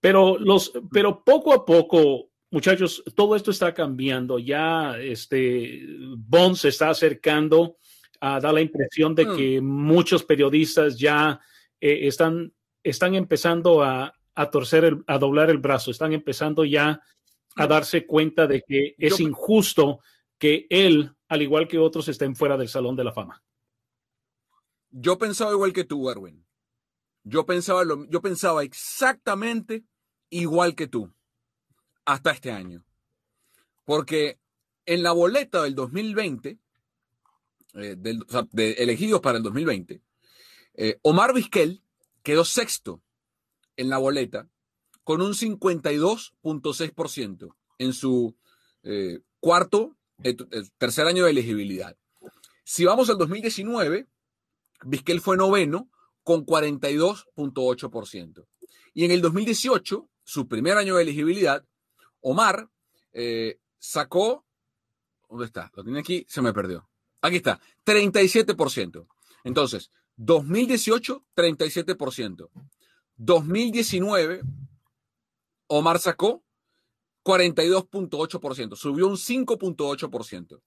Pero, 0.00 0.38
los, 0.38 0.72
pero 0.90 1.22
poco 1.22 1.52
a 1.52 1.64
poco, 1.64 2.30
muchachos, 2.50 3.04
todo 3.14 3.36
esto 3.36 3.50
está 3.50 3.72
cambiando. 3.72 4.38
Ya 4.38 4.98
este 4.98 5.86
Bond 6.16 6.56
se 6.56 6.68
está 6.68 6.90
acercando 6.90 7.76
a 8.20 8.40
dar 8.40 8.54
la 8.54 8.60
impresión 8.60 9.14
de 9.14 9.26
mm. 9.26 9.36
que 9.36 9.60
muchos 9.60 10.24
periodistas 10.24 10.98
ya 10.98 11.40
eh, 11.80 12.06
están, 12.06 12.52
están 12.82 13.14
empezando 13.14 13.82
a, 13.82 14.14
a 14.34 14.50
torcer, 14.50 14.84
el, 14.84 15.04
a 15.06 15.18
doblar 15.18 15.50
el 15.50 15.58
brazo, 15.58 15.90
están 15.90 16.12
empezando 16.12 16.64
ya 16.64 17.00
a 17.56 17.66
darse 17.66 18.06
cuenta 18.06 18.46
de 18.46 18.62
que 18.62 18.94
es 18.98 19.20
injusto 19.20 20.00
que 20.38 20.66
él, 20.70 21.14
al 21.28 21.42
igual 21.42 21.68
que 21.68 21.78
otros, 21.78 22.08
estén 22.08 22.34
fuera 22.34 22.56
del 22.56 22.68
Salón 22.68 22.96
de 22.96 23.04
la 23.04 23.12
Fama. 23.12 23.42
Yo 24.90 25.18
pensaba 25.18 25.52
igual 25.52 25.72
que 25.72 25.84
tú, 25.84 26.10
Erwin. 26.10 26.44
Yo 27.22 27.44
pensaba, 27.44 27.84
lo, 27.84 28.08
yo 28.08 28.22
pensaba 28.22 28.62
exactamente 28.62 29.84
igual 30.30 30.74
que 30.74 30.86
tú 30.86 31.12
hasta 32.04 32.30
este 32.30 32.50
año. 32.50 32.84
Porque 33.84 34.40
en 34.86 35.02
la 35.02 35.12
boleta 35.12 35.62
del 35.62 35.74
2020, 35.74 36.58
eh, 37.74 37.94
del, 37.98 38.22
o 38.22 38.28
sea, 38.30 38.48
de 38.50 38.72
elegidos 38.72 39.20
para 39.20 39.38
el 39.38 39.44
2020, 39.44 40.02
eh, 40.74 40.98
Omar 41.02 41.34
Vizquel 41.34 41.82
quedó 42.22 42.44
sexto 42.44 43.02
en 43.76 43.90
la 43.90 43.98
boleta 43.98 44.48
con 45.10 45.20
un 45.22 45.32
52.6% 45.32 47.56
en 47.78 47.92
su 47.92 48.36
eh, 48.84 49.18
cuarto, 49.40 49.96
eh, 50.22 50.36
tercer 50.78 51.08
año 51.08 51.24
de 51.24 51.32
elegibilidad. 51.32 51.96
Si 52.62 52.84
vamos 52.84 53.10
al 53.10 53.18
2019, 53.18 54.06
Vizquel 54.84 55.20
fue 55.20 55.36
noveno 55.36 55.90
con 56.22 56.46
42.8%. 56.46 58.46
Y 58.94 59.04
en 59.04 59.10
el 59.10 59.20
2018, 59.20 60.08
su 60.22 60.46
primer 60.46 60.76
año 60.76 60.94
de 60.94 61.02
elegibilidad, 61.02 61.64
Omar 62.20 62.70
eh, 63.12 63.58
sacó, 63.80 64.46
¿dónde 65.28 65.46
está? 65.46 65.72
Lo 65.74 65.82
tiene 65.82 65.98
aquí, 65.98 66.24
se 66.28 66.40
me 66.40 66.52
perdió. 66.52 66.88
Aquí 67.20 67.38
está, 67.38 67.60
37%. 67.84 69.08
Entonces, 69.42 69.90
2018, 70.14 71.24
37%. 71.34 72.48
2019, 73.16 74.42
Omar 75.72 76.00
sacó 76.00 76.42
42.8%, 77.24 78.74
subió 78.74 79.06
un 79.06 79.16
5.8%. 79.16 80.60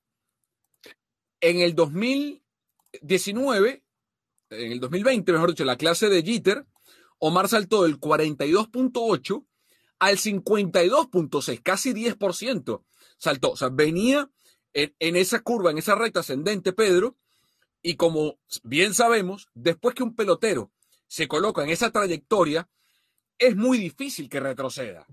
En 1.41 1.59
el 1.59 1.75
2019, 1.75 3.83
en 4.49 4.71
el 4.71 4.79
2020, 4.79 5.33
mejor 5.33 5.49
dicho, 5.49 5.65
la 5.65 5.75
clase 5.75 6.07
de 6.07 6.23
Jeter, 6.23 6.65
Omar 7.19 7.49
saltó 7.49 7.83
del 7.83 7.99
42.8 7.99 9.45
al 9.99 10.17
52.6, 10.17 11.61
casi 11.61 11.93
10%. 11.93 12.83
Saltó, 13.17 13.51
o 13.51 13.57
sea, 13.57 13.67
venía 13.69 14.31
en, 14.71 14.95
en, 14.99 15.17
esa 15.17 15.41
curva, 15.41 15.71
en 15.71 15.79
esa 15.79 15.95
recta 15.95 16.21
ascendente, 16.21 16.71
Pedro, 16.71 17.17
y 17.81 17.97
como 17.97 18.39
bien 18.63 18.93
sabemos, 18.93 19.49
después 19.53 19.95
que 19.95 20.03
un 20.03 20.15
pelotero 20.15 20.71
se 21.07 21.27
coloca 21.27 21.61
en 21.61 21.71
esa 21.71 21.91
trayectoria, 21.91 22.69
es 23.37 23.55
muy 23.55 23.77
difícil 23.77 24.29
que 24.29 24.39
retroceda. 24.39 25.05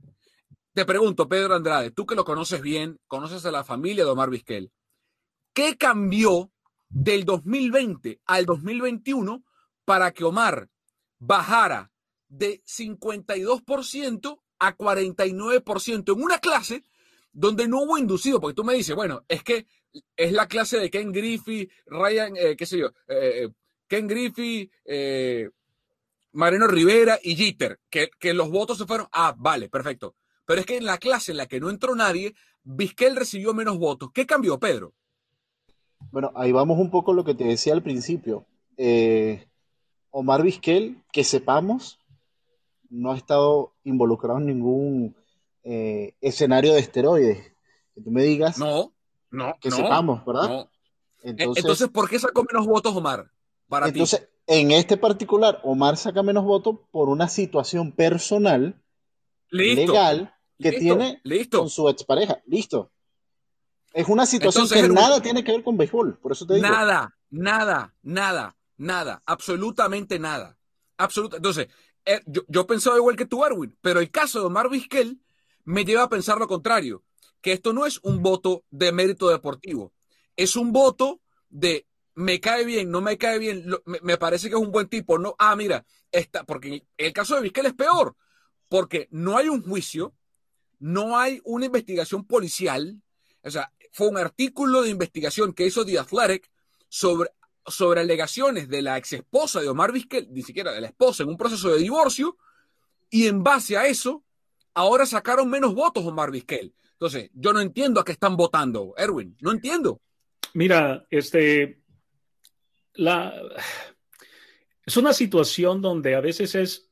Te 0.72 0.84
pregunto, 0.84 1.28
Pedro 1.28 1.56
Andrade, 1.56 1.90
tú 1.90 2.06
que 2.06 2.14
lo 2.14 2.24
conoces 2.24 2.60
bien, 2.60 2.98
conoces 3.08 3.44
a 3.44 3.50
la 3.50 3.64
familia 3.64 4.04
de 4.04 4.10
Omar 4.10 4.30
Vizquel, 4.30 4.70
¿qué 5.52 5.76
cambió 5.76 6.52
del 6.88 7.24
2020 7.24 8.20
al 8.24 8.46
2021 8.46 9.44
para 9.84 10.12
que 10.12 10.24
Omar 10.24 10.68
bajara 11.18 11.90
de 12.28 12.62
52% 12.64 14.40
a 14.60 14.76
49% 14.76 16.12
en 16.14 16.22
una 16.22 16.38
clase 16.38 16.84
donde 17.32 17.66
no 17.66 17.82
hubo 17.82 17.98
inducido? 17.98 18.40
Porque 18.40 18.54
tú 18.54 18.62
me 18.62 18.74
dices, 18.74 18.94
bueno, 18.94 19.24
es 19.26 19.42
que 19.42 19.66
es 20.16 20.32
la 20.32 20.46
clase 20.46 20.78
de 20.78 20.88
Ken 20.88 21.10
Griffey, 21.10 21.68
Ryan, 21.86 22.36
eh, 22.36 22.54
qué 22.56 22.64
sé 22.64 22.78
yo, 22.78 22.86
eh, 23.08 23.44
eh 23.44 23.48
Ken 23.88 24.06
Griffey, 24.06 24.70
Mariano 26.32 26.66
Rivera 26.66 27.18
y 27.22 27.36
Jeter, 27.36 27.80
que, 27.90 28.10
que, 28.18 28.34
los 28.34 28.50
votos 28.50 28.78
se 28.78 28.86
fueron. 28.86 29.08
Ah, 29.12 29.34
vale, 29.36 29.68
perfecto. 29.68 30.14
Pero 30.44 30.60
es 30.60 30.66
que 30.66 30.76
en 30.76 30.84
la 30.84 30.98
clase 30.98 31.32
en 31.32 31.38
la 31.38 31.46
que 31.46 31.60
no 31.60 31.70
entró 31.70 31.94
nadie, 31.94 32.34
Vizquel 32.62 33.16
recibió 33.16 33.54
menos 33.54 33.78
votos. 33.78 34.10
¿Qué 34.12 34.26
cambió, 34.26 34.58
Pedro? 34.58 34.94
Bueno, 36.10 36.32
ahí 36.34 36.52
vamos 36.52 36.78
un 36.78 36.90
poco 36.90 37.12
a 37.12 37.14
lo 37.14 37.24
que 37.24 37.34
te 37.34 37.44
decía 37.44 37.72
al 37.72 37.82
principio. 37.82 38.46
Eh, 38.76 39.46
Omar 40.10 40.42
Vizquel, 40.42 41.02
que 41.12 41.24
sepamos, 41.24 41.98
no 42.88 43.12
ha 43.12 43.16
estado 43.16 43.74
involucrado 43.84 44.38
en 44.38 44.46
ningún 44.46 45.16
eh, 45.62 46.14
escenario 46.20 46.72
de 46.72 46.80
esteroides. 46.80 47.52
Que 47.94 48.00
tú 48.02 48.10
me 48.10 48.22
digas. 48.22 48.58
No, 48.58 48.92
no. 49.30 49.56
Que 49.60 49.70
no, 49.70 49.76
sepamos, 49.76 50.24
¿verdad? 50.24 50.48
No. 50.48 50.70
Entonces, 51.22 51.64
Entonces, 51.64 51.88
¿por 51.88 52.08
qué 52.08 52.18
sacó 52.18 52.44
menos 52.44 52.66
votos, 52.66 52.96
Omar? 52.96 53.30
Para 53.68 53.88
entonces, 53.88 54.20
ti. 54.20 54.26
En 54.52 54.72
este 54.72 54.96
particular, 54.96 55.60
Omar 55.62 55.96
saca 55.96 56.24
menos 56.24 56.44
votos 56.44 56.78
por 56.90 57.08
una 57.08 57.28
situación 57.28 57.92
personal, 57.92 58.82
Listo. 59.48 59.92
legal, 59.92 60.34
que 60.58 60.72
Listo. 60.72 60.80
tiene 60.82 61.20
Listo. 61.22 61.60
con 61.60 61.70
su 61.70 61.88
expareja. 61.88 62.42
Listo. 62.46 62.90
Es 63.92 64.08
una 64.08 64.26
situación 64.26 64.64
Entonces, 64.64 64.88
que 64.88 64.92
nada 64.92 65.22
tiene 65.22 65.44
que 65.44 65.52
ver 65.52 65.62
con 65.62 65.76
béisbol. 65.76 66.18
Por 66.18 66.32
eso 66.32 66.46
te 66.46 66.54
digo. 66.54 66.66
Nada, 66.66 67.16
nada, 67.30 67.94
nada, 68.02 68.56
nada, 68.76 69.22
absolutamente 69.24 70.18
nada. 70.18 70.58
Absoluta. 70.96 71.36
Entonces, 71.36 71.68
eh, 72.04 72.20
yo, 72.26 72.42
yo, 72.48 72.66
pensaba 72.66 72.96
igual 72.96 73.14
que 73.14 73.26
tú, 73.26 73.44
Erwin, 73.44 73.76
pero 73.80 74.00
el 74.00 74.10
caso 74.10 74.40
de 74.40 74.46
Omar 74.46 74.68
Vizquel 74.68 75.20
me 75.64 75.84
lleva 75.84 76.02
a 76.02 76.08
pensar 76.08 76.38
lo 76.38 76.48
contrario, 76.48 77.04
que 77.40 77.52
esto 77.52 77.72
no 77.72 77.86
es 77.86 78.00
un 78.02 78.20
voto 78.20 78.64
de 78.72 78.90
mérito 78.90 79.28
deportivo, 79.28 79.92
es 80.34 80.56
un 80.56 80.72
voto 80.72 81.20
de 81.50 81.86
me 82.14 82.40
cae 82.40 82.64
bien, 82.64 82.90
no 82.90 83.00
me 83.00 83.16
cae 83.18 83.38
bien, 83.38 83.64
me, 83.84 84.16
parece 84.16 84.48
que 84.48 84.54
es 84.54 84.60
un 84.60 84.72
buen 84.72 84.88
tipo, 84.88 85.18
no, 85.18 85.34
ah, 85.38 85.56
mira, 85.56 85.84
está, 86.10 86.44
porque 86.44 86.84
el 86.96 87.12
caso 87.12 87.36
de 87.36 87.42
Vizquel 87.42 87.66
es 87.66 87.74
peor, 87.74 88.16
porque 88.68 89.08
no 89.10 89.38
hay 89.38 89.48
un 89.48 89.62
juicio, 89.62 90.14
no 90.78 91.18
hay 91.18 91.40
una 91.44 91.66
investigación 91.66 92.24
policial, 92.24 93.00
o 93.42 93.50
sea, 93.50 93.72
fue 93.92 94.08
un 94.08 94.18
artículo 94.18 94.82
de 94.82 94.90
investigación 94.90 95.52
que 95.52 95.66
hizo 95.66 95.84
The 95.84 95.98
Athletic 95.98 96.50
sobre, 96.88 97.30
sobre 97.66 98.00
alegaciones 98.00 98.68
de 98.68 98.82
la 98.82 98.98
ex 98.98 99.12
esposa 99.12 99.60
de 99.60 99.68
Omar 99.68 99.92
Vizquel, 99.92 100.28
ni 100.30 100.42
siquiera 100.42 100.72
de 100.72 100.80
la 100.80 100.88
esposa, 100.88 101.22
en 101.22 101.30
un 101.30 101.36
proceso 101.36 101.70
de 101.70 101.78
divorcio, 101.78 102.36
y 103.08 103.26
en 103.26 103.42
base 103.42 103.76
a 103.76 103.86
eso, 103.86 104.24
ahora 104.74 105.06
sacaron 105.06 105.48
menos 105.50 105.74
votos 105.74 106.04
Omar 106.04 106.30
Vizquel. 106.30 106.74
Entonces, 106.92 107.30
yo 107.32 107.52
no 107.52 107.60
entiendo 107.60 108.00
a 108.00 108.04
qué 108.04 108.12
están 108.12 108.36
votando, 108.36 108.94
Erwin, 108.96 109.36
no 109.40 109.52
entiendo. 109.52 110.00
Mira, 110.52 111.06
este, 111.10 111.79
la, 113.00 113.34
es 114.84 114.96
una 114.96 115.12
situación 115.12 115.80
donde 115.80 116.14
a 116.14 116.20
veces 116.20 116.54
es 116.54 116.90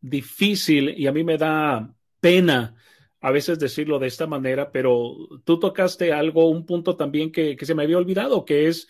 difícil 0.00 0.90
y 0.96 1.06
a 1.06 1.12
mí 1.12 1.24
me 1.24 1.38
da 1.38 1.94
pena 2.20 2.74
a 3.20 3.30
veces 3.30 3.58
decirlo 3.58 3.98
de 3.98 4.06
esta 4.06 4.26
manera, 4.26 4.70
pero 4.70 5.16
tú 5.44 5.58
tocaste 5.58 6.12
algo, 6.12 6.50
un 6.50 6.66
punto 6.66 6.96
también 6.96 7.32
que, 7.32 7.56
que 7.56 7.66
se 7.66 7.74
me 7.74 7.82
había 7.82 7.96
olvidado, 7.96 8.44
que 8.44 8.68
es, 8.68 8.86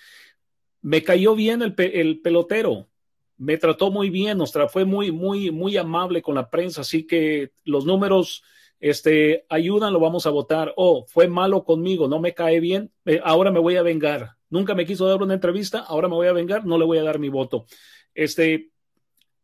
me 0.82 1.02
cayó 1.02 1.34
bien 1.36 1.62
el, 1.62 1.74
el 1.78 2.20
pelotero, 2.20 2.88
me 3.36 3.56
trató 3.56 3.90
muy 3.90 4.10
bien, 4.10 4.40
fue 4.68 4.84
muy, 4.84 5.12
muy, 5.12 5.50
muy 5.52 5.76
amable 5.76 6.20
con 6.20 6.34
la 6.34 6.50
prensa, 6.50 6.80
así 6.80 7.06
que 7.06 7.52
los 7.64 7.86
números 7.86 8.42
este, 8.81 9.47
ayudan, 9.49 9.93
lo 9.93 10.01
vamos 10.01 10.27
a 10.27 10.31
votar. 10.31 10.72
Oh, 10.77 11.05
fue 11.07 11.29
malo 11.29 11.64
conmigo, 11.64 12.09
no 12.09 12.20
me 12.20 12.35
cae 12.35 12.61
bien, 12.61 12.93
eh, 13.05 13.20
ahora 13.24 13.51
me 13.51 13.61
voy 13.61 13.77
a 13.77 13.83
vengar. 13.83 14.37
Nunca 14.49 14.74
me 14.74 14.87
quiso 14.87 15.07
dar 15.07 15.22
una 15.22 15.35
entrevista, 15.35 15.81
ahora 15.81 16.09
me 16.09 16.14
voy 16.14 16.29
a 16.29 16.33
vengar, 16.33 16.64
no 16.64 16.79
le 16.79 16.85
voy 16.85 16.99
a 16.99 17.03
dar 17.03 17.18
mi 17.18 17.29
voto. 17.29 17.66
Este, 18.14 18.70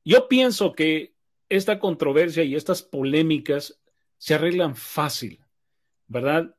yo 0.04 0.28
pienso 0.28 0.72
que 0.72 1.14
esta 1.48 1.78
controversia 1.78 2.44
y 2.44 2.54
estas 2.54 2.82
polémicas 2.82 3.80
se 4.16 4.34
arreglan 4.34 4.76
fácil, 4.76 5.40
¿verdad? 6.06 6.54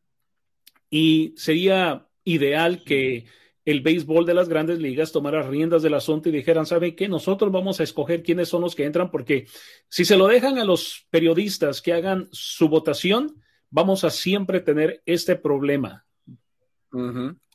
Y 0.89 1.33
sería 1.37 2.07
ideal 2.23 2.83
que 2.83 3.25
el 3.65 3.81
béisbol 3.81 4.25
de 4.25 4.33
las 4.33 4.49
grandes 4.49 4.79
ligas 4.79 5.11
tomara 5.11 5.41
riendas 5.43 5.81
del 5.81 5.93
asunto 5.93 6.29
y 6.29 6.31
dijeran, 6.31 6.65
¿saben 6.65 6.95
qué? 6.95 7.07
Nosotros 7.07 7.51
vamos 7.51 7.79
a 7.79 7.83
escoger 7.83 8.23
quiénes 8.23 8.49
son 8.49 8.61
los 8.61 8.75
que 8.75 8.85
entran, 8.85 9.09
porque 9.09 9.47
si 9.87 10.05
se 10.05 10.17
lo 10.17 10.27
dejan 10.27 10.57
a 10.59 10.65
los 10.65 11.07
periodistas 11.09 11.81
que 11.81 11.93
hagan 11.93 12.27
su 12.31 12.67
votación, 12.67 13.41
vamos 13.69 14.03
a 14.03 14.09
siempre 14.09 14.59
tener 14.59 15.01
este 15.05 15.35
problema. 15.35 16.05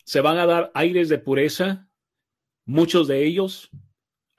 Se 0.04 0.20
van 0.20 0.38
a 0.38 0.46
dar 0.46 0.70
aires 0.74 1.08
de 1.08 1.18
pureza, 1.18 1.88
muchos 2.64 3.06
de 3.06 3.24
ellos. 3.24 3.70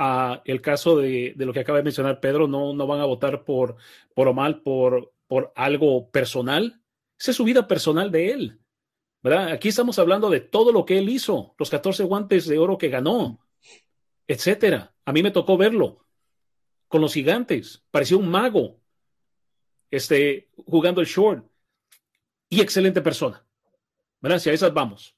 A 0.01 0.41
el 0.45 0.61
caso 0.61 0.97
de, 0.97 1.33
lo 1.35 1.51
que 1.51 1.59
acaba 1.59 1.79
de 1.79 1.83
mencionar 1.83 2.21
Pedro, 2.21 2.47
no, 2.47 2.73
no 2.73 2.87
van 2.87 3.01
a 3.01 3.05
votar 3.05 3.43
por, 3.43 3.75
por 4.15 4.29
o 4.29 4.33
mal, 4.33 4.61
por, 4.61 5.11
por 5.27 5.51
algo 5.55 6.09
personal. 6.09 6.81
Esa 7.19 7.31
es 7.31 7.37
su 7.37 7.43
vida 7.43 7.67
personal 7.67 8.09
de 8.09 8.31
él. 8.31 8.59
¿Verdad? 9.21 9.51
Aquí 9.51 9.69
estamos 9.69 9.99
hablando 9.99 10.29
de 10.29 10.39
todo 10.39 10.71
lo 10.71 10.85
que 10.85 10.97
él 10.97 11.09
hizo, 11.09 11.55
los 11.57 11.69
14 11.69 12.03
guantes 12.03 12.47
de 12.47 12.57
oro 12.57 12.77
que 12.77 12.89
ganó, 12.89 13.39
etcétera. 14.27 14.93
A 15.05 15.11
mí 15.11 15.23
me 15.23 15.31
tocó 15.31 15.57
verlo 15.57 16.05
con 16.87 17.01
los 17.01 17.13
gigantes, 17.13 17.83
parecía 17.91 18.17
un 18.17 18.29
mago, 18.29 18.79
este, 19.91 20.49
jugando 20.65 21.01
el 21.01 21.07
short 21.07 21.45
y 22.49 22.61
excelente 22.61 23.01
persona, 23.01 23.45
¿verdad? 24.21 24.39
Si 24.39 24.49
a 24.49 24.53
esas 24.53 24.73
vamos, 24.73 25.15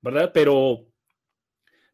¿verdad? 0.00 0.30
Pero, 0.32 0.86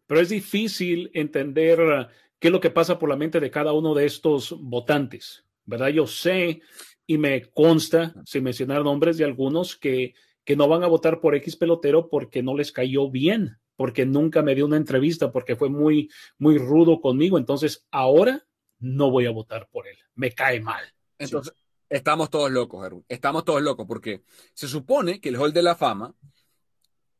pero 0.07 0.21
es 0.21 0.29
difícil 0.29 1.11
entender 1.15 2.09
qué 2.39 2.49
es 2.49 2.53
lo 2.53 2.61
que 2.61 2.71
pasa 2.71 2.99
por 2.99 3.09
la 3.09 3.17
mente 3.17 3.41
de 3.41 3.51
cada 3.51 3.73
uno 3.73 3.95
de 3.95 4.07
estos 4.07 4.55
votantes, 4.61 5.45
¿verdad? 5.65 5.89
Yo 5.89 6.07
sé 6.07 6.61
y 7.07 7.19
me 7.19 7.43
consta, 7.51 8.15
sin 8.25 8.45
mencionar 8.45 8.85
nombres 8.85 9.19
de 9.19 9.25
algunos, 9.25 9.77
que 9.77 10.15
que 10.45 10.57
no 10.57 10.69
van 10.69 10.83
a 10.83 10.89
votar 10.89 11.21
por 11.21 11.35
X 11.35 11.57
pelotero 11.57 12.09
porque 12.09 12.43
no 12.43 12.57
les 12.57 12.73
cayó 12.73 13.11
bien, 13.11 13.59
porque 13.77 14.07
nunca 14.07 14.43
me 14.43 14.55
dio 14.55 14.67
una 14.67 14.77
entrevista, 14.77 15.33
porque 15.33 15.57
fue 15.57 15.69
muy, 15.69 16.11
muy 16.39 16.59
rudo 16.59 17.01
conmigo. 17.01 17.39
Entonces, 17.39 17.87
ahora 17.91 18.47
no 18.79 19.11
voy 19.11 19.27
a 19.27 19.31
votar 19.31 19.69
por 19.71 19.87
él. 19.87 19.97
Me 20.15 20.33
cae 20.33 20.61
mal. 20.61 20.83
Entonces, 21.19 21.55
estamos 21.89 22.31
todos 22.31 22.51
locos, 22.51 22.85
Erwin. 22.85 23.05
Estamos 23.09 23.45
todos 23.45 23.63
locos 23.63 23.87
porque 23.87 24.23
se 24.55 24.69
supone 24.69 25.21
que 25.21 25.29
el 25.29 25.37
Hall 25.37 25.53
de 25.53 25.63
la 25.63 25.77
Fama 25.77 26.15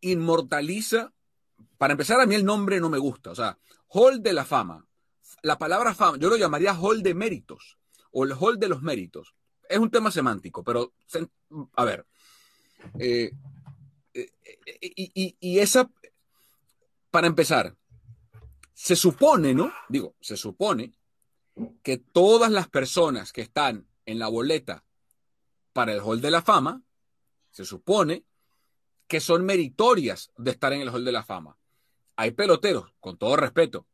inmortaliza. 0.01 1.13
Para 1.77 1.93
empezar, 1.93 2.21
a 2.21 2.27
mí 2.27 2.35
el 2.35 2.45
nombre 2.45 2.81
no 2.81 2.89
me 2.89 2.99
gusta. 2.99 3.31
O 3.31 3.35
sea, 3.35 3.59
Hall 3.89 4.23
de 4.23 4.33
la 4.33 4.45
Fama. 4.45 4.87
La 5.43 5.57
palabra 5.59 5.95
fama, 5.95 6.19
yo 6.19 6.29
lo 6.29 6.37
llamaría 6.37 6.75
Hall 6.75 7.03
de 7.03 7.15
Méritos 7.15 7.79
o 8.11 8.25
el 8.25 8.33
Hall 8.33 8.59
de 8.59 8.69
los 8.69 8.83
Méritos. 8.83 9.35
Es 9.69 9.79
un 9.79 9.91
tema 9.91 10.11
semántico, 10.11 10.65
pero 10.65 10.93
a 11.77 11.85
ver, 11.85 12.07
eh, 12.99 13.33
eh, 14.15 14.31
y, 14.81 15.37
y, 15.39 15.59
esa, 15.59 15.91
para 17.11 17.27
empezar, 17.27 17.77
se 18.75 18.97
supone, 18.97 19.55
¿no? 19.55 19.73
Digo, 19.89 20.15
se 20.21 20.37
supone 20.37 20.93
que 21.83 21.99
todas 21.99 22.51
las 22.51 22.69
personas 22.69 23.33
que 23.33 23.43
están 23.43 23.87
en 24.07 24.19
la 24.19 24.29
boleta 24.29 24.85
para 25.73 25.93
el 25.93 26.01
Hall 26.01 26.21
de 26.21 26.31
la 26.31 26.43
Fama, 26.43 26.83
se 27.51 27.65
supone 27.65 28.25
que 29.07 29.21
son 29.21 29.45
meritorias 29.45 30.31
de 30.37 30.53
estar 30.53 30.73
en 30.73 30.81
el 30.81 30.89
Hall 30.89 31.05
de 31.05 31.13
la 31.13 31.23
Fama. 31.23 31.57
Hay 32.17 32.33
peloteros, 32.33 32.93
con 33.01 33.17
todo 33.17 33.37
respeto. 33.37 33.87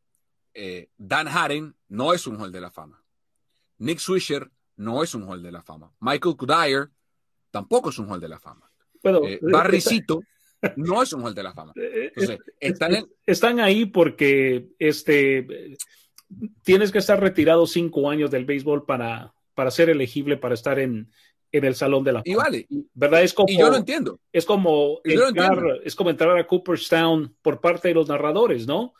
Eh, 0.53 0.89
Dan 0.97 1.27
Haren 1.27 1.75
no 1.87 2.13
es 2.13 2.27
un 2.27 2.39
Hall 2.39 2.51
de 2.51 2.61
la 2.61 2.71
Fama. 2.71 3.03
Nick 3.79 3.99
Swisher 3.99 4.51
no 4.75 5.03
es 5.03 5.13
un 5.15 5.23
Hall 5.23 5.41
de 5.41 5.51
la 5.51 5.63
Fama. 5.63 5.93
Michael 5.99 6.35
Kudayer 6.35 6.91
tampoco 7.51 7.89
es 7.89 7.99
un 7.99 8.11
Hall 8.11 8.19
de 8.19 8.29
la 8.29 8.39
Fama. 8.39 8.66
Eh, 9.03 9.39
Barricito 9.41 10.21
no 10.75 11.01
es 11.01 11.13
un 11.13 11.23
Hall 11.23 11.35
de 11.35 11.43
la 11.43 11.53
Fama. 11.53 11.73
Eh, 11.75 12.11
están, 13.25 13.59
ahí 13.59 13.85
porque 13.85 14.67
este, 14.79 15.77
tienes 16.63 16.91
que 16.91 16.99
estar 16.99 17.19
retirado 17.19 17.67
cinco 17.67 18.09
años 18.09 18.31
del 18.31 18.45
béisbol 18.45 18.85
para, 18.85 19.33
para 19.53 19.71
ser 19.71 19.89
elegible 19.89 20.37
para 20.37 20.55
estar 20.55 20.79
en, 20.79 21.09
el 21.51 21.75
Salón 21.75 22.03
de 22.03 22.11
la 22.11 22.19
Fama. 22.19 22.31
Y 22.31 22.35
vale. 22.35 22.67
¿Verdad? 22.93 23.23
Es 23.23 23.33
como, 23.33 23.49
y 23.49 23.57
yo 23.57 23.69
lo 23.69 23.77
entiendo. 23.77 24.19
Es 24.31 24.45
como, 24.45 24.99
entrar, 25.03 25.81
es 25.83 25.95
como 25.95 26.09
entrar 26.09 26.37
a 26.37 26.45
Cooperstown 26.45 27.35
por 27.41 27.61
parte 27.61 27.87
de 27.87 27.93
los 27.95 28.07
narradores, 28.07 28.67
¿no? 28.67 28.93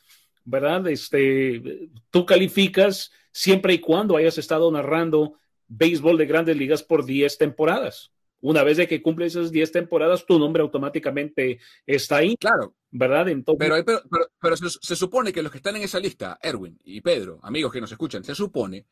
¿Verdad? 0.44 0.88
Este, 0.88 1.90
tú 2.10 2.26
calificas 2.26 3.12
siempre 3.32 3.74
y 3.74 3.80
cuando 3.80 4.18
hayas 4.18 4.38
estado 4.38 4.72
narrando 4.72 5.34
béisbol 5.68 6.18
de 6.18 6.26
grandes 6.26 6.58
ligas 6.58 6.82
por 6.82 7.06
10 7.06 7.38
temporadas. 7.38 8.12
Una 8.42 8.64
vez 8.64 8.78
de 8.78 8.88
que 8.88 9.02
cumple 9.02 9.26
esas 9.26 9.52
10 9.52 9.72
temporadas, 9.72 10.26
tu 10.26 10.38
nombre 10.38 10.62
automáticamente 10.62 11.60
está 11.86 12.18
ahí. 12.18 12.38
Claro. 12.38 12.76
¿Verdad? 12.92 13.30
Entonces, 13.30 13.84
pero, 13.86 14.02
pero, 14.40 14.56
se, 14.56 14.96
supone 14.96 15.34
que 15.34 15.42
los 15.42 15.52
que 15.52 15.58
están 15.58 15.76
en 15.76 15.84
esa 15.84 16.00
lista, 16.00 16.40
Erwin 16.42 16.80
y 16.84 17.02
Pedro, 17.02 17.40
amigos 17.44 17.74
que 17.74 17.82
nos 17.82 17.92
escuchan, 17.92 18.24
se 18.24 18.34
supone 18.34 18.86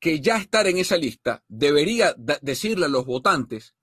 que 0.00 0.20
ya 0.20 0.36
estar 0.38 0.66
en 0.66 0.78
esa 0.78 0.96
lista 0.96 1.42
debería 1.46 2.14
decirle 2.42 2.86
a 2.86 2.88
los 2.88 3.06
votantes, 3.06 3.74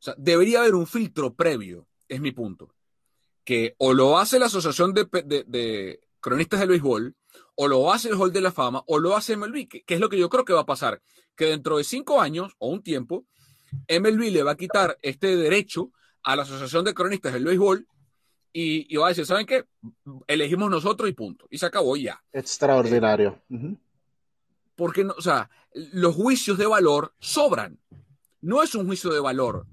o 0.00 0.02
sea, 0.02 0.14
debería 0.18 0.60
haber 0.60 0.74
un 0.74 0.86
filtro 0.86 1.34
previo, 1.34 1.86
es 2.08 2.20
mi 2.20 2.32
punto, 2.32 2.74
que 3.44 3.74
o 3.78 3.94
lo 3.94 4.18
hace 4.18 4.38
la 4.38 4.46
Asociación 4.46 4.92
de, 4.92 5.06
de, 5.46 6.00
Cronistas 6.20 6.60
del 6.60 6.70
Béisbol, 6.70 7.14
o 7.54 7.68
lo 7.68 7.92
hace 7.92 8.08
el 8.08 8.16
Hall 8.16 8.32
de 8.32 8.40
la 8.40 8.52
Fama, 8.52 8.82
o 8.86 8.98
lo 8.98 9.16
hace 9.16 9.36
MLB, 9.36 9.68
que, 9.68 9.82
que 9.84 9.94
es 9.94 10.00
lo 10.00 10.08
que 10.08 10.18
yo 10.18 10.28
creo 10.28 10.44
que 10.44 10.52
va 10.52 10.60
a 10.60 10.66
pasar, 10.66 11.00
que 11.36 11.46
dentro 11.46 11.78
de 11.78 11.84
cinco 11.84 12.20
años 12.20 12.54
o 12.58 12.68
un 12.68 12.82
tiempo, 12.82 13.24
MLB 13.88 14.30
le 14.30 14.42
va 14.42 14.52
a 14.52 14.56
quitar 14.56 14.98
este 15.02 15.36
derecho 15.36 15.90
a 16.22 16.36
la 16.36 16.42
Asociación 16.42 16.84
de 16.84 16.94
Cronistas 16.94 17.32
del 17.32 17.44
Béisbol 17.44 17.86
y, 18.52 18.96
va 18.96 19.06
a 19.06 19.08
decir, 19.10 19.26
¿saben 19.26 19.46
qué? 19.46 19.64
Elegimos 20.26 20.70
nosotros 20.70 21.08
y 21.08 21.12
punto. 21.12 21.46
Y 21.50 21.58
se 21.58 21.66
acabó 21.66 21.96
ya. 21.96 22.20
Extraordinario. 22.32 23.40
Porque, 24.74 25.04
no, 25.04 25.14
o 25.16 25.22
sea, 25.22 25.48
los 25.72 26.14
juicios 26.16 26.58
de 26.58 26.66
valor 26.66 27.14
sobran. 27.20 27.78
No 28.40 28.62
es 28.62 28.74
un 28.74 28.86
juicio 28.86 29.12
de 29.12 29.20
valor 29.20 29.66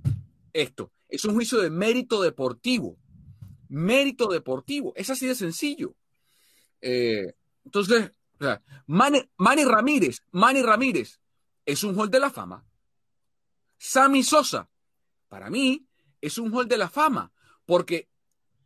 esto, 0.53 0.91
es 1.07 1.23
un 1.25 1.35
juicio 1.35 1.59
de 1.59 1.69
mérito 1.69 2.21
deportivo. 2.21 2.97
Mérito 3.69 4.27
deportivo. 4.27 4.93
Es 4.95 5.09
así 5.09 5.27
de 5.27 5.35
sencillo. 5.35 5.95
Eh, 6.81 7.33
entonces, 7.65 8.11
o 8.39 8.43
sea, 8.43 8.61
Manny, 8.85 9.21
Manny 9.37 9.65
Ramírez, 9.65 10.21
Manny 10.31 10.61
Ramírez 10.61 11.19
es 11.65 11.83
un 11.83 11.97
hall 11.99 12.09
de 12.09 12.19
la 12.19 12.29
fama. 12.29 12.65
Sammy 13.77 14.23
Sosa, 14.23 14.69
para 15.27 15.49
mí, 15.49 15.87
es 16.21 16.37
un 16.37 16.53
hall 16.53 16.67
de 16.67 16.77
la 16.77 16.89
fama, 16.89 17.31
porque 17.65 18.09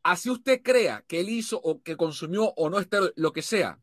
así 0.04 0.30
usted 0.30 0.62
crea 0.64 1.04
que 1.08 1.20
él 1.20 1.30
hizo 1.30 1.60
o 1.62 1.82
que 1.82 1.98
consumió 1.98 2.54
o 2.56 2.70
no 2.70 2.80
esté 2.80 3.00
lo 3.16 3.34
que 3.34 3.42
sea, 3.42 3.80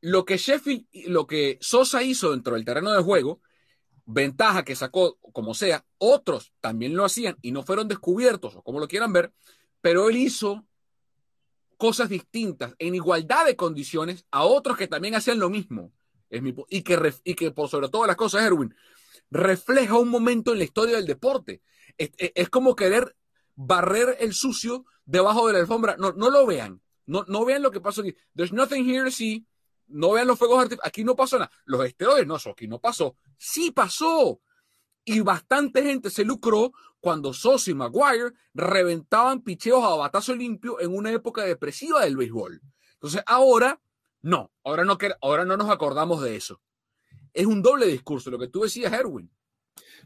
lo 0.00 0.24
que 0.24 0.36
Sheffield, 0.36 0.86
lo 1.06 1.26
que 1.26 1.58
Sosa 1.60 2.02
hizo 2.02 2.32
dentro 2.32 2.54
del 2.54 2.64
terreno 2.64 2.92
de 2.92 3.02
juego, 3.02 3.40
ventaja 4.06 4.64
que 4.64 4.76
sacó, 4.76 5.18
como 5.32 5.54
sea, 5.54 5.84
otros 5.98 6.52
también 6.60 6.94
lo 6.94 7.04
hacían 7.04 7.38
y 7.40 7.52
no 7.52 7.62
fueron 7.62 7.88
descubiertos, 7.88 8.56
o 8.56 8.62
como 8.62 8.80
lo 8.80 8.88
quieran 8.88 9.12
ver, 9.12 9.32
pero 9.80 10.08
él 10.08 10.16
hizo 10.16 10.66
cosas 11.76 12.08
distintas, 12.08 12.74
en 12.78 12.94
igualdad 12.94 13.46
de 13.46 13.56
condiciones, 13.56 14.26
a 14.30 14.44
otros 14.44 14.76
que 14.76 14.88
también 14.88 15.14
hacían 15.14 15.38
lo 15.38 15.50
mismo. 15.50 15.92
Y, 16.68 16.82
que, 16.82 17.14
y 17.22 17.34
que 17.34 17.50
por 17.52 17.68
sobre 17.68 17.88
todas 17.88 18.08
las 18.08 18.16
cosas, 18.16 18.42
Erwin, 18.42 18.74
refleja 19.30 19.98
un 19.98 20.08
momento 20.08 20.52
en 20.52 20.58
la 20.58 20.64
historia 20.64 20.96
del 20.96 21.06
deporte. 21.06 21.62
Es, 21.96 22.48
como 22.50 22.74
querer 22.74 23.16
barrer 23.54 24.16
el 24.20 24.34
sucio 24.34 24.84
debajo 25.04 25.46
de 25.46 25.54
la 25.54 25.58
alfombra. 25.60 25.96
No, 25.98 26.12
no 26.12 26.30
lo 26.30 26.46
vean. 26.46 26.80
No, 27.06 27.24
no 27.28 27.44
vean 27.44 27.62
lo 27.62 27.70
que 27.70 27.80
pasó 27.80 28.00
aquí. 28.00 28.14
There's 28.34 28.52
nothing 28.52 28.88
here 28.88 29.10
see. 29.10 29.46
No 29.86 30.12
vean 30.12 30.26
los 30.26 30.38
fuegos 30.38 30.58
artificiales. 30.58 30.88
Aquí 30.88 31.04
no 31.04 31.14
pasó 31.14 31.38
nada. 31.38 31.50
Los 31.64 31.84
esteroides, 31.84 32.26
no, 32.26 32.36
eso 32.36 32.50
aquí 32.50 32.66
no 32.66 32.80
pasó. 32.80 33.16
Sí 33.36 33.70
pasó. 33.70 34.40
Y 35.04 35.20
bastante 35.20 35.82
gente 35.82 36.10
se 36.10 36.24
lucró 36.24 36.72
cuando 37.00 37.34
Sosa 37.34 37.70
y 37.70 37.74
Maguire 37.74 38.32
reventaban 38.54 39.42
picheos 39.42 39.84
a 39.84 39.96
batazo 39.96 40.34
limpio 40.34 40.80
en 40.80 40.96
una 40.96 41.12
época 41.12 41.42
depresiva 41.42 42.02
del 42.04 42.16
béisbol. 42.16 42.62
Entonces 42.94 43.22
ahora, 43.26 43.78
no, 44.22 44.50
ahora 44.64 44.84
no, 44.84 44.96
ahora 45.20 45.44
no 45.44 45.58
nos 45.58 45.68
acordamos 45.68 46.22
de 46.22 46.36
eso 46.36 46.62
es 47.34 47.46
un 47.46 47.60
doble 47.60 47.86
discurso, 47.86 48.30
lo 48.30 48.38
que 48.38 48.48
tú 48.48 48.62
decías, 48.62 48.92
Erwin. 48.92 49.28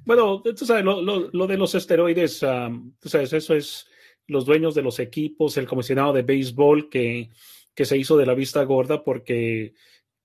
Bueno, 0.04 0.42
tú 0.42 0.64
sabes, 0.64 0.84
lo, 0.84 1.46
de 1.46 1.56
los 1.56 1.74
esteroides, 1.74 2.40
tú 2.98 3.08
sabes, 3.08 3.32
eso 3.32 3.54
es 3.54 3.86
los 4.26 4.46
dueños 4.46 4.74
de 4.74 4.82
los 4.82 4.98
equipos, 4.98 5.56
el 5.56 5.66
comisionado 5.66 6.12
de 6.12 6.22
béisbol 6.22 6.88
que, 6.88 7.30
que 7.74 7.84
se 7.84 7.98
hizo 7.98 8.16
de 8.16 8.26
la 8.26 8.34
vista 8.34 8.62
gorda 8.64 9.04
porque 9.04 9.74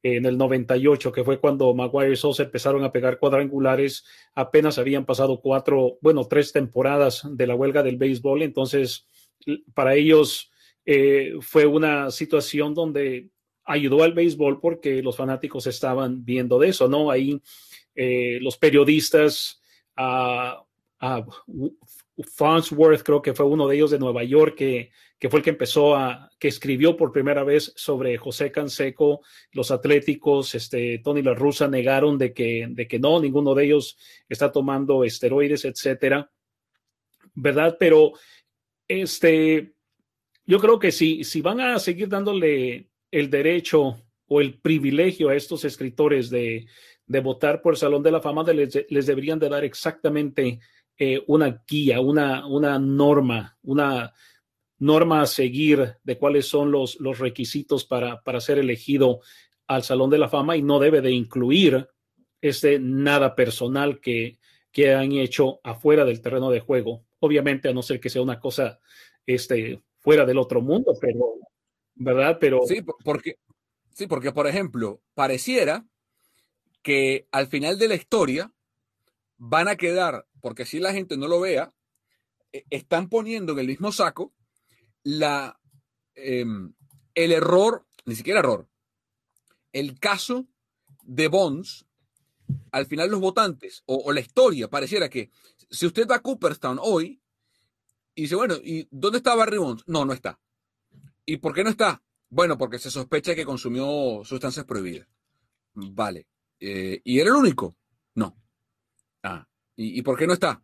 en 0.03 0.25
el 0.25 0.37
98, 0.37 1.11
que 1.11 1.23
fue 1.23 1.39
cuando 1.39 1.73
Maguire 1.73 2.13
y 2.13 2.15
Sosa 2.17 2.43
empezaron 2.43 2.83
a 2.83 2.91
pegar 2.91 3.19
cuadrangulares, 3.19 4.05
apenas 4.35 4.77
habían 4.77 5.05
pasado 5.05 5.39
cuatro, 5.39 5.97
bueno, 6.01 6.25
tres 6.25 6.51
temporadas 6.51 7.21
de 7.29 7.47
la 7.47 7.55
huelga 7.55 7.83
del 7.83 7.97
béisbol, 7.97 8.41
entonces 8.41 9.07
para 9.73 9.95
ellos 9.95 10.51
eh, 10.85 11.33
fue 11.39 11.65
una 11.65 12.11
situación 12.11 12.73
donde 12.73 13.29
ayudó 13.65 14.03
al 14.03 14.13
béisbol 14.13 14.59
porque 14.59 15.01
los 15.01 15.17
fanáticos 15.17 15.67
estaban 15.67 16.23
viendo 16.25 16.59
de 16.59 16.69
eso, 16.69 16.87
¿no? 16.87 17.09
Ahí 17.09 17.41
eh, 17.95 18.39
los 18.41 18.57
periodistas 18.57 19.61
ah, 19.95 20.63
Farnsworth, 22.35 23.03
creo 23.03 23.21
que 23.21 23.33
fue 23.33 23.45
uno 23.45 23.67
de 23.67 23.75
ellos 23.75 23.91
de 23.91 23.99
Nueva 23.99 24.23
York, 24.23 24.55
que, 24.55 24.91
que, 25.19 25.29
fue 25.29 25.39
el 25.39 25.43
que 25.43 25.49
empezó 25.49 25.95
a, 25.95 26.29
que 26.39 26.47
escribió 26.47 26.95
por 26.95 27.11
primera 27.11 27.43
vez 27.43 27.73
sobre 27.75 28.17
José 28.17 28.51
Canseco, 28.51 29.21
los 29.51 29.71
atléticos, 29.71 30.55
este, 30.55 30.99
Tony 30.99 31.21
La 31.21 31.33
Russa 31.33 31.67
negaron 31.67 32.17
de 32.17 32.33
que, 32.33 32.67
de 32.69 32.87
que 32.87 32.99
no, 32.99 33.19
ninguno 33.19 33.55
de 33.55 33.65
ellos 33.65 33.97
está 34.29 34.51
tomando 34.51 35.03
esteroides, 35.03 35.65
etcétera. 35.65 36.31
¿Verdad? 37.33 37.77
Pero, 37.79 38.13
este, 38.87 39.73
yo 40.45 40.59
creo 40.59 40.77
que 40.77 40.91
si, 40.91 41.23
si 41.23 41.41
van 41.41 41.59
a 41.59 41.79
seguir 41.79 42.09
dándole 42.09 42.89
el 43.13 43.29
derecho 43.29 44.01
o 44.27 44.41
el 44.41 44.59
privilegio 44.59 45.29
a 45.29 45.35
estos 45.35 45.65
escritores 45.65 46.31
de, 46.31 46.65
de 47.05 47.19
votar 47.19 47.61
por 47.61 47.73
el 47.73 47.77
Salón 47.77 48.01
de 48.01 48.11
la 48.11 48.21
Fama, 48.21 48.43
les, 48.51 48.85
les 48.89 49.05
deberían 49.05 49.37
de 49.37 49.49
dar 49.49 49.63
exactamente 49.63 50.59
eh, 50.97 51.23
una 51.27 51.63
guía, 51.67 52.01
una, 52.01 52.47
una 52.47 52.79
norma, 52.79 53.55
una 53.61 54.11
norma 54.79 55.21
a 55.21 55.27
seguir 55.27 55.97
de 56.03 56.17
cuáles 56.17 56.47
son 56.47 56.71
los, 56.71 56.99
los 56.99 57.19
requisitos 57.19 57.85
para, 57.85 58.23
para 58.23 58.41
ser 58.41 58.57
elegido 58.57 59.21
al 59.67 59.83
Salón 59.83 60.09
de 60.09 60.17
la 60.17 60.27
Fama 60.27 60.57
y 60.57 60.63
no 60.63 60.79
debe 60.79 61.01
de 61.01 61.11
incluir 61.11 61.87
este 62.41 62.79
nada 62.79 63.35
personal 63.35 64.01
que, 64.01 64.39
que 64.71 64.91
han 64.91 65.11
hecho 65.11 65.59
afuera 65.63 66.03
del 66.03 66.19
terreno 66.19 66.49
de 66.49 66.61
juego. 66.61 67.03
Obviamente, 67.19 67.69
a 67.69 67.73
no 67.73 67.83
ser 67.83 67.99
que 67.99 68.09
sea 68.09 68.23
una 68.23 68.39
cosa 68.39 68.79
este, 69.27 69.83
fuera 69.99 70.25
del 70.25 70.39
otro 70.39 70.61
mundo, 70.61 70.93
pero, 70.99 71.37
¿verdad? 71.95 72.37
Pero... 72.39 72.61
Sí, 72.67 72.81
porque, 73.03 73.37
sí, 73.93 74.07
porque, 74.07 74.31
por 74.31 74.47
ejemplo, 74.47 75.01
pareciera 75.13 75.85
que 76.81 77.27
al 77.31 77.47
final 77.47 77.79
de 77.79 77.87
la 77.87 77.95
historia 77.95 78.53
van 79.37 79.67
a 79.67 79.75
quedar, 79.75 80.27
porque 80.41 80.65
si 80.65 80.79
la 80.79 80.93
gente 80.93 81.17
no 81.17 81.27
lo 81.27 81.39
vea, 81.39 81.73
e, 82.51 82.65
están 82.69 83.09
poniendo 83.09 83.53
en 83.53 83.59
el 83.59 83.67
mismo 83.67 83.91
saco 83.91 84.33
la, 85.03 85.59
em, 86.15 86.73
el 87.15 87.31
error, 87.31 87.85
ni 88.05 88.15
siquiera 88.15 88.39
error, 88.39 88.67
el 89.71 89.99
caso 89.99 90.47
de 91.03 91.27
Bonds, 91.27 91.85
al 92.71 92.85
final 92.85 93.09
los 93.09 93.19
votantes 93.19 93.83
o, 93.85 94.11
la 94.11 94.19
historia 94.19 94.69
pareciera 94.69 95.09
que 95.09 95.31
si 95.69 95.85
usted 95.85 96.07
va 96.07 96.15
a 96.15 96.21
Cooperstown 96.21 96.77
hoy 96.81 97.21
y 98.15 98.23
dice, 98.23 98.35
bueno, 98.35 98.55
¿y 98.63 98.87
dónde 98.91 99.17
está 99.17 99.35
Barry 99.35 99.57
Bonds? 99.57 99.83
No, 99.87 100.05
no 100.05 100.13
está. 100.13 100.39
¿Y 101.25 101.37
por 101.37 101.53
qué 101.53 101.63
no 101.63 101.69
está? 101.69 102.01
Bueno, 102.29 102.57
porque 102.57 102.79
se 102.79 102.91
sospecha 102.91 103.35
que 103.35 103.45
consumió 103.45 104.23
sustancias 104.23 104.65
prohibidas. 104.65 105.07
Vale. 105.73 106.27
Eh, 106.59 107.01
¿Y 107.03 107.19
era 107.19 107.29
el 107.29 107.35
único? 107.35 107.75
No. 108.15 108.35
Ah, 109.21 109.47
¿y, 109.75 110.01
por 110.01 110.17
qué 110.17 110.27
no 110.27 110.33
está? 110.33 110.61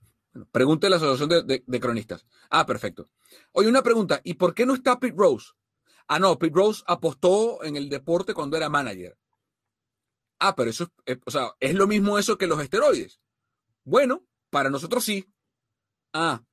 pregunte 0.52 0.88
a 0.88 0.90
la 0.90 0.98
Asociación 0.98 1.48
de, 1.48 1.80
Cronistas. 1.80 2.26
Ah, 2.50 2.66
perfecto. 2.66 3.10
Oye, 3.52 3.68
una 3.68 3.82
pregunta, 3.82 4.22
¿y 4.24 4.36
por 4.36 4.54
qué 4.54 4.66
no 4.66 4.74
está 4.74 5.00
Pete 5.00 5.16
Rose? 5.18 5.54
Ah, 6.08 6.20
no, 6.20 6.38
Pete 6.38 6.56
Rose 6.56 6.84
apostó 6.88 7.64
en 7.64 7.76
el 7.76 7.90
deporte 7.90 8.34
cuando 8.34 8.56
era 8.56 8.70
manager. 8.70 9.18
Ah, 10.40 10.56
pero 10.56 10.70
eso 10.70 10.86
es, 11.06 11.16
eh, 11.16 11.20
o 11.26 11.32
sea, 11.32 11.52
es 11.60 11.74
lo 11.76 11.88
mismo 11.88 12.18
eso 12.18 12.38
que 12.38 12.48
los 12.48 12.62
esteroides. 12.62 13.20
Bueno, 13.84 14.26
para 14.50 14.70
nosotros 14.70 15.04
sí. 15.04 15.28
Ah, 16.14 16.44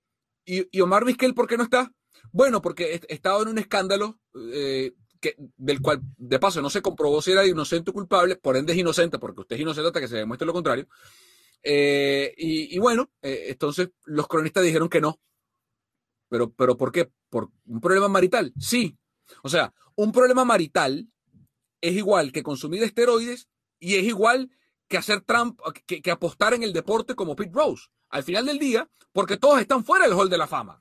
¿y, 0.44 0.80
Omar 0.80 1.04
Vizquel 1.04 1.34
por 1.34 1.46
qué 1.46 1.56
no 1.56 1.64
está? 1.64 1.92
Bueno, 2.32 2.62
porque 2.62 3.00
estaba 3.08 3.42
en 3.42 3.48
un 3.48 3.58
escándalo 3.58 4.20
eh, 4.52 4.92
del 5.56 5.80
cual, 5.80 6.00
de 6.16 6.38
paso, 6.38 6.62
no 6.62 6.70
se 6.70 6.82
comprobó 6.82 7.22
si 7.22 7.32
era 7.32 7.46
inocente 7.46 7.90
o 7.90 7.94
culpable, 7.94 8.36
por 8.36 8.56
ende 8.56 8.72
es 8.72 8.78
inocente, 8.78 9.18
porque 9.18 9.40
usted 9.40 9.56
es 9.56 9.62
inocente 9.62 9.88
hasta 9.88 10.00
que 10.00 10.08
se 10.08 10.16
demuestre 10.16 10.46
lo 10.46 10.52
contrario. 10.52 10.88
Eh, 11.62 12.32
y, 12.36 12.78
bueno, 12.78 13.10
eh, 13.22 13.46
entonces 13.48 13.90
los 14.04 14.28
cronistas 14.28 14.62
dijeron 14.62 14.88
que 14.88 15.00
no. 15.00 15.20
Pero, 16.28 16.52
pero 16.52 16.76
¿por 16.76 16.92
qué? 16.92 17.10
¿Por 17.28 17.50
un 17.66 17.80
problema 17.80 18.08
marital? 18.08 18.52
Sí. 18.58 18.96
O 19.42 19.48
sea, 19.48 19.72
un 19.96 20.12
problema 20.12 20.44
marital 20.44 21.08
es 21.80 21.94
igual 21.94 22.32
que 22.32 22.42
consumir 22.42 22.82
esteroides 22.82 23.48
y 23.78 23.96
es 23.96 24.04
igual 24.04 24.50
que 24.88 24.96
hacer 24.96 25.22
Trump, 25.22 25.60
que, 25.86 26.10
apostar 26.10 26.54
en 26.54 26.62
el 26.62 26.72
deporte 26.72 27.14
como 27.14 27.34
Pete 27.36 27.52
Rose. 27.52 27.86
Al 28.08 28.22
final 28.22 28.46
del 28.46 28.58
día, 28.58 28.88
porque 29.12 29.36
todos 29.36 29.60
están 29.60 29.84
fuera 29.84 30.04
del 30.04 30.14
Hall 30.14 30.30
de 30.30 30.38
la 30.38 30.46
Fama. 30.46 30.80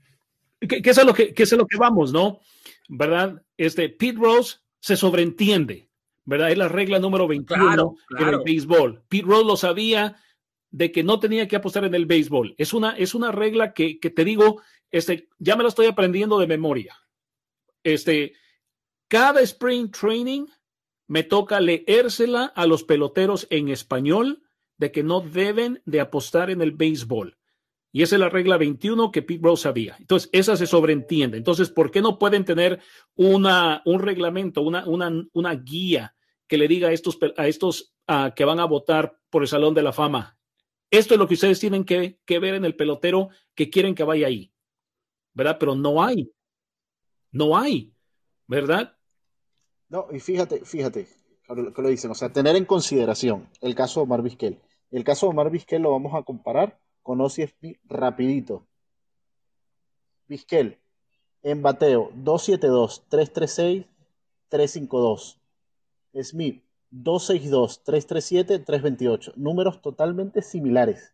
¿Qué, 0.68 0.82
es, 0.84 1.04
lo 1.04 1.14
que, 1.14 1.34
es 1.36 1.52
lo 1.54 1.68
que 1.68 1.78
vamos, 1.78 2.12
no? 2.12 2.40
¿Verdad? 2.88 3.42
Este, 3.58 3.90
Pete 3.90 4.20
Rose 4.20 4.58
se 4.80 4.96
sobreentiende, 4.96 5.90
¿verdad? 6.24 6.52
Es 6.52 6.58
la 6.58 6.68
regla 6.68 7.00
número 7.00 7.28
21 7.28 7.96
en 8.20 8.28
el 8.28 8.40
béisbol. 8.46 9.04
Pete 9.08 9.26
Rose 9.26 9.46
lo 9.46 9.58
sabía, 9.58 10.18
de 10.76 10.92
que 10.92 11.04
no 11.04 11.22
tenía 11.22 11.48
que 11.48 11.56
apostar 11.56 11.86
en 11.86 11.96
el 11.96 12.06
béisbol. 12.06 12.54
Es 12.58 12.74
una, 12.74 12.98
es 12.98 13.16
una 13.16 13.32
regla 13.32 13.72
que, 13.72 13.96
te 13.98 14.26
digo, 14.26 14.62
este, 14.92 15.30
ya 15.40 15.56
me 15.56 15.64
la 15.64 15.70
estoy 15.70 15.86
aprendiendo 15.86 16.38
de 16.38 16.48
memoria. 16.48 16.98
Este, 17.82 18.34
cada 19.08 19.40
spring 19.40 19.90
training 19.90 20.48
me 21.08 21.24
toca 21.24 21.62
leérsela 21.62 22.46
a 22.46 22.66
los 22.66 22.84
peloteros 22.84 23.48
en 23.52 23.70
español 23.70 24.44
de 24.78 24.92
que 24.92 25.02
no 25.02 25.22
deben 25.22 25.82
de 25.86 26.02
apostar 26.02 26.50
en 26.50 26.62
el 26.62 26.74
béisbol. 26.74 27.38
Y 27.96 28.04
esa 28.04 28.18
es 28.18 28.20
la 28.20 28.28
regla 28.28 28.58
21 28.58 29.10
que 29.10 29.22
Pete 29.22 29.40
Rose 29.42 29.64
sabía. 29.64 29.96
Entonces, 29.98 30.30
esa 30.34 30.58
se 30.58 30.68
sobreentiende. 30.68 31.38
Entonces, 31.38 31.70
¿por 31.70 31.92
qué 31.92 32.02
no 32.02 32.20
pueden 32.20 32.44
tener 32.44 32.82
una, 33.16 33.82
un 33.86 34.02
reglamento, 34.02 34.64
una, 34.64 34.86
una, 34.86 35.26
una 35.32 35.56
guía 35.56 36.14
que 36.46 36.58
le 36.58 36.68
diga 36.68 36.90
a 36.90 36.92
estos, 36.92 37.18
a 37.38 37.48
estos 37.48 37.96
ah, 38.06 38.34
que 38.36 38.44
van 38.44 38.60
a 38.60 38.66
votar 38.66 39.18
por 39.30 39.44
el 39.44 39.48
Salón 39.48 39.74
de 39.74 39.82
la 39.82 39.94
Fama? 39.94 40.38
Esto 40.92 41.14
es 41.14 41.18
lo 41.22 41.26
que 41.26 41.36
ustedes 41.36 41.58
tienen 41.62 41.86
que, 41.86 42.20
ver 42.28 42.56
en 42.56 42.66
el 42.66 42.76
pelotero 42.76 43.30
que 43.56 43.70
quieren 43.70 43.96
que 43.96 44.04
vaya 44.04 44.28
ahí, 44.28 44.52
¿verdad? 45.34 45.56
Pero 45.58 45.74
no 45.74 46.04
hay, 46.04 46.30
no 47.32 47.58
hay, 47.58 47.94
¿verdad? 48.46 48.98
No, 49.88 50.08
y 50.12 50.20
fíjate, 50.20 50.66
fíjate, 50.66 51.08
que 51.48 51.82
lo 51.82 51.88
dicen, 51.88 52.12
o 52.12 52.16
sea, 52.16 52.28
tener 52.28 52.58
en 52.58 52.66
consideración 52.66 53.48
el 53.62 53.74
caso 53.74 54.02
de 54.02 54.04
Omar 54.04 54.22
Vizquel. 54.22 54.60
El 54.92 55.06
caso 55.06 55.28
de 55.28 55.30
Omar 55.30 55.50
Vizquel 55.50 55.82
lo 55.82 55.92
vamos 55.92 56.14
a 56.14 56.24
comparar 56.24 56.78
con 57.06 57.22
OCFP 57.22 57.78
rapidito. 57.84 58.66
Vizquel, 60.28 60.80
en 61.44 61.62
bateo 61.62 62.10
272, 62.16 63.06
336, 63.10 63.86
352. 64.50 65.40
Smith, 66.24 66.64
262, 66.90 67.84
337, 67.84 68.58
328. 68.58 69.34
Números 69.36 69.84
totalmente 69.84 70.42
similares. 70.42 71.14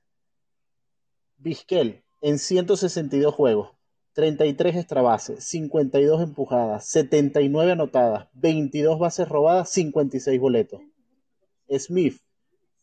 Vizquel 1.38 2.02
en 2.22 2.40
162 2.40 3.36
juegos, 3.36 3.72
33 4.14 4.78
extra 4.78 5.02
bases, 5.02 5.44
52 5.44 6.22
empujadas, 6.22 6.88
79 6.88 7.74
anotadas, 7.74 8.30
22 8.32 8.98
bases 8.98 9.28
robadas, 9.28 9.70
56 9.72 10.40
boletos. 10.40 10.80
Smith, 11.78 12.22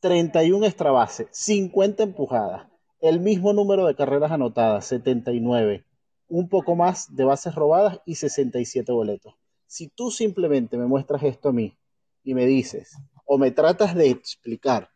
31 0.01 0.67
extra 0.67 0.91
bases, 0.91 1.29
50 1.33 2.03
empujadas, 2.03 2.69
el 3.01 3.21
mismo 3.21 3.53
número 3.53 3.87
de 3.87 3.95
carreras 3.95 4.33
anotadas, 4.33 4.87
79, 4.87 5.85
un 6.29 6.49
poco 6.49 6.77
más 6.77 7.15
de 7.15 7.25
bases 7.25 7.55
robadas 7.55 8.01
y 8.05 8.17
67 8.17 8.91
boletos. 8.93 9.35
Si 9.67 9.89
tú 9.89 10.11
simplemente 10.11 10.77
me 10.77 10.87
muestras 10.87 11.23
esto 11.23 11.51
a 11.51 11.53
mí 11.53 11.77
y 12.25 12.35
me 12.35 12.47
dices, 12.47 12.97
o 13.25 13.39
me 13.39 13.51
tratas 13.51 13.95
de 13.95 14.11
explicar 14.11 14.91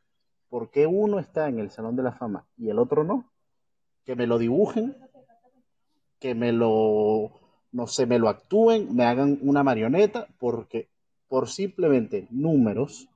por 0.49 0.71
qué 0.71 0.87
uno 0.87 1.19
está 1.19 1.49
en 1.49 1.59
el 1.59 1.71
Salón 1.71 1.97
de 1.97 2.03
la 2.03 2.13
Fama 2.13 2.47
y 2.57 2.71
el 2.71 2.79
otro 2.79 3.05
no, 3.05 3.31
que 4.05 4.17
me 4.17 4.27
lo 4.27 4.39
dibujen, 4.39 4.97
que 6.19 6.35
me 6.35 6.53
lo, 6.53 7.33
no 7.71 7.87
sé, 7.87 8.07
me 8.07 8.19
lo 8.19 8.29
actúen, 8.29 8.95
me 8.95 9.05
hagan 9.05 9.39
una 9.43 9.63
marioneta, 9.63 10.29
porque 10.39 10.89
por 11.29 11.49
simplemente 11.49 12.27
números, 12.31 13.09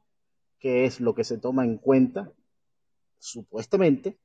que 0.59 0.87
es 0.87 1.01
lo 1.01 1.15
que 1.15 1.25
se 1.25 1.39
toma 1.39 1.65
en 1.65 1.77
cuenta, 1.77 2.33
supuestamente, 3.19 4.17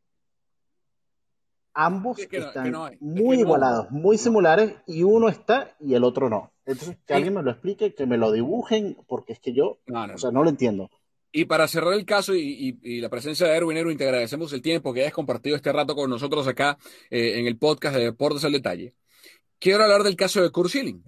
ambos 1.73 2.19
están 2.19 2.73
muy 2.99 3.39
igualados, 3.39 3.91
muy 3.91 4.17
similares, 4.17 4.75
y 4.87 5.03
uno 5.03 5.29
está 5.29 5.75
y 5.79 5.93
el 5.93 6.03
otro 6.03 6.29
no. 6.29 6.51
Entonces, 6.65 6.97
que 7.05 7.13
alguien 7.13 7.33
me 7.33 7.43
lo 7.43 7.51
explique, 7.51 7.93
que 7.93 8.05
me 8.05 8.17
lo 8.17 8.31
dibujen, 8.31 8.97
porque 9.07 9.33
es 9.33 9.39
que 9.39 9.53
yo, 9.53 9.79
no, 9.87 10.05
o 10.13 10.17
sea, 10.17 10.31
no 10.31 10.43
lo 10.43 10.49
entiendo. 10.49 10.89
Y 11.33 11.45
para 11.45 11.67
cerrar 11.67 11.93
el 11.93 12.05
caso 12.05 12.35
y, 12.35 12.99
la 13.01 13.09
presencia 13.09 13.47
de 13.47 13.55
Erwin, 13.55 13.77
Erwin, 13.77 13.97
te 13.97 14.03
agradecemos 14.03 14.51
el 14.51 14.61
tiempo 14.61 14.93
que 14.93 15.01
hayas 15.01 15.13
compartido 15.13 15.55
este 15.55 15.71
rato 15.71 15.95
con 15.95 16.09
nosotros 16.09 16.45
acá 16.47 16.77
eh, 17.09 17.39
en 17.39 17.47
el 17.47 17.57
podcast 17.57 17.95
de 17.95 18.03
Deportes 18.03 18.43
al 18.43 18.51
Detalle. 18.51 18.93
Quiero 19.57 19.83
hablar 19.83 20.03
del 20.03 20.17
caso 20.17 20.41
de 20.41 20.49
Kurt 20.49 20.69
Schilling, 20.69 21.03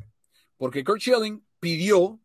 porque 0.58 0.84
Kurt 0.84 1.02
Schilling 1.02 1.44
pidió 1.60 2.20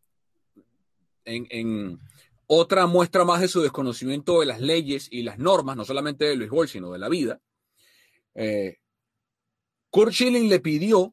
en, 1.24 1.98
otra 2.46 2.86
muestra 2.86 3.24
más 3.24 3.40
de 3.40 3.48
su 3.48 3.60
desconocimiento 3.60 4.40
de 4.40 4.46
las 4.46 4.60
leyes 4.60 5.08
y 5.10 5.22
las 5.22 5.38
normas, 5.38 5.76
no 5.76 5.84
solamente 5.84 6.24
del 6.24 6.38
béisbol, 6.38 6.68
sino 6.68 6.92
de 6.92 6.98
la 6.98 7.08
vida. 7.08 7.40
Eh, 8.40 8.78
Kurt 9.90 10.12
Schilling 10.12 10.48
le 10.48 10.60
pidió 10.60 11.12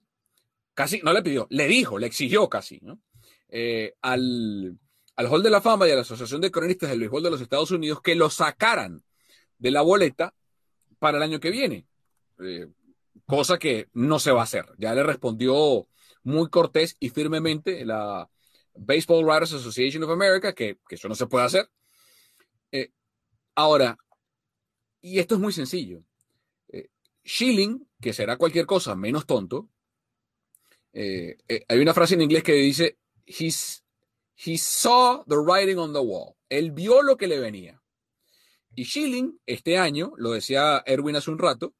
casi, 0.75 1.01
no 1.03 1.11
le 1.11 1.23
pidió, 1.23 1.47
le 1.49 1.65
dijo, 1.65 1.97
le 1.97 2.05
exigió 2.05 2.47
casi, 2.49 2.79
¿no? 2.83 3.01
Eh, 3.49 3.95
al, 4.01 4.77
al 5.15 5.25
Hall 5.27 5.41
de 5.41 5.49
la 5.49 5.59
Fama 5.59 5.87
y 5.87 5.91
a 5.91 5.95
la 5.95 6.01
Asociación 6.01 6.39
de 6.39 6.51
Cronistas 6.51 6.91
del 6.91 6.99
Béisbol 6.99 7.23
de 7.23 7.31
los 7.31 7.41
Estados 7.41 7.71
Unidos 7.71 8.01
que 8.01 8.13
lo 8.13 8.29
sacaran 8.29 9.03
de 9.57 9.71
la 9.71 9.81
boleta 9.81 10.35
para 10.99 11.17
el 11.17 11.23
año 11.23 11.39
que 11.39 11.49
viene. 11.49 11.87
Eh, 12.39 12.67
cosa 13.25 13.57
que 13.57 13.89
no 13.93 14.19
se 14.19 14.31
va 14.31 14.41
a 14.41 14.43
hacer. 14.43 14.67
Ya 14.77 14.93
le 14.93 15.01
respondió 15.01 15.87
muy 16.21 16.49
cortés 16.49 16.95
y 16.99 17.09
firmemente 17.09 17.85
la 17.85 18.29
Baseball 18.75 19.25
Writers 19.25 19.53
Association 19.53 20.03
of 20.03 20.11
America 20.11 20.53
que, 20.53 20.77
eso 20.89 21.07
no 21.07 21.15
se 21.15 21.25
puede 21.25 21.45
hacer. 21.45 21.67
Ahora, 23.55 23.97
y 25.01 25.17
esto 25.17 25.35
es 25.35 25.41
muy 25.41 25.53
sencillo. 25.53 26.03
Eh, 27.25 27.29
Schilling, 27.29 27.87
que 27.99 28.13
será 28.13 28.37
cualquier 28.37 28.65
cosa 28.65 28.95
menos 28.95 29.25
tonto, 29.25 29.69
eh, 30.93 31.37
hay 31.67 31.79
una 31.79 31.93
frase 31.93 32.13
en 32.13 32.21
inglés 32.21 32.43
que 32.43 32.53
dice, 32.53 32.99
he 33.25 34.57
saw 34.57 35.25
the 35.27 35.35
writing 35.35 35.77
on 35.77 35.91
the 35.91 35.99
wall. 35.99 36.35
Él 36.49 36.71
vio 36.71 37.01
lo 37.01 37.17
que 37.17 37.27
le 37.27 37.39
venía. 37.39 37.81
Y 38.75 38.85
Schilling, 38.85 39.39
este 39.45 39.77
año, 39.77 40.13
lo 40.17 40.31
decía 40.31 40.83
Erwin 40.85 41.15
hace 41.15 41.31
un 41.31 41.39
rato, 41.39 41.73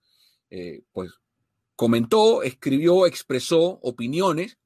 pues 0.92 1.12
comentó, 1.76 2.42
escribió, 2.42 3.06
expresó 3.06 3.80
opiniones 3.82 4.58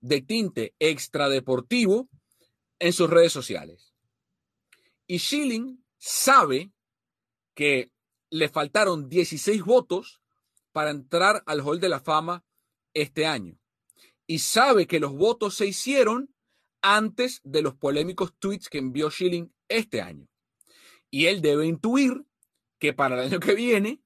de 0.00 0.22
tinte 0.22 0.74
extradeportivo 0.78 2.08
en 2.78 2.92
sus 2.92 3.10
redes 3.10 3.32
sociales. 3.32 3.94
Y 5.06 5.18
Schilling 5.18 5.84
sabe 5.98 6.72
que 7.54 7.92
le 8.30 8.48
faltaron 8.48 9.08
16 9.08 9.62
votos 9.62 10.21
para 10.72 10.90
entrar 10.90 11.42
al 11.46 11.60
Hall 11.60 11.80
de 11.80 11.88
la 11.88 12.00
Fama 12.00 12.44
este 12.94 13.26
año. 13.26 13.58
Y 14.26 14.40
sabe 14.40 14.86
que 14.86 15.00
los 15.00 15.12
votos 15.12 15.54
se 15.54 15.66
hicieron 15.66 16.34
antes 16.80 17.40
de 17.44 17.62
los 17.62 17.74
polémicos 17.74 18.34
tweets 18.38 18.68
que 18.68 18.78
envió 18.78 19.10
Schilling 19.10 19.54
este 19.68 20.00
año. 20.00 20.28
Y 21.10 21.26
él 21.26 21.42
debe 21.42 21.66
intuir 21.66 22.24
que 22.78 22.92
para 22.92 23.14
el 23.14 23.28
año 23.28 23.40
que 23.40 23.54
viene 23.54 24.02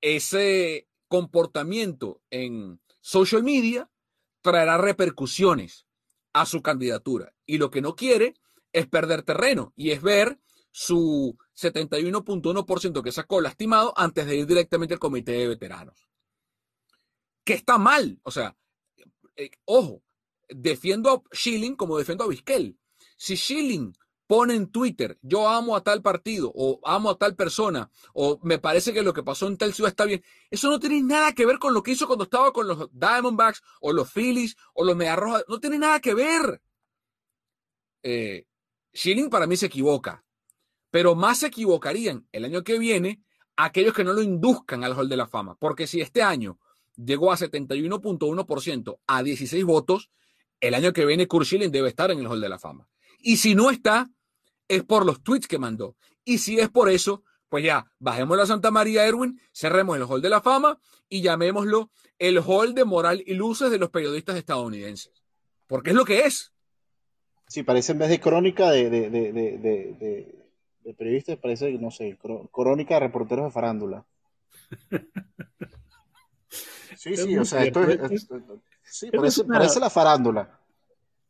ese 0.00 0.88
comportamiento 1.08 2.20
en 2.30 2.80
social 3.00 3.42
media 3.42 3.90
traerá 4.42 4.76
repercusiones 4.78 5.86
a 6.32 6.44
su 6.44 6.62
candidatura. 6.62 7.34
Y 7.46 7.58
lo 7.58 7.70
que 7.70 7.80
no 7.80 7.94
quiere 7.94 8.34
es 8.72 8.86
perder 8.86 9.22
terreno 9.22 9.72
y 9.76 9.90
es 9.90 10.02
ver 10.02 10.40
su 10.72 11.36
71.1% 11.54 13.02
que 13.02 13.12
sacó 13.12 13.40
lastimado 13.40 13.92
antes 13.96 14.26
de 14.26 14.36
ir 14.36 14.46
directamente 14.46 14.94
al 14.94 15.00
comité 15.00 15.32
de 15.32 15.48
veteranos. 15.48 16.08
Que 17.44 17.54
está 17.54 17.78
mal. 17.78 18.18
O 18.24 18.30
sea, 18.30 18.56
eh, 19.36 19.50
ojo, 19.66 20.02
defiendo 20.48 21.10
a 21.10 21.22
Schilling 21.36 21.76
como 21.76 21.98
defiendo 21.98 22.24
a 22.24 22.28
Vizquel. 22.28 22.78
Si 23.16 23.36
Schilling 23.36 23.96
pone 24.26 24.54
en 24.54 24.70
Twitter, 24.70 25.18
yo 25.20 25.46
amo 25.46 25.76
a 25.76 25.82
tal 25.82 26.00
partido 26.00 26.50
o 26.54 26.80
amo 26.84 27.10
a 27.10 27.18
tal 27.18 27.36
persona 27.36 27.90
o 28.14 28.40
me 28.42 28.58
parece 28.58 28.94
que 28.94 29.02
lo 29.02 29.12
que 29.12 29.22
pasó 29.22 29.46
en 29.46 29.58
tal 29.58 29.74
ciudad 29.74 29.90
está 29.90 30.06
bien. 30.06 30.24
Eso 30.50 30.70
no 30.70 30.80
tiene 30.80 31.02
nada 31.02 31.34
que 31.34 31.44
ver 31.44 31.58
con 31.58 31.74
lo 31.74 31.82
que 31.82 31.90
hizo 31.90 32.06
cuando 32.06 32.24
estaba 32.24 32.52
con 32.52 32.66
los 32.66 32.88
Diamondbacks 32.92 33.62
o 33.80 33.92
los 33.92 34.10
Phillies 34.10 34.56
o 34.72 34.84
los 34.84 34.96
Mediarrojas. 34.96 35.44
No 35.48 35.60
tiene 35.60 35.78
nada 35.78 36.00
que 36.00 36.14
ver. 36.14 36.62
Eh, 38.02 38.46
Schilling 38.94 39.30
para 39.30 39.46
mí 39.46 39.56
se 39.56 39.66
equivoca, 39.66 40.24
pero 40.92 41.14
más 41.14 41.38
se 41.38 41.46
equivocarían 41.46 42.28
el 42.32 42.44
año 42.44 42.62
que 42.62 42.78
viene 42.78 43.22
aquellos 43.56 43.94
que 43.94 44.04
no 44.04 44.12
lo 44.12 44.20
induzcan 44.20 44.84
al 44.84 44.92
Hall 44.92 45.08
de 45.08 45.16
la 45.16 45.26
Fama. 45.26 45.56
Porque 45.58 45.86
si 45.86 46.02
este 46.02 46.22
año 46.22 46.58
llegó 46.96 47.32
a 47.32 47.36
71.1% 47.38 48.98
a 49.06 49.22
16 49.22 49.64
votos, 49.64 50.10
el 50.60 50.74
año 50.74 50.92
que 50.92 51.06
viene 51.06 51.26
Kurt 51.26 51.46
Schilling 51.46 51.72
debe 51.72 51.88
estar 51.88 52.10
en 52.10 52.18
el 52.18 52.26
Hall 52.26 52.42
de 52.42 52.48
la 52.50 52.58
Fama. 52.58 52.90
Y 53.18 53.38
si 53.38 53.54
no 53.54 53.70
está, 53.70 54.10
es 54.68 54.84
por 54.84 55.06
los 55.06 55.22
tweets 55.22 55.48
que 55.48 55.58
mandó. 55.58 55.96
Y 56.26 56.38
si 56.38 56.60
es 56.60 56.68
por 56.68 56.90
eso, 56.90 57.24
pues 57.48 57.64
ya, 57.64 57.90
bajemos 57.98 58.36
la 58.36 58.44
Santa 58.44 58.70
María 58.70 59.06
Erwin, 59.06 59.40
cerremos 59.50 59.96
el 59.96 60.02
Hall 60.02 60.20
de 60.20 60.28
la 60.28 60.42
Fama 60.42 60.78
y 61.08 61.22
llamémoslo 61.22 61.90
el 62.18 62.38
Hall 62.38 62.74
de 62.74 62.84
Moral 62.84 63.22
y 63.26 63.32
Luces 63.32 63.70
de 63.70 63.78
los 63.78 63.88
periodistas 63.88 64.36
estadounidenses. 64.36 65.24
Porque 65.66 65.90
es 65.90 65.96
lo 65.96 66.04
que 66.04 66.26
es. 66.26 66.52
Sí, 67.48 67.62
parece 67.62 67.92
en 67.92 67.98
vez 67.98 68.10
de 68.10 68.20
crónica 68.20 68.70
de, 68.70 68.90
de, 68.90 69.10
de, 69.10 70.41
periodistas, 70.96 71.38
parece, 71.38 71.72
no 71.78 71.90
sé, 71.90 72.18
crónica 72.50 72.94
de 72.94 73.00
reporteros 73.00 73.46
de 73.46 73.50
farándula. 73.50 74.04
Sí, 76.94 77.16
sí, 77.16 77.36
o 77.36 77.44
sea, 77.44 77.64
esto 77.64 77.82
es, 77.82 78.28
sí, 78.84 79.10
parece, 79.10 79.44
parece 79.44 79.80
la 79.80 79.90
farándula. 79.90 80.60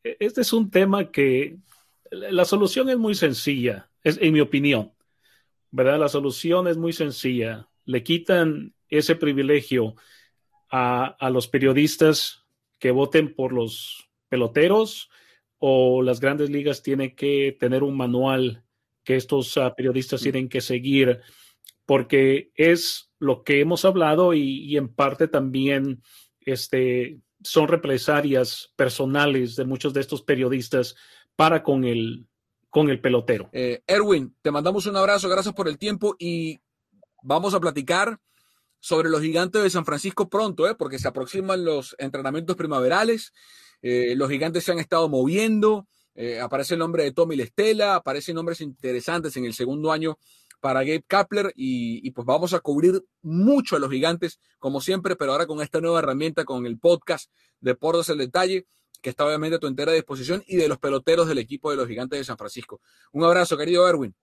Este 0.02 0.42
es 0.42 0.52
un 0.52 0.70
tema 0.70 1.10
que 1.10 1.56
la 2.10 2.44
solución 2.44 2.90
es 2.90 2.98
muy 2.98 3.14
sencilla, 3.14 3.88
es, 4.02 4.18
en 4.20 4.34
mi 4.34 4.40
opinión. 4.40 4.92
¿Verdad? 5.70 5.98
La 5.98 6.08
solución 6.08 6.68
es 6.68 6.76
muy 6.76 6.92
sencilla. 6.92 7.68
Le 7.86 8.02
quitan 8.02 8.74
ese 8.88 9.16
privilegio 9.16 9.94
a, 10.70 11.30
los 11.30 11.48
periodistas 11.48 12.44
que 12.78 12.90
voten 12.90 13.34
por 13.34 13.52
los 13.52 14.10
peloteros 14.28 15.10
o 15.58 16.02
las 16.02 16.20
grandes 16.20 16.50
ligas 16.50 16.82
tienen 16.82 17.14
que 17.14 17.56
tener 17.58 17.82
un 17.82 17.96
manual 17.96 18.64
que 19.04 19.16
estos 19.16 19.56
ah, 19.56 19.74
periodistas 19.74 20.20
mm. 20.20 20.24
tienen 20.24 20.48
que 20.48 20.60
seguir 20.60 21.20
porque 21.86 22.50
es 22.54 23.10
lo 23.18 23.42
que 23.42 23.60
hemos 23.60 23.84
hablado 23.84 24.34
y, 24.34 24.64
y 24.64 24.76
en 24.76 24.88
parte 24.88 25.28
también 25.28 26.02
este, 26.40 27.20
son 27.42 27.68
represalias 27.68 28.72
personales 28.76 29.56
de 29.56 29.64
muchos 29.64 29.92
de 29.92 30.00
estos 30.00 30.22
periodistas 30.22 30.94
para 31.36 31.62
con 31.62 31.84
el, 31.84 32.26
con 32.70 32.88
el 32.88 33.00
pelotero. 33.00 33.50
Eh, 33.52 33.82
Erwin, 33.86 34.36
te 34.42 34.50
mandamos 34.50 34.86
un 34.86 34.96
abrazo, 34.96 35.28
gracias 35.28 35.54
por 35.54 35.68
el 35.68 35.78
tiempo 35.78 36.16
y 36.18 36.60
vamos 37.22 37.54
a 37.54 37.60
platicar 37.60 38.18
sobre 38.80 39.10
los 39.10 39.20
gigantes 39.20 39.62
de 39.62 39.70
San 39.70 39.84
Francisco 39.84 40.28
pronto, 40.28 40.68
¿eh? 40.68 40.74
porque 40.74 40.98
se 40.98 41.08
aproximan 41.08 41.64
los 41.64 41.94
entrenamientos 41.98 42.56
primaverales, 42.56 43.32
eh, 43.80 44.14
los 44.16 44.28
gigantes 44.28 44.64
se 44.64 44.72
han 44.72 44.78
estado 44.78 45.08
moviendo, 45.08 45.86
aparece 46.42 46.74
el 46.74 46.80
nombre 46.80 47.04
de 47.04 47.12
Tommy 47.12 47.36
Lestela, 47.36 47.94
aparecen 47.94 48.34
nombres 48.34 48.60
interesantes 48.60 49.36
en 49.36 49.44
el 49.44 49.54
segundo 49.54 49.92
año 49.92 50.18
para 50.60 50.84
Gabe 50.84 51.02
Kapler 51.06 51.52
y, 51.56 52.08
pues 52.12 52.24
vamos 52.24 52.54
a 52.54 52.60
cubrir 52.60 53.04
mucho 53.20 53.74
a 53.74 53.78
los 53.80 53.90
gigantes, 53.90 54.38
como 54.60 54.80
siempre, 54.80 55.16
pero 55.16 55.32
ahora 55.32 55.46
con 55.46 55.60
esta 55.60 55.80
nueva 55.80 55.98
herramienta, 55.98 56.44
con 56.44 56.66
el 56.66 56.78
podcast 56.78 57.32
de 57.60 57.74
Portos 57.74 58.08
el 58.10 58.18
Detalle, 58.18 58.66
que 59.00 59.10
está 59.10 59.26
obviamente 59.26 59.56
a 59.56 59.58
tu 59.58 59.66
entera 59.66 59.90
disposición, 59.90 60.44
y 60.46 60.56
de 60.56 60.68
los 60.68 60.78
peloteros 60.78 61.26
del 61.26 61.38
equipo 61.38 61.70
de 61.72 61.76
los 61.76 61.88
gigantes 61.88 62.20
de 62.20 62.24
San 62.24 62.38
Francisco. 62.38 62.80
Un 63.10 63.24
abrazo, 63.24 63.58
querido 63.58 63.88
Erwin. 63.88 64.14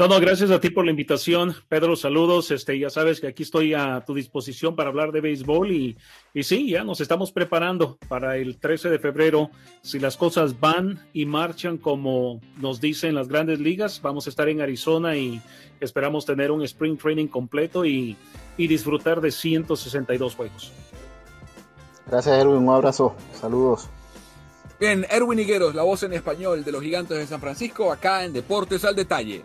No, 0.00 0.08
no, 0.08 0.18
gracias 0.18 0.50
a 0.50 0.58
ti 0.58 0.70
por 0.70 0.86
la 0.86 0.92
invitación. 0.92 1.54
Pedro, 1.68 1.94
saludos. 1.94 2.50
Este, 2.50 2.78
ya 2.78 2.88
sabes 2.88 3.20
que 3.20 3.26
aquí 3.26 3.42
estoy 3.42 3.74
a 3.74 4.02
tu 4.06 4.14
disposición 4.14 4.74
para 4.74 4.88
hablar 4.88 5.12
de 5.12 5.20
béisbol 5.20 5.72
y, 5.72 5.98
y 6.32 6.42
sí, 6.42 6.70
ya 6.70 6.84
nos 6.84 7.02
estamos 7.02 7.32
preparando 7.32 7.98
para 8.08 8.38
el 8.38 8.56
13 8.56 8.88
de 8.88 8.98
febrero. 8.98 9.50
Si 9.82 9.98
las 9.98 10.16
cosas 10.16 10.58
van 10.58 11.06
y 11.12 11.26
marchan 11.26 11.76
como 11.76 12.40
nos 12.56 12.80
dicen 12.80 13.14
las 13.14 13.28
grandes 13.28 13.60
ligas, 13.60 14.00
vamos 14.00 14.26
a 14.26 14.30
estar 14.30 14.48
en 14.48 14.62
Arizona 14.62 15.18
y 15.18 15.42
esperamos 15.80 16.24
tener 16.24 16.50
un 16.50 16.62
spring 16.62 16.96
training 16.96 17.26
completo 17.26 17.84
y, 17.84 18.16
y 18.56 18.68
disfrutar 18.68 19.20
de 19.20 19.30
162 19.30 20.34
juegos. 20.34 20.72
Gracias, 22.06 22.40
Erwin. 22.40 22.56
Un 22.56 22.70
abrazo. 22.70 23.14
Saludos. 23.38 23.90
Bien, 24.80 25.04
Erwin 25.10 25.40
Higueros, 25.40 25.74
la 25.74 25.82
voz 25.82 26.04
en 26.04 26.14
español 26.14 26.64
de 26.64 26.72
los 26.72 26.82
gigantes 26.82 27.18
de 27.18 27.26
San 27.26 27.42
Francisco, 27.42 27.92
acá 27.92 28.24
en 28.24 28.32
Deportes 28.32 28.82
al 28.86 28.96
Detalle. 28.96 29.44